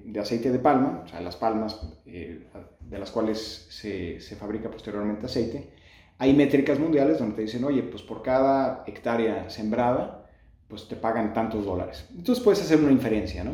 de, 0.04 0.20
aceite 0.20 0.50
de 0.50 0.58
palma, 0.58 1.02
o 1.04 1.08
sea, 1.08 1.20
las 1.20 1.36
palmas 1.36 1.80
eh, 2.06 2.46
de 2.80 2.98
las 2.98 3.10
cuales 3.10 3.66
se, 3.70 4.20
fabrica 4.36 4.70
posteriormente 4.70 5.26
aceite, 5.26 5.70
hay 6.18 6.34
métricas 6.34 6.78
mundiales 6.78 7.18
donde 7.18 7.34
te 7.34 7.42
dicen, 7.42 7.64
oye, 7.64 7.82
pues 7.82 8.02
por 8.02 8.22
cada 8.22 8.84
hectárea 8.86 9.50
sembrada, 9.50 10.30
pues 10.68 10.86
te 10.88 10.96
pagan 10.96 11.32
tantos 11.32 11.64
dólares. 11.64 12.06
Entonces 12.16 12.42
puedes 12.42 12.62
hacer 12.62 12.78
una 12.78 12.92
inferencia, 12.92 13.42
¿no? 13.44 13.52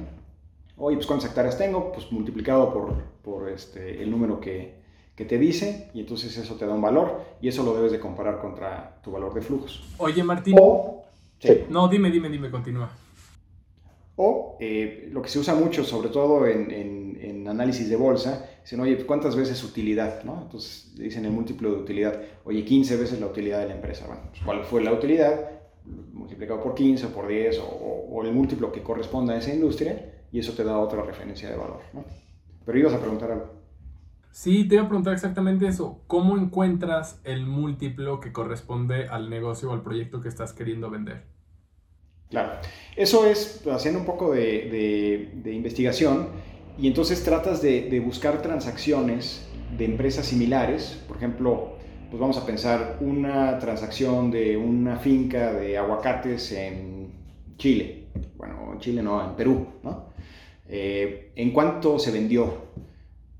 Oye, 0.76 0.96
pues 0.96 1.06
cuántas 1.06 1.30
hectáreas 1.30 1.56
tengo, 1.56 1.92
pues 1.92 2.12
multiplicado 2.12 2.72
por, 2.72 2.94
por 3.22 3.48
este, 3.48 4.02
el 4.02 4.10
número 4.10 4.38
que, 4.38 4.77
que 5.18 5.24
te 5.24 5.36
dice 5.36 5.90
y 5.94 5.98
entonces 5.98 6.38
eso 6.38 6.54
te 6.54 6.64
da 6.64 6.72
un 6.72 6.80
valor 6.80 7.22
y 7.40 7.48
eso 7.48 7.64
lo 7.64 7.74
debes 7.74 7.90
de 7.90 7.98
comparar 7.98 8.38
contra 8.38 9.00
tu 9.02 9.10
valor 9.10 9.34
de 9.34 9.40
flujos. 9.40 9.82
Oye, 9.98 10.22
Martín. 10.22 10.54
No, 11.68 11.88
dime, 11.88 12.08
dime, 12.08 12.28
dime, 12.28 12.52
continúa. 12.52 12.88
O 14.14 14.56
eh, 14.60 15.08
lo 15.10 15.20
que 15.20 15.28
se 15.28 15.40
usa 15.40 15.56
mucho, 15.56 15.82
sobre 15.82 16.10
todo 16.10 16.46
en, 16.46 16.70
en, 16.70 17.48
análisis 17.48 17.88
de 17.88 17.96
bolsa, 17.96 18.48
dicen, 18.62 18.78
oye, 18.78 18.96
¿cuántas 19.06 19.34
veces 19.34 19.64
utilidad? 19.64 20.22
¿no? 20.22 20.42
Entonces 20.42 20.94
dicen 20.96 21.24
el 21.24 21.32
múltiplo 21.32 21.72
de 21.72 21.78
utilidad, 21.78 22.22
oye, 22.44 22.64
15 22.64 22.96
veces 22.96 23.18
la 23.18 23.26
utilidad 23.26 23.58
de 23.60 23.68
la 23.68 23.74
empresa. 23.74 24.06
Bueno, 24.06 24.22
pues, 24.30 24.42
¿cuál 24.44 24.64
fue 24.64 24.84
la 24.84 24.92
utilidad? 24.92 25.50
Multiplicado 26.12 26.62
por 26.62 26.76
15 26.76 27.06
o 27.06 27.08
por 27.08 27.26
10 27.26 27.58
o, 27.58 27.64
o, 27.64 28.22
el 28.22 28.32
múltiplo 28.32 28.70
que 28.70 28.84
corresponda 28.84 29.34
a 29.34 29.38
esa 29.38 29.52
industria 29.52 30.20
y 30.30 30.38
eso 30.38 30.52
te 30.52 30.62
da 30.62 30.78
otra 30.78 31.02
referencia 31.02 31.50
de 31.50 31.56
valor. 31.56 31.80
¿no? 31.92 32.04
Pero 32.64 32.78
ibas 32.78 32.92
a 32.92 33.00
preguntar 33.00 33.32
algo. 33.32 33.57
Sí, 34.38 34.68
te 34.68 34.76
iba 34.76 34.84
a 34.84 34.86
preguntar 34.86 35.14
exactamente 35.14 35.66
eso. 35.66 36.00
¿Cómo 36.06 36.38
encuentras 36.38 37.20
el 37.24 37.44
múltiplo 37.44 38.20
que 38.20 38.30
corresponde 38.30 39.08
al 39.08 39.30
negocio 39.30 39.68
o 39.68 39.72
al 39.72 39.82
proyecto 39.82 40.20
que 40.20 40.28
estás 40.28 40.52
queriendo 40.52 40.90
vender? 40.90 41.24
Claro, 42.30 42.52
eso 42.94 43.26
es 43.26 43.66
haciendo 43.66 43.98
un 43.98 44.06
poco 44.06 44.32
de, 44.32 45.28
investigación 45.44 46.28
y 46.78 46.86
entonces 46.86 47.24
tratas 47.24 47.60
de, 47.62 47.98
buscar 47.98 48.40
transacciones 48.40 49.44
de 49.76 49.86
empresas 49.86 50.26
similares. 50.26 51.02
Por 51.08 51.16
ejemplo, 51.16 51.72
pues 52.08 52.20
vamos 52.20 52.38
a 52.38 52.46
pensar 52.46 52.98
una 53.00 53.58
transacción 53.58 54.30
de 54.30 54.56
una 54.56 54.98
finca 54.98 55.52
de 55.52 55.76
aguacates 55.76 56.52
en 56.52 57.10
Chile. 57.56 58.06
Bueno, 58.36 58.70
en 58.72 58.78
Chile 58.78 59.02
no, 59.02 59.20
en 59.30 59.34
Perú, 59.34 59.66
¿no? 59.82 60.10
Eh, 60.68 61.32
¿En 61.34 61.50
cuánto 61.50 61.98
se 61.98 62.12
vendió? 62.12 62.68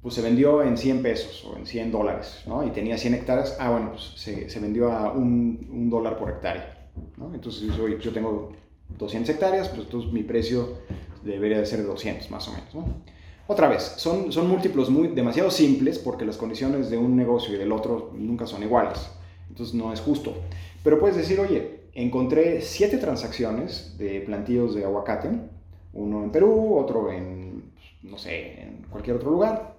Pues 0.02 0.14
se 0.14 0.22
vendió 0.22 0.62
en 0.62 0.76
100 0.76 1.02
pesos 1.02 1.44
o 1.44 1.56
en 1.56 1.66
100 1.66 1.90
dólares, 1.90 2.42
¿no? 2.46 2.64
Y 2.66 2.70
tenía 2.70 2.96
100 2.96 3.14
hectáreas, 3.14 3.56
ah, 3.58 3.70
bueno, 3.70 3.92
pues 3.92 4.12
se, 4.16 4.48
se 4.48 4.60
vendió 4.60 4.92
a 4.92 5.12
un, 5.12 5.68
un, 5.72 5.90
dólar 5.90 6.16
por 6.16 6.30
hectárea, 6.30 6.88
¿no? 7.16 7.34
Entonces 7.34 7.74
yo, 7.76 7.88
yo 7.88 8.12
tengo 8.12 8.52
200 8.96 9.34
hectáreas, 9.34 9.68
pues 9.68 9.82
entonces 9.82 10.12
mi 10.12 10.22
precio 10.22 10.78
debería 11.24 11.58
de 11.58 11.66
ser 11.66 11.80
de 11.80 11.86
200 11.86 12.30
más 12.30 12.46
o 12.48 12.52
menos, 12.52 12.74
¿no? 12.74 12.84
Otra 13.48 13.66
vez, 13.66 13.94
son, 13.96 14.30
son 14.30 14.46
múltiplos 14.46 14.90
muy, 14.90 15.08
demasiado 15.08 15.50
simples 15.50 15.98
porque 15.98 16.26
las 16.26 16.36
condiciones 16.36 16.90
de 16.90 16.98
un 16.98 17.16
negocio 17.16 17.54
y 17.54 17.58
del 17.58 17.72
otro 17.72 18.12
nunca 18.14 18.46
son 18.46 18.62
iguales, 18.62 19.10
entonces 19.48 19.74
no 19.74 19.92
es 19.92 20.00
justo. 20.00 20.34
Pero 20.84 21.00
puedes 21.00 21.16
decir, 21.16 21.40
oye, 21.40 21.80
encontré 21.94 22.60
7 22.60 22.98
transacciones 22.98 23.96
de 23.98 24.20
plantíos 24.20 24.74
de 24.74 24.84
aguacate, 24.84 25.30
uno 25.94 26.22
en 26.22 26.30
Perú, 26.30 26.76
otro 26.76 27.10
en, 27.10 27.72
pues, 27.74 28.12
no 28.12 28.18
sé, 28.18 28.62
en 28.62 28.86
cualquier 28.90 29.16
otro 29.16 29.30
lugar, 29.30 29.77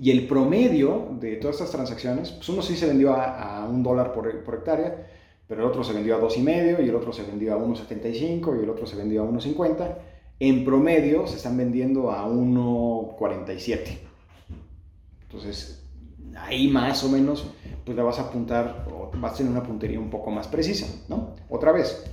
y 0.00 0.10
el 0.10 0.26
promedio 0.26 1.08
de 1.20 1.36
todas 1.36 1.56
estas 1.56 1.72
transacciones, 1.72 2.30
pues 2.30 2.48
uno 2.48 2.62
sí 2.62 2.74
se 2.74 2.86
vendió 2.86 3.12
a, 3.12 3.68
un 3.68 3.82
dólar 3.82 4.14
por, 4.14 4.26
hectárea, 4.28 5.06
pero 5.46 5.60
el 5.60 5.68
otro 5.68 5.84
se 5.84 5.92
vendió 5.92 6.16
a 6.16 6.18
dos 6.18 6.38
y 6.38 6.40
medio 6.40 6.80
y 6.80 6.88
el 6.88 6.94
otro 6.94 7.12
se 7.12 7.22
vendió 7.22 7.52
a 7.52 7.58
1.75 7.58 8.58
y 8.58 8.62
el 8.64 8.70
otro 8.70 8.86
se 8.86 8.96
vendió 8.96 9.22
a 9.22 9.26
1.50. 9.26 9.96
En 10.38 10.64
promedio 10.64 11.26
se 11.26 11.36
están 11.36 11.58
vendiendo 11.58 12.10
a 12.10 12.26
1.47. 12.26 13.98
Entonces, 15.24 15.86
ahí 16.34 16.68
más 16.68 17.04
o 17.04 17.10
menos, 17.10 17.44
pues 17.84 17.94
le 17.94 18.02
vas 18.02 18.18
a 18.20 18.22
apuntar, 18.22 18.86
o 18.90 19.10
vas 19.18 19.34
a 19.34 19.36
tener 19.36 19.52
una 19.52 19.62
puntería 19.62 20.00
un 20.00 20.08
poco 20.08 20.30
más 20.30 20.48
precisa, 20.48 20.86
¿no? 21.10 21.34
Otra 21.50 21.72
vez, 21.72 22.06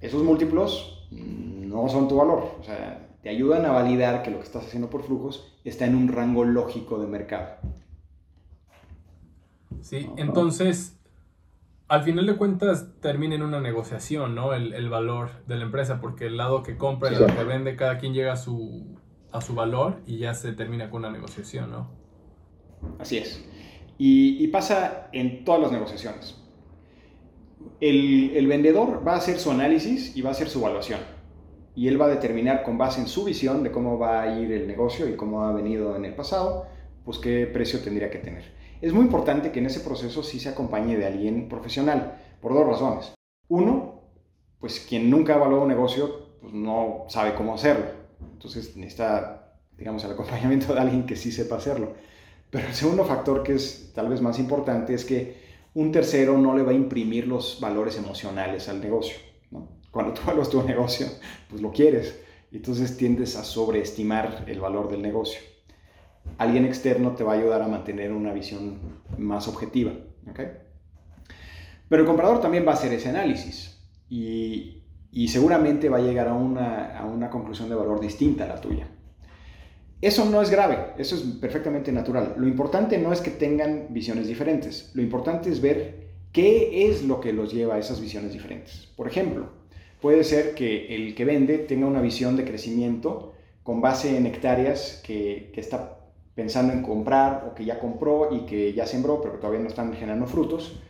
esos 0.00 0.24
múltiplos 0.24 1.06
no 1.12 1.88
son 1.88 2.08
tu 2.08 2.16
valor. 2.16 2.56
O 2.60 2.64
sea, 2.64 3.11
te 3.22 3.30
ayudan 3.30 3.64
a 3.64 3.72
validar 3.72 4.22
que 4.22 4.30
lo 4.30 4.38
que 4.38 4.44
estás 4.44 4.66
haciendo 4.66 4.90
por 4.90 5.04
flujos 5.04 5.52
está 5.64 5.86
en 5.86 5.94
un 5.94 6.08
rango 6.08 6.44
lógico 6.44 6.98
de 6.98 7.06
mercado. 7.06 7.56
Sí, 9.80 10.08
entonces, 10.16 10.98
al 11.88 12.02
final 12.02 12.26
de 12.26 12.36
cuentas 12.36 12.88
termina 13.00 13.36
en 13.36 13.42
una 13.42 13.60
negociación, 13.60 14.34
¿no? 14.34 14.54
El, 14.54 14.88
valor 14.90 15.30
de 15.46 15.56
la 15.56 15.62
empresa, 15.62 16.00
porque 16.00 16.26
el 16.26 16.36
lado 16.36 16.62
que 16.62 16.76
compra 16.76 17.10
y 17.10 17.14
el 17.14 17.20
lado 17.20 17.36
que 17.36 17.44
vende, 17.44 17.76
cada 17.76 17.98
quien 17.98 18.12
llega 18.12 18.32
a 18.32 18.36
su, 18.36 18.98
a 19.30 19.40
su 19.40 19.54
valor 19.54 20.00
y 20.06 20.18
ya 20.18 20.34
se 20.34 20.52
termina 20.52 20.90
con 20.90 21.04
una 21.04 21.12
negociación, 21.12 21.70
¿no? 21.70 21.90
Así 22.98 23.18
es. 23.18 23.44
Y, 23.98 24.48
pasa 24.48 25.08
en 25.12 25.44
todas 25.44 25.62
las 25.62 25.72
negociaciones. 25.72 26.36
El, 27.80 28.32
el 28.34 28.48
vendedor 28.48 29.06
va 29.06 29.12
a 29.12 29.16
hacer 29.18 29.38
su 29.38 29.52
análisis 29.52 30.16
y 30.16 30.22
va 30.22 30.30
a 30.30 30.32
hacer 30.32 30.48
su 30.48 30.58
evaluación 30.58 30.98
y 31.74 31.88
él 31.88 32.00
va 32.00 32.06
a 32.06 32.10
determinar 32.10 32.62
con 32.62 32.78
base 32.78 33.00
en 33.00 33.06
su 33.06 33.24
visión 33.24 33.62
de 33.62 33.70
cómo 33.70 33.98
va 33.98 34.22
a 34.22 34.38
ir 34.38 34.52
el 34.52 34.66
negocio 34.66 35.08
y 35.08 35.16
cómo 35.16 35.42
ha 35.42 35.52
venido 35.52 35.96
en 35.96 36.04
el 36.04 36.14
pasado, 36.14 36.66
pues 37.04 37.18
qué 37.18 37.46
precio 37.46 37.80
tendría 37.80 38.10
que 38.10 38.18
tener. 38.18 38.44
Es 38.80 38.92
muy 38.92 39.04
importante 39.04 39.52
que 39.52 39.60
en 39.60 39.66
ese 39.66 39.80
proceso 39.80 40.22
sí 40.22 40.40
se 40.40 40.48
acompañe 40.48 40.96
de 40.96 41.06
alguien 41.06 41.48
profesional, 41.48 42.18
por 42.40 42.52
dos 42.52 42.66
razones. 42.66 43.14
Uno, 43.48 44.02
pues 44.58 44.80
quien 44.80 45.08
nunca 45.08 45.32
ha 45.32 45.36
evaluado 45.36 45.62
un 45.62 45.68
negocio, 45.68 46.36
pues 46.40 46.52
no 46.52 47.04
sabe 47.08 47.34
cómo 47.34 47.54
hacerlo. 47.54 47.86
Entonces 48.32 48.76
necesita, 48.76 49.54
digamos, 49.76 50.04
el 50.04 50.12
acompañamiento 50.12 50.74
de 50.74 50.80
alguien 50.80 51.06
que 51.06 51.16
sí 51.16 51.30
sepa 51.32 51.56
hacerlo. 51.56 51.94
Pero 52.50 52.66
el 52.66 52.74
segundo 52.74 53.04
factor 53.04 53.42
que 53.42 53.54
es 53.54 53.92
tal 53.94 54.08
vez 54.08 54.20
más 54.20 54.38
importante 54.38 54.94
es 54.94 55.04
que 55.04 55.40
un 55.74 55.90
tercero 55.90 56.36
no 56.36 56.56
le 56.56 56.62
va 56.62 56.72
a 56.72 56.74
imprimir 56.74 57.26
los 57.26 57.58
valores 57.60 57.96
emocionales 57.96 58.68
al 58.68 58.80
negocio. 58.80 59.16
Cuando 59.92 60.14
tú 60.14 60.22
evalúas 60.24 60.48
tu 60.48 60.62
negocio, 60.62 61.06
pues 61.48 61.62
lo 61.62 61.70
quieres. 61.70 62.18
Y 62.50 62.56
entonces 62.56 62.96
tiendes 62.96 63.36
a 63.36 63.44
sobreestimar 63.44 64.44
el 64.48 64.58
valor 64.58 64.90
del 64.90 65.02
negocio. 65.02 65.40
Alguien 66.38 66.64
externo 66.64 67.14
te 67.14 67.22
va 67.22 67.32
a 67.32 67.36
ayudar 67.36 67.62
a 67.62 67.68
mantener 67.68 68.10
una 68.10 68.32
visión 68.32 68.78
más 69.18 69.46
objetiva. 69.48 69.92
Pero 71.88 72.02
el 72.02 72.08
comprador 72.08 72.40
también 72.40 72.66
va 72.66 72.72
a 72.72 72.74
hacer 72.74 72.92
ese 72.92 73.10
análisis 73.10 73.78
y, 74.08 74.82
seguramente 75.28 75.90
va 75.90 75.98
a 75.98 76.02
llegar 76.02 76.28
a 76.28 76.34
una, 76.34 76.98
a 76.98 77.04
una 77.04 77.28
conclusión 77.28 77.68
de 77.68 77.74
valor 77.74 78.00
distinta 78.00 78.44
a 78.44 78.48
la 78.48 78.60
tuya. 78.60 78.88
Eso 80.00 80.24
no 80.24 80.40
es 80.40 80.50
grave, 80.50 80.94
eso 80.96 81.14
es 81.14 81.22
perfectamente 81.40 81.92
natural. 81.92 82.34
Lo 82.38 82.48
importante 82.48 82.96
no 82.96 83.12
es 83.12 83.20
que 83.20 83.30
tengan 83.30 83.88
visiones 83.90 84.26
diferentes, 84.26 84.90
lo 84.94 85.02
importante 85.02 85.50
es 85.50 85.60
ver 85.60 86.08
qué 86.32 86.88
es 86.88 87.04
lo 87.04 87.20
que 87.20 87.32
los 87.32 87.52
lleva 87.52 87.74
a 87.74 87.78
esas 87.78 88.00
visiones 88.00 88.32
diferentes. 88.32 88.88
Por 88.96 89.06
ejemplo, 89.06 89.61
puede 90.02 90.24
ser 90.24 90.54
que 90.54 90.94
el 90.94 91.14
que 91.14 91.24
vende 91.24 91.58
tenga 91.58 91.86
una 91.86 92.02
visión 92.02 92.36
de 92.36 92.44
crecimiento 92.44 93.32
con 93.62 93.80
base 93.80 94.16
en 94.16 94.26
hectáreas 94.26 95.00
que, 95.06 95.52
está 95.56 96.00
pensando 96.34 96.72
en 96.72 96.82
comprar 96.82 97.48
o 97.48 97.54
que 97.54 97.64
ya 97.64 97.78
compró 97.78 98.34
y 98.34 98.40
que 98.40 98.72
ya 98.74 98.86
sembró, 98.86 99.20
pero 99.20 99.34
que 99.34 99.38
todavía 99.38 99.60
no 99.60 99.68
están 99.68 99.92
generando 99.94 100.26
frutos, 100.26 100.80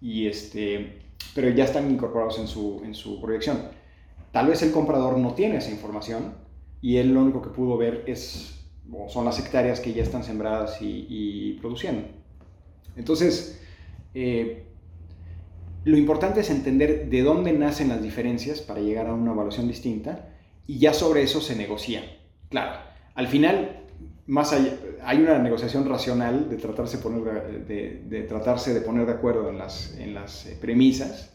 y 0.00 0.26
este, 0.28 1.00
pero 1.34 1.50
ya 1.50 1.64
están 1.64 1.90
incorporados 1.90 2.38
en 2.38 2.46
su, 2.46 2.80
en 2.84 2.94
su 2.94 3.20
proyección. 3.20 3.58
Tal 4.30 4.46
vez 4.46 4.62
el 4.62 4.70
comprador 4.70 5.18
no 5.18 5.34
tiene 5.34 5.56
esa 5.56 5.72
información 5.72 6.34
y 6.80 6.98
él 6.98 7.12
lo 7.12 7.22
único 7.22 7.42
que 7.42 7.50
pudo 7.50 7.76
ver 7.76 8.04
es 8.06 8.56
son 9.08 9.24
las 9.24 9.38
hectáreas 9.38 9.80
que 9.80 9.92
ya 9.92 10.02
están 10.02 10.24
sembradas 10.24 10.78
y, 10.80 11.56
produciendo. 11.60 12.08
Entonces, 12.96 13.60
eh, 14.14 14.64
lo 15.84 15.96
importante 15.96 16.40
es 16.40 16.50
entender 16.50 17.08
de 17.08 17.22
dónde 17.22 17.52
nacen 17.52 17.88
las 17.88 18.02
diferencias 18.02 18.60
para 18.60 18.80
llegar 18.80 19.06
a 19.06 19.14
una 19.14 19.32
evaluación 19.32 19.66
distinta 19.66 20.28
y 20.66 20.78
ya 20.78 20.92
sobre 20.92 21.22
eso 21.22 21.40
se 21.40 21.56
negocia. 21.56 22.02
Claro, 22.50 22.78
al 23.14 23.28
final 23.28 23.80
más 24.26 24.52
hay 24.52 25.22
una 25.22 25.38
negociación 25.38 25.88
racional 25.88 26.48
de 26.48 26.56
tratarse, 26.56 26.98
poner, 26.98 27.66
de, 27.66 28.22
tratarse 28.28 28.74
de 28.74 28.80
poner 28.80 29.06
de 29.06 29.12
acuerdo 29.12 29.48
en 29.48 29.58
las, 29.58 29.96
eh, 29.96 30.58
premisas 30.60 31.32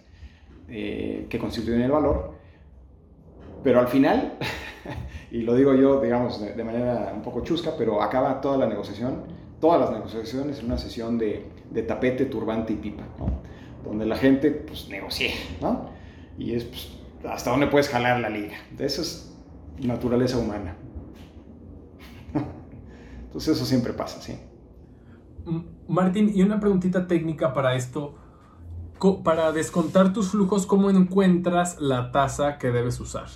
eh, 0.70 1.26
que 1.30 1.40
constituyen 1.40 1.82
el 1.82 1.92
valor, 1.92 2.36
pero 3.64 3.80
al 3.80 3.88
final 3.88 4.38
y 5.32 5.42
lo 5.42 5.56
digo 5.56 5.74
yo, 5.74 6.00
digamos, 6.00 6.40
de, 6.40 6.64
manera 6.64 7.12
un 7.14 7.22
poco 7.22 7.42
chusca, 7.44 7.72
pero 7.78 8.02
acaba 8.02 8.40
toda 8.40 8.58
la 8.58 8.68
negociación, 8.68 9.24
todas 9.60 9.82
las 9.82 9.92
negociaciones 9.92 10.60
en 10.60 10.66
una 10.68 10.78
sesión 10.78 11.18
de, 11.18 11.48
de 11.72 11.84
tapete, 11.84 12.26
turbante 12.26 12.74
y 12.74 12.78
pipa. 12.78 13.04
Donde 13.86 14.06
la 14.06 14.18
gente, 14.18 14.52
pues, 14.52 14.90
negocia, 14.90 15.32
¿no? 15.62 15.90
Y 16.38 16.54
es, 16.54 16.64
pues, 16.64 16.92
hasta 17.30 17.52
dónde 17.52 17.68
puedes 17.68 17.90
jalar 17.90 18.20
la 18.20 18.30
liga. 18.30 18.56
Eso 18.78 19.02
es 19.02 19.36
naturaleza 19.80 20.38
humana. 20.38 20.76
Entonces 23.26 23.56
eso 23.56 23.66
siempre 23.66 23.94
pasa, 23.94 24.22
¿sí? 24.22 24.38
Martín, 25.88 26.32
y 26.34 26.42
una 26.42 26.60
preguntita 26.60 27.08
técnica 27.08 27.54
para 27.54 27.76
esto. 27.76 28.16
Para 29.24 29.52
descontar 29.52 30.14
tus 30.14 30.32
flujos, 30.32 30.66
¿cómo 30.66 30.90
encuentras 30.90 31.80
la 31.80 32.12
tasa 32.12 32.58
que 32.58 32.72
debes 32.72 33.00
usar? 33.00 33.28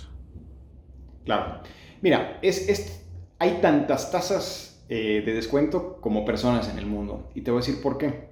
Claro. 1.24 1.60
Mira, 2.00 2.38
es, 2.42 3.04
hay 3.38 3.60
tantas 3.60 4.10
tasas 4.10 4.84
eh, 4.88 5.22
de 5.24 5.32
descuento 5.32 5.98
como 6.00 6.24
personas 6.24 6.68
en 6.70 6.78
el 6.78 6.86
mundo. 6.86 7.28
Y 7.34 7.42
te 7.42 7.50
voy 7.50 7.58
a 7.58 7.64
decir 7.64 7.82
por 7.82 7.98
qué. 7.98 8.29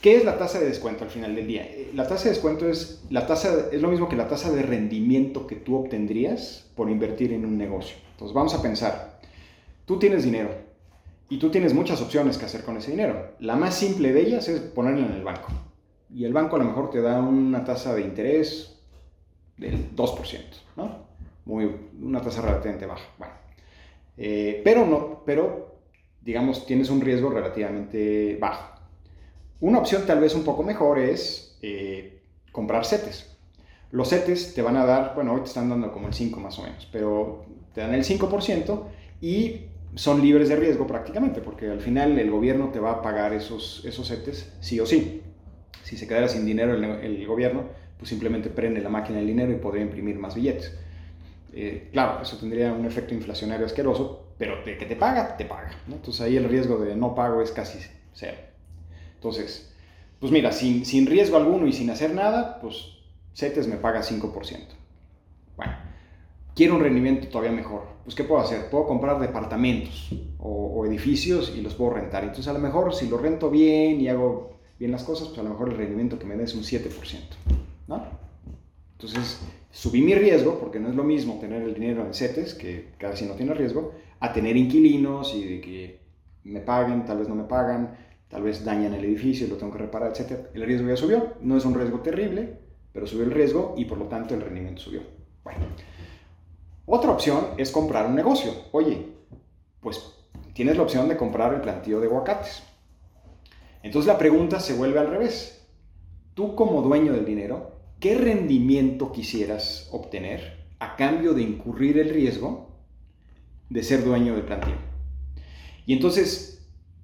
¿Qué 0.00 0.16
es 0.16 0.24
la 0.24 0.38
tasa 0.38 0.60
de 0.60 0.66
descuento 0.66 1.04
al 1.04 1.10
final 1.10 1.34
del 1.34 1.46
día? 1.46 1.64
Eh, 1.64 1.90
la 1.94 2.06
tasa 2.06 2.24
de 2.24 2.30
descuento 2.30 2.68
es, 2.68 3.02
la 3.10 3.26
tasa, 3.26 3.68
es 3.72 3.80
lo 3.80 3.88
mismo 3.88 4.08
que 4.08 4.16
la 4.16 4.28
tasa 4.28 4.52
de 4.52 4.62
rendimiento 4.62 5.46
que 5.46 5.56
tú 5.56 5.76
obtendrías 5.76 6.70
por 6.74 6.90
invertir 6.90 7.32
en 7.32 7.44
un 7.44 7.56
negocio. 7.56 7.96
Entonces 8.12 8.34
vamos 8.34 8.54
a 8.54 8.62
pensar, 8.62 9.18
tú 9.84 9.98
tienes 9.98 10.24
dinero 10.24 10.50
y 11.28 11.38
tú 11.38 11.50
tienes 11.50 11.74
muchas 11.74 12.00
opciones 12.00 12.38
que 12.38 12.44
hacer 12.44 12.62
con 12.62 12.76
ese 12.76 12.90
dinero. 12.90 13.32
La 13.40 13.56
más 13.56 13.74
simple 13.74 14.12
de 14.12 14.20
ellas 14.20 14.48
es 14.48 14.60
ponerlo 14.60 15.06
en 15.06 15.12
el 15.12 15.24
banco. 15.24 15.48
Y 16.14 16.24
el 16.24 16.32
banco 16.32 16.56
a 16.56 16.58
lo 16.60 16.66
mejor 16.66 16.90
te 16.90 17.00
da 17.00 17.20
una 17.20 17.64
tasa 17.64 17.94
de 17.94 18.02
interés 18.02 18.78
del 19.56 19.94
2%, 19.96 20.40
¿no? 20.76 21.06
muy, 21.46 21.70
una 22.02 22.20
tasa 22.20 22.42
relativamente 22.42 22.86
baja. 22.86 23.08
Bueno, 23.18 23.34
eh, 24.18 24.60
pero, 24.62 24.84
no, 24.84 25.22
pero, 25.24 25.78
digamos, 26.20 26.66
tienes 26.66 26.90
un 26.90 27.00
riesgo 27.00 27.30
relativamente 27.30 28.36
bajo. 28.38 28.75
Una 29.60 29.78
opción 29.78 30.04
tal 30.06 30.20
vez 30.20 30.34
un 30.34 30.44
poco 30.44 30.62
mejor 30.62 30.98
es 30.98 31.56
eh, 31.62 32.20
comprar 32.52 32.84
CETES. 32.84 33.36
Los 33.90 34.10
CETES 34.10 34.54
te 34.54 34.62
van 34.62 34.76
a 34.76 34.84
dar, 34.84 35.14
bueno, 35.14 35.32
hoy 35.32 35.40
te 35.40 35.46
están 35.46 35.70
dando 35.70 35.92
como 35.92 36.08
el 36.08 36.14
5 36.14 36.38
más 36.40 36.58
o 36.58 36.62
menos, 36.62 36.86
pero 36.92 37.46
te 37.72 37.80
dan 37.80 37.94
el 37.94 38.04
5% 38.04 38.82
y 39.20 39.62
son 39.94 40.20
libres 40.20 40.48
de 40.48 40.56
riesgo 40.56 40.86
prácticamente, 40.86 41.40
porque 41.40 41.70
al 41.70 41.80
final 41.80 42.18
el 42.18 42.30
gobierno 42.30 42.68
te 42.70 42.80
va 42.80 42.92
a 42.92 43.02
pagar 43.02 43.32
esos, 43.32 43.82
esos 43.86 44.08
CETES 44.08 44.52
sí 44.60 44.78
o 44.80 44.86
sí. 44.86 45.22
Si 45.84 45.96
se 45.96 46.06
quedara 46.06 46.28
sin 46.28 46.44
dinero 46.44 46.74
el, 46.74 46.84
el 46.84 47.26
gobierno, 47.26 47.64
pues 47.96 48.10
simplemente 48.10 48.50
prende 48.50 48.80
la 48.80 48.90
máquina 48.90 49.18
del 49.18 49.26
dinero 49.26 49.52
y 49.52 49.56
podría 49.56 49.84
imprimir 49.84 50.18
más 50.18 50.34
billetes. 50.34 50.76
Eh, 51.54 51.88
claro, 51.90 52.20
eso 52.20 52.36
tendría 52.36 52.72
un 52.72 52.84
efecto 52.84 53.14
inflacionario 53.14 53.64
asqueroso, 53.64 54.34
pero 54.36 54.62
de 54.64 54.76
que 54.76 54.84
te 54.84 54.96
paga, 54.96 55.38
te 55.38 55.46
paga. 55.46 55.70
Entonces 55.90 56.20
ahí 56.20 56.36
el 56.36 56.44
riesgo 56.44 56.76
de 56.76 56.94
no 56.94 57.14
pago 57.14 57.40
es 57.40 57.50
casi 57.52 57.78
cero. 58.12 58.36
Entonces, 59.26 59.72
pues 60.20 60.30
mira, 60.30 60.52
sin, 60.52 60.84
sin 60.84 61.06
riesgo 61.06 61.36
alguno 61.36 61.66
y 61.66 61.72
sin 61.72 61.90
hacer 61.90 62.14
nada, 62.14 62.60
pues 62.60 62.92
CETES 63.34 63.66
me 63.66 63.76
paga 63.76 64.02
5%. 64.02 64.32
Bueno, 65.56 65.72
quiero 66.54 66.76
un 66.76 66.80
rendimiento 66.80 67.26
todavía 67.26 67.50
mejor. 67.50 67.82
Pues 68.04 68.14
¿qué 68.14 68.22
puedo 68.22 68.40
hacer? 68.40 68.70
Puedo 68.70 68.86
comprar 68.86 69.18
departamentos 69.18 70.10
o, 70.38 70.86
edificios 70.86 71.52
y 71.56 71.60
los 71.60 71.74
puedo 71.74 71.94
rentar. 71.94 72.22
Entonces 72.22 72.46
a 72.46 72.52
lo 72.52 72.60
mejor 72.60 72.94
si 72.94 73.08
lo 73.08 73.18
rento 73.18 73.50
bien 73.50 74.00
y 74.00 74.08
hago 74.08 74.60
bien 74.78 74.92
las 74.92 75.02
cosas, 75.02 75.28
pues 75.28 75.40
a 75.40 75.42
lo 75.42 75.50
mejor 75.50 75.70
el 75.70 75.76
rendimiento 75.76 76.18
que 76.18 76.26
me 76.26 76.36
da 76.36 76.44
es 76.44 76.54
un 76.54 76.62
7%. 76.62 76.88
¿no? 77.88 78.04
Entonces, 78.92 79.40
subí 79.72 80.02
mi 80.02 80.14
riesgo, 80.14 80.60
porque 80.60 80.78
no 80.78 80.88
es 80.88 80.94
lo 80.94 81.02
mismo 81.02 81.38
tener 81.40 81.62
el 81.62 81.74
dinero 81.74 82.06
en 82.06 82.14
CETES, 82.14 82.54
que 82.54 82.92
casi 82.96 83.26
no 83.26 83.34
tiene 83.34 83.52
riesgo, 83.52 83.92
a 84.20 84.32
tener 84.32 84.56
inquilinos 84.56 85.34
y 85.34 85.44
de 85.44 85.60
que 85.60 86.00
me 86.44 86.60
paguen, 86.60 87.04
tal 87.04 87.18
vez 87.18 87.28
no 87.28 87.34
me 87.34 87.44
pagan, 87.44 87.96
tal 88.28 88.42
vez 88.42 88.64
dañan 88.64 88.94
el 88.94 89.04
edificio 89.04 89.46
lo 89.46 89.56
tengo 89.56 89.72
que 89.72 89.78
reparar, 89.78 90.12
etc. 90.12 90.48
El 90.54 90.62
riesgo 90.62 90.88
ya 90.88 90.96
subió, 90.96 91.34
no 91.40 91.56
es 91.56 91.64
un 91.64 91.74
riesgo 91.74 92.00
terrible, 92.00 92.58
pero 92.92 93.06
subió 93.06 93.24
el 93.24 93.30
riesgo 93.30 93.74
y 93.76 93.84
por 93.84 93.98
lo 93.98 94.06
tanto 94.06 94.34
el 94.34 94.40
rendimiento 94.40 94.80
subió. 94.80 95.02
Bueno, 95.44 95.60
otra 96.86 97.10
opción 97.10 97.48
es 97.56 97.70
comprar 97.70 98.06
un 98.06 98.14
negocio. 98.14 98.52
Oye, 98.72 99.06
pues 99.80 100.14
tienes 100.54 100.76
la 100.76 100.82
opción 100.82 101.08
de 101.08 101.16
comprar 101.16 101.52
el 101.54 101.60
plantío 101.60 102.00
de 102.00 102.06
aguacates. 102.06 102.62
Entonces 103.82 104.06
la 104.06 104.18
pregunta 104.18 104.60
se 104.60 104.74
vuelve 104.74 104.98
al 104.98 105.10
revés. 105.10 105.64
Tú 106.34 106.54
como 106.54 106.82
dueño 106.82 107.12
del 107.12 107.24
dinero, 107.24 107.72
¿qué 108.00 108.14
rendimiento 108.16 109.12
quisieras 109.12 109.88
obtener 109.92 110.66
a 110.78 110.96
cambio 110.96 111.34
de 111.34 111.42
incurrir 111.42 111.98
el 111.98 112.10
riesgo 112.10 112.70
de 113.70 113.82
ser 113.82 114.04
dueño 114.04 114.34
del 114.34 114.44
plantío? 114.44 114.74
Y 115.86 115.92
entonces, 115.92 116.55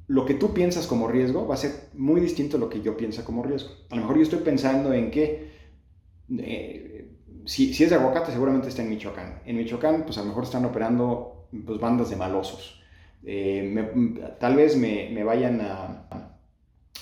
lo 0.09 0.27
que 0.27 0.35
tú 0.35 0.53
piensas 0.53 0.87
como 0.87 1.09
riesgo 1.09 1.47
va 1.47 1.55
a 1.55 1.59
ser 1.59 1.73
muy 1.95 2.21
distinto 2.21 2.57
a 2.57 2.61
lo 2.61 2.69
que 2.69 2.81
yo 2.81 2.97
pienso 2.97 3.25
como 3.25 3.43
riesgo. 3.43 3.71
A 3.91 3.97
lo 3.97 4.03
mejor 4.03 4.17
yo 4.17 4.23
estoy 4.23 4.41
pensando 4.41 4.93
en 4.93 5.11
que, 5.11 5.51
eh, 6.39 7.09
si, 7.47 7.71
es 7.71 7.91
de 7.91 7.97
aguacate, 7.97 8.33
seguramente 8.33 8.69
está 8.69 8.83
en 8.83 8.91
Michoacán. 8.91 9.41
En 9.47 9.57
Michoacán, 9.57 10.05
pues 10.05 10.19
a 10.19 10.23
lo 10.23 10.29
mejor 10.29 10.45
están 10.45 10.65
operando 10.65 11.49
pues, 11.67 11.81
bandas 11.81 12.11
de 12.11 12.17
malosos. 12.17 12.83
Eh, 13.25 14.35
tal 14.41 14.57
vez 14.57 14.77
me, 14.77 15.23
vayan 15.23 15.61
a, 15.61 16.39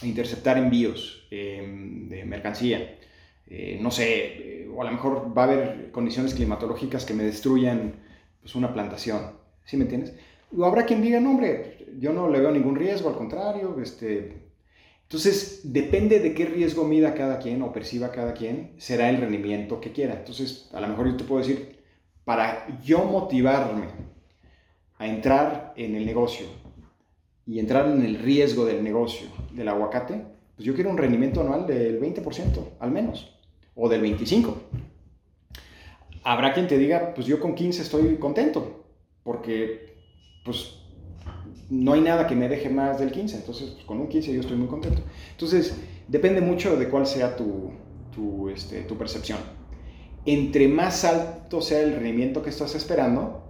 interceptar 0.02 0.56
envíos 0.56 1.26
eh, 1.30 1.62
de 2.08 2.24
mercancía 2.24 2.96
no 3.80 3.90
sé, 3.90 4.68
o 4.72 4.80
a 4.80 4.84
lo 4.84 4.92
mejor 4.92 5.36
va 5.36 5.42
a 5.42 5.46
haber 5.46 5.90
condiciones 5.90 6.34
climatológicas 6.34 7.04
que 7.04 7.14
me 7.14 7.24
destruyan 7.24 7.94
pues, 8.40 8.54
una 8.54 8.72
plantación, 8.72 9.32
¿sí 9.64 9.76
me 9.76 9.84
entiendes? 9.84 10.14
O 10.56 10.64
habrá 10.64 10.84
quien 10.84 11.02
diga, 11.02 11.20
no, 11.20 11.30
hombre, 11.30 11.79
yo 11.98 12.12
no 12.12 12.28
le 12.28 12.40
veo 12.40 12.50
ningún 12.50 12.76
riesgo, 12.76 13.08
al 13.08 13.16
contrario, 13.16 13.76
este... 13.82 14.50
Entonces, 15.02 15.62
depende 15.64 16.20
de 16.20 16.34
qué 16.34 16.44
riesgo 16.44 16.84
mida 16.84 17.14
cada 17.14 17.40
quien 17.40 17.62
o 17.62 17.72
perciba 17.72 18.12
cada 18.12 18.32
quien, 18.32 18.74
será 18.78 19.10
el 19.10 19.16
rendimiento 19.16 19.80
que 19.80 19.90
quiera. 19.90 20.14
Entonces, 20.14 20.70
a 20.72 20.80
lo 20.80 20.86
mejor 20.86 21.08
yo 21.08 21.16
te 21.16 21.24
puedo 21.24 21.40
decir, 21.40 21.80
para 22.24 22.80
yo 22.80 23.04
motivarme 23.04 23.88
a 24.98 25.06
entrar 25.08 25.72
en 25.76 25.96
el 25.96 26.06
negocio 26.06 26.46
y 27.44 27.58
entrar 27.58 27.88
en 27.88 28.04
el 28.04 28.20
riesgo 28.20 28.64
del 28.64 28.84
negocio 28.84 29.26
del 29.52 29.68
aguacate, 29.68 30.22
pues 30.54 30.64
yo 30.64 30.74
quiero 30.74 30.90
un 30.90 30.98
rendimiento 30.98 31.40
anual 31.40 31.66
del 31.66 32.00
20% 32.00 32.76
al 32.78 32.90
menos, 32.92 33.36
o 33.74 33.88
del 33.88 34.02
25%. 34.02 34.54
Habrá 36.22 36.52
quien 36.52 36.68
te 36.68 36.78
diga, 36.78 37.14
pues 37.14 37.26
yo 37.26 37.40
con 37.40 37.54
15 37.54 37.82
estoy 37.82 38.16
contento, 38.16 38.84
porque 39.24 39.96
pues 40.44 40.79
no 41.70 41.92
hay 41.92 42.00
nada 42.00 42.26
que 42.26 42.34
me 42.34 42.48
deje 42.48 42.68
más 42.68 42.98
del 42.98 43.12
15, 43.12 43.36
entonces 43.36 43.70
pues, 43.70 43.84
con 43.84 44.00
un 44.00 44.08
15 44.08 44.34
yo 44.34 44.40
estoy 44.40 44.56
muy 44.56 44.66
contento. 44.66 45.02
Entonces, 45.30 45.76
depende 46.08 46.40
mucho 46.40 46.76
de 46.76 46.88
cuál 46.88 47.06
sea 47.06 47.36
tu, 47.36 47.70
tu, 48.12 48.48
este, 48.48 48.82
tu 48.82 48.98
percepción. 48.98 49.38
Entre 50.26 50.68
más 50.68 51.04
alto 51.04 51.62
sea 51.62 51.80
el 51.80 51.94
rendimiento 51.94 52.42
que 52.42 52.50
estás 52.50 52.74
esperando, 52.74 53.44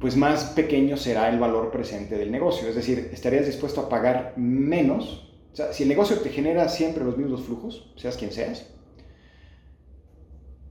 pues 0.00 0.16
más 0.16 0.46
pequeño 0.46 0.96
será 0.96 1.28
el 1.28 1.38
valor 1.38 1.70
presente 1.70 2.16
del 2.16 2.32
negocio. 2.32 2.68
Es 2.68 2.74
decir, 2.74 3.10
estarías 3.12 3.46
dispuesto 3.46 3.82
a 3.82 3.88
pagar 3.88 4.32
menos. 4.36 5.30
O 5.52 5.56
sea, 5.56 5.72
si 5.72 5.84
el 5.84 5.90
negocio 5.90 6.18
te 6.18 6.30
genera 6.30 6.68
siempre 6.70 7.04
los 7.04 7.18
mismos 7.18 7.42
flujos, 7.42 7.92
seas 7.96 8.16
quien 8.16 8.32
seas, 8.32 8.66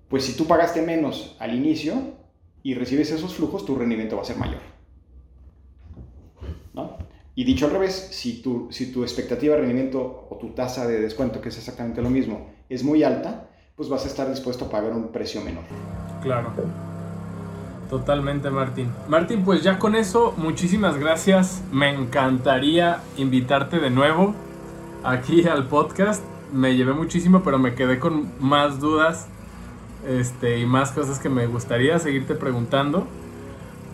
pues 0.09 0.25
si 0.25 0.33
tú 0.35 0.45
pagaste 0.47 0.81
menos 0.81 1.37
al 1.39 1.55
inicio 1.55 1.93
y 2.63 2.73
recibes 2.73 3.11
esos 3.11 3.33
flujos, 3.33 3.63
tu 3.63 3.75
rendimiento 3.75 4.17
va 4.17 4.23
a 4.23 4.25
ser 4.25 4.37
mayor. 4.37 4.70
Y 7.33 7.45
dicho 7.45 7.65
al 7.65 7.71
revés, 7.71 8.09
si 8.11 8.41
tu, 8.41 8.67
si 8.71 8.91
tu 8.91 9.03
expectativa 9.03 9.55
de 9.55 9.61
rendimiento 9.61 10.27
o 10.29 10.37
tu 10.37 10.49
tasa 10.49 10.85
de 10.87 10.99
descuento, 10.99 11.39
que 11.39 11.49
es 11.49 11.57
exactamente 11.57 12.01
lo 12.01 12.09
mismo, 12.09 12.49
es 12.69 12.83
muy 12.83 13.03
alta, 13.03 13.49
pues 13.75 13.87
vas 13.89 14.03
a 14.05 14.07
estar 14.07 14.29
dispuesto 14.29 14.65
a 14.65 14.69
pagar 14.69 14.91
un 14.91 15.11
precio 15.11 15.41
menor. 15.41 15.63
Claro. 16.21 16.51
Totalmente, 17.89 18.49
Martín. 18.49 18.89
Martín, 19.09 19.43
pues 19.43 19.63
ya 19.63 19.79
con 19.79 19.95
eso, 19.95 20.33
muchísimas 20.37 20.97
gracias. 20.97 21.61
Me 21.71 21.89
encantaría 21.89 22.99
invitarte 23.17 23.79
de 23.79 23.89
nuevo 23.89 24.33
aquí 25.03 25.47
al 25.47 25.67
podcast. 25.67 26.23
Me 26.53 26.75
llevé 26.75 26.93
muchísimo, 26.93 27.43
pero 27.43 27.59
me 27.59 27.75
quedé 27.75 27.99
con 27.99 28.31
más 28.39 28.79
dudas 28.79 29.27
este, 30.07 30.59
y 30.59 30.65
más 30.65 30.91
cosas 30.91 31.19
que 31.19 31.29
me 31.29 31.47
gustaría 31.47 31.99
seguirte 31.99 32.35
preguntando. 32.35 33.07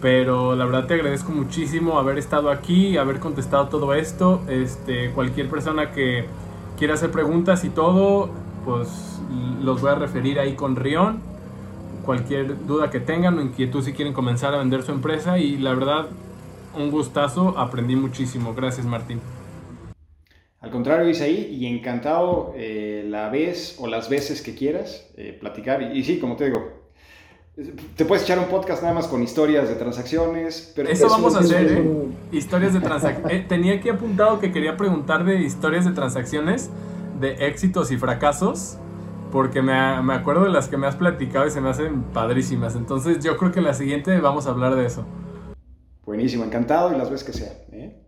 Pero 0.01 0.55
la 0.55 0.65
verdad 0.65 0.85
te 0.85 0.93
agradezco 0.93 1.31
muchísimo 1.31 1.97
haber 1.97 2.19
estado 2.19 2.51
aquí, 2.51 2.97
haber 2.97 3.19
contestado 3.19 3.67
todo 3.67 3.93
esto. 3.95 4.41
Este, 4.47 5.11
cualquier 5.11 5.49
persona 5.49 5.91
que 5.91 6.25
quiera 6.77 6.93
hacer 6.93 7.11
preguntas 7.11 7.63
y 7.63 7.69
todo, 7.69 8.29
pues 8.63 9.19
los 9.61 9.81
voy 9.81 9.91
a 9.91 9.95
referir 9.95 10.39
ahí 10.39 10.53
con 10.53 10.75
Rion. 10.75 11.19
Cualquier 12.05 12.65
duda 12.67 12.89
que 12.91 12.99
tengan 12.99 13.37
o 13.39 13.41
inquietud 13.41 13.83
si 13.83 13.93
quieren 13.93 14.13
comenzar 14.13 14.53
a 14.53 14.59
vender 14.59 14.83
su 14.83 14.91
empresa. 14.91 15.39
Y 15.39 15.57
la 15.57 15.73
verdad, 15.73 16.05
un 16.75 16.91
gustazo, 16.91 17.57
aprendí 17.57 17.95
muchísimo. 17.95 18.53
Gracias 18.53 18.85
Martín. 18.85 19.19
Al 20.59 20.71
contrario, 20.71 21.09
Isaí, 21.09 21.55
y 21.59 21.65
encantado 21.65 22.53
eh, 22.55 23.03
la 23.07 23.29
vez 23.29 23.77
o 23.79 23.87
las 23.87 24.09
veces 24.09 24.41
que 24.41 24.53
quieras 24.53 25.09
eh, 25.17 25.35
platicar. 25.39 25.81
Y, 25.81 25.99
y, 25.99 26.03
sí, 26.03 26.19
como 26.19 26.35
te 26.35 26.45
digo, 26.45 26.76
te 27.95 28.05
puedes 28.05 28.24
echar 28.24 28.38
un 28.38 28.45
podcast 28.45 28.84
nada 28.84 28.93
más 28.93 29.08
con 29.08 29.24
historias 29.24 29.68
de 29.68 29.76
transacciones. 29.76 30.72
Pero 30.76 30.89
eso, 30.89 31.10
vamos 31.10 31.36
a 31.36 31.39
hacer, 31.39 31.72
¿eh? 31.72 32.08
Historias 32.32 32.74
de 32.74 32.82
transacciones. 32.82 33.34
Eh, 33.34 33.45
tenía 33.47 33.74
aquí 33.74 33.89
apuntado 33.89 34.39
que 34.39 34.51
quería 34.51 34.78
preguntar 34.78 35.26
de 35.26 35.41
historias 35.41 35.84
de 35.84 35.91
transacciones, 35.91 36.70
de 37.20 37.47
éxitos 37.47 37.91
y 37.91 37.97
fracasos, 37.97 38.78
porque 39.32 39.64
me, 39.64 40.03
me 40.03 40.14
acuerdo 40.14 40.43
de 40.43 40.51
las 40.51 40.68
que 40.68 40.78
me 40.78 40.86
has 40.86 40.95
platicado 40.95 41.47
y 41.47 41.51
se 41.51 41.60
me 41.60 41.70
hacen 41.70 42.03
padrísimas. 42.03 42.76
Entonces 42.76 43.24
yo 43.24 43.38
creo 43.38 43.51
que 43.51 43.60
en 43.60 43.66
la 43.66 43.74
siguiente 43.74 44.20
vamos 44.20 44.45
a 44.45 44.51
hablar 44.51 44.76
de 44.76 44.86
eso. 44.86 45.05
Buenísimo, 46.05 46.43
encantado 46.43 46.93
y 46.93 46.97
las 46.97 47.10
veces 47.10 47.26
que 47.26 47.34
sea. 47.34 47.53
¿eh? 47.72 48.03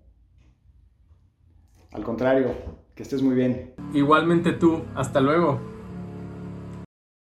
Al 1.92 2.04
contrario, 2.04 2.54
que 2.94 3.02
estés 3.02 3.24
muy 3.24 3.34
bien. 3.34 3.74
Igualmente 3.96 4.52
tú, 4.52 4.84
hasta 4.96 5.20
luego. 5.20 5.79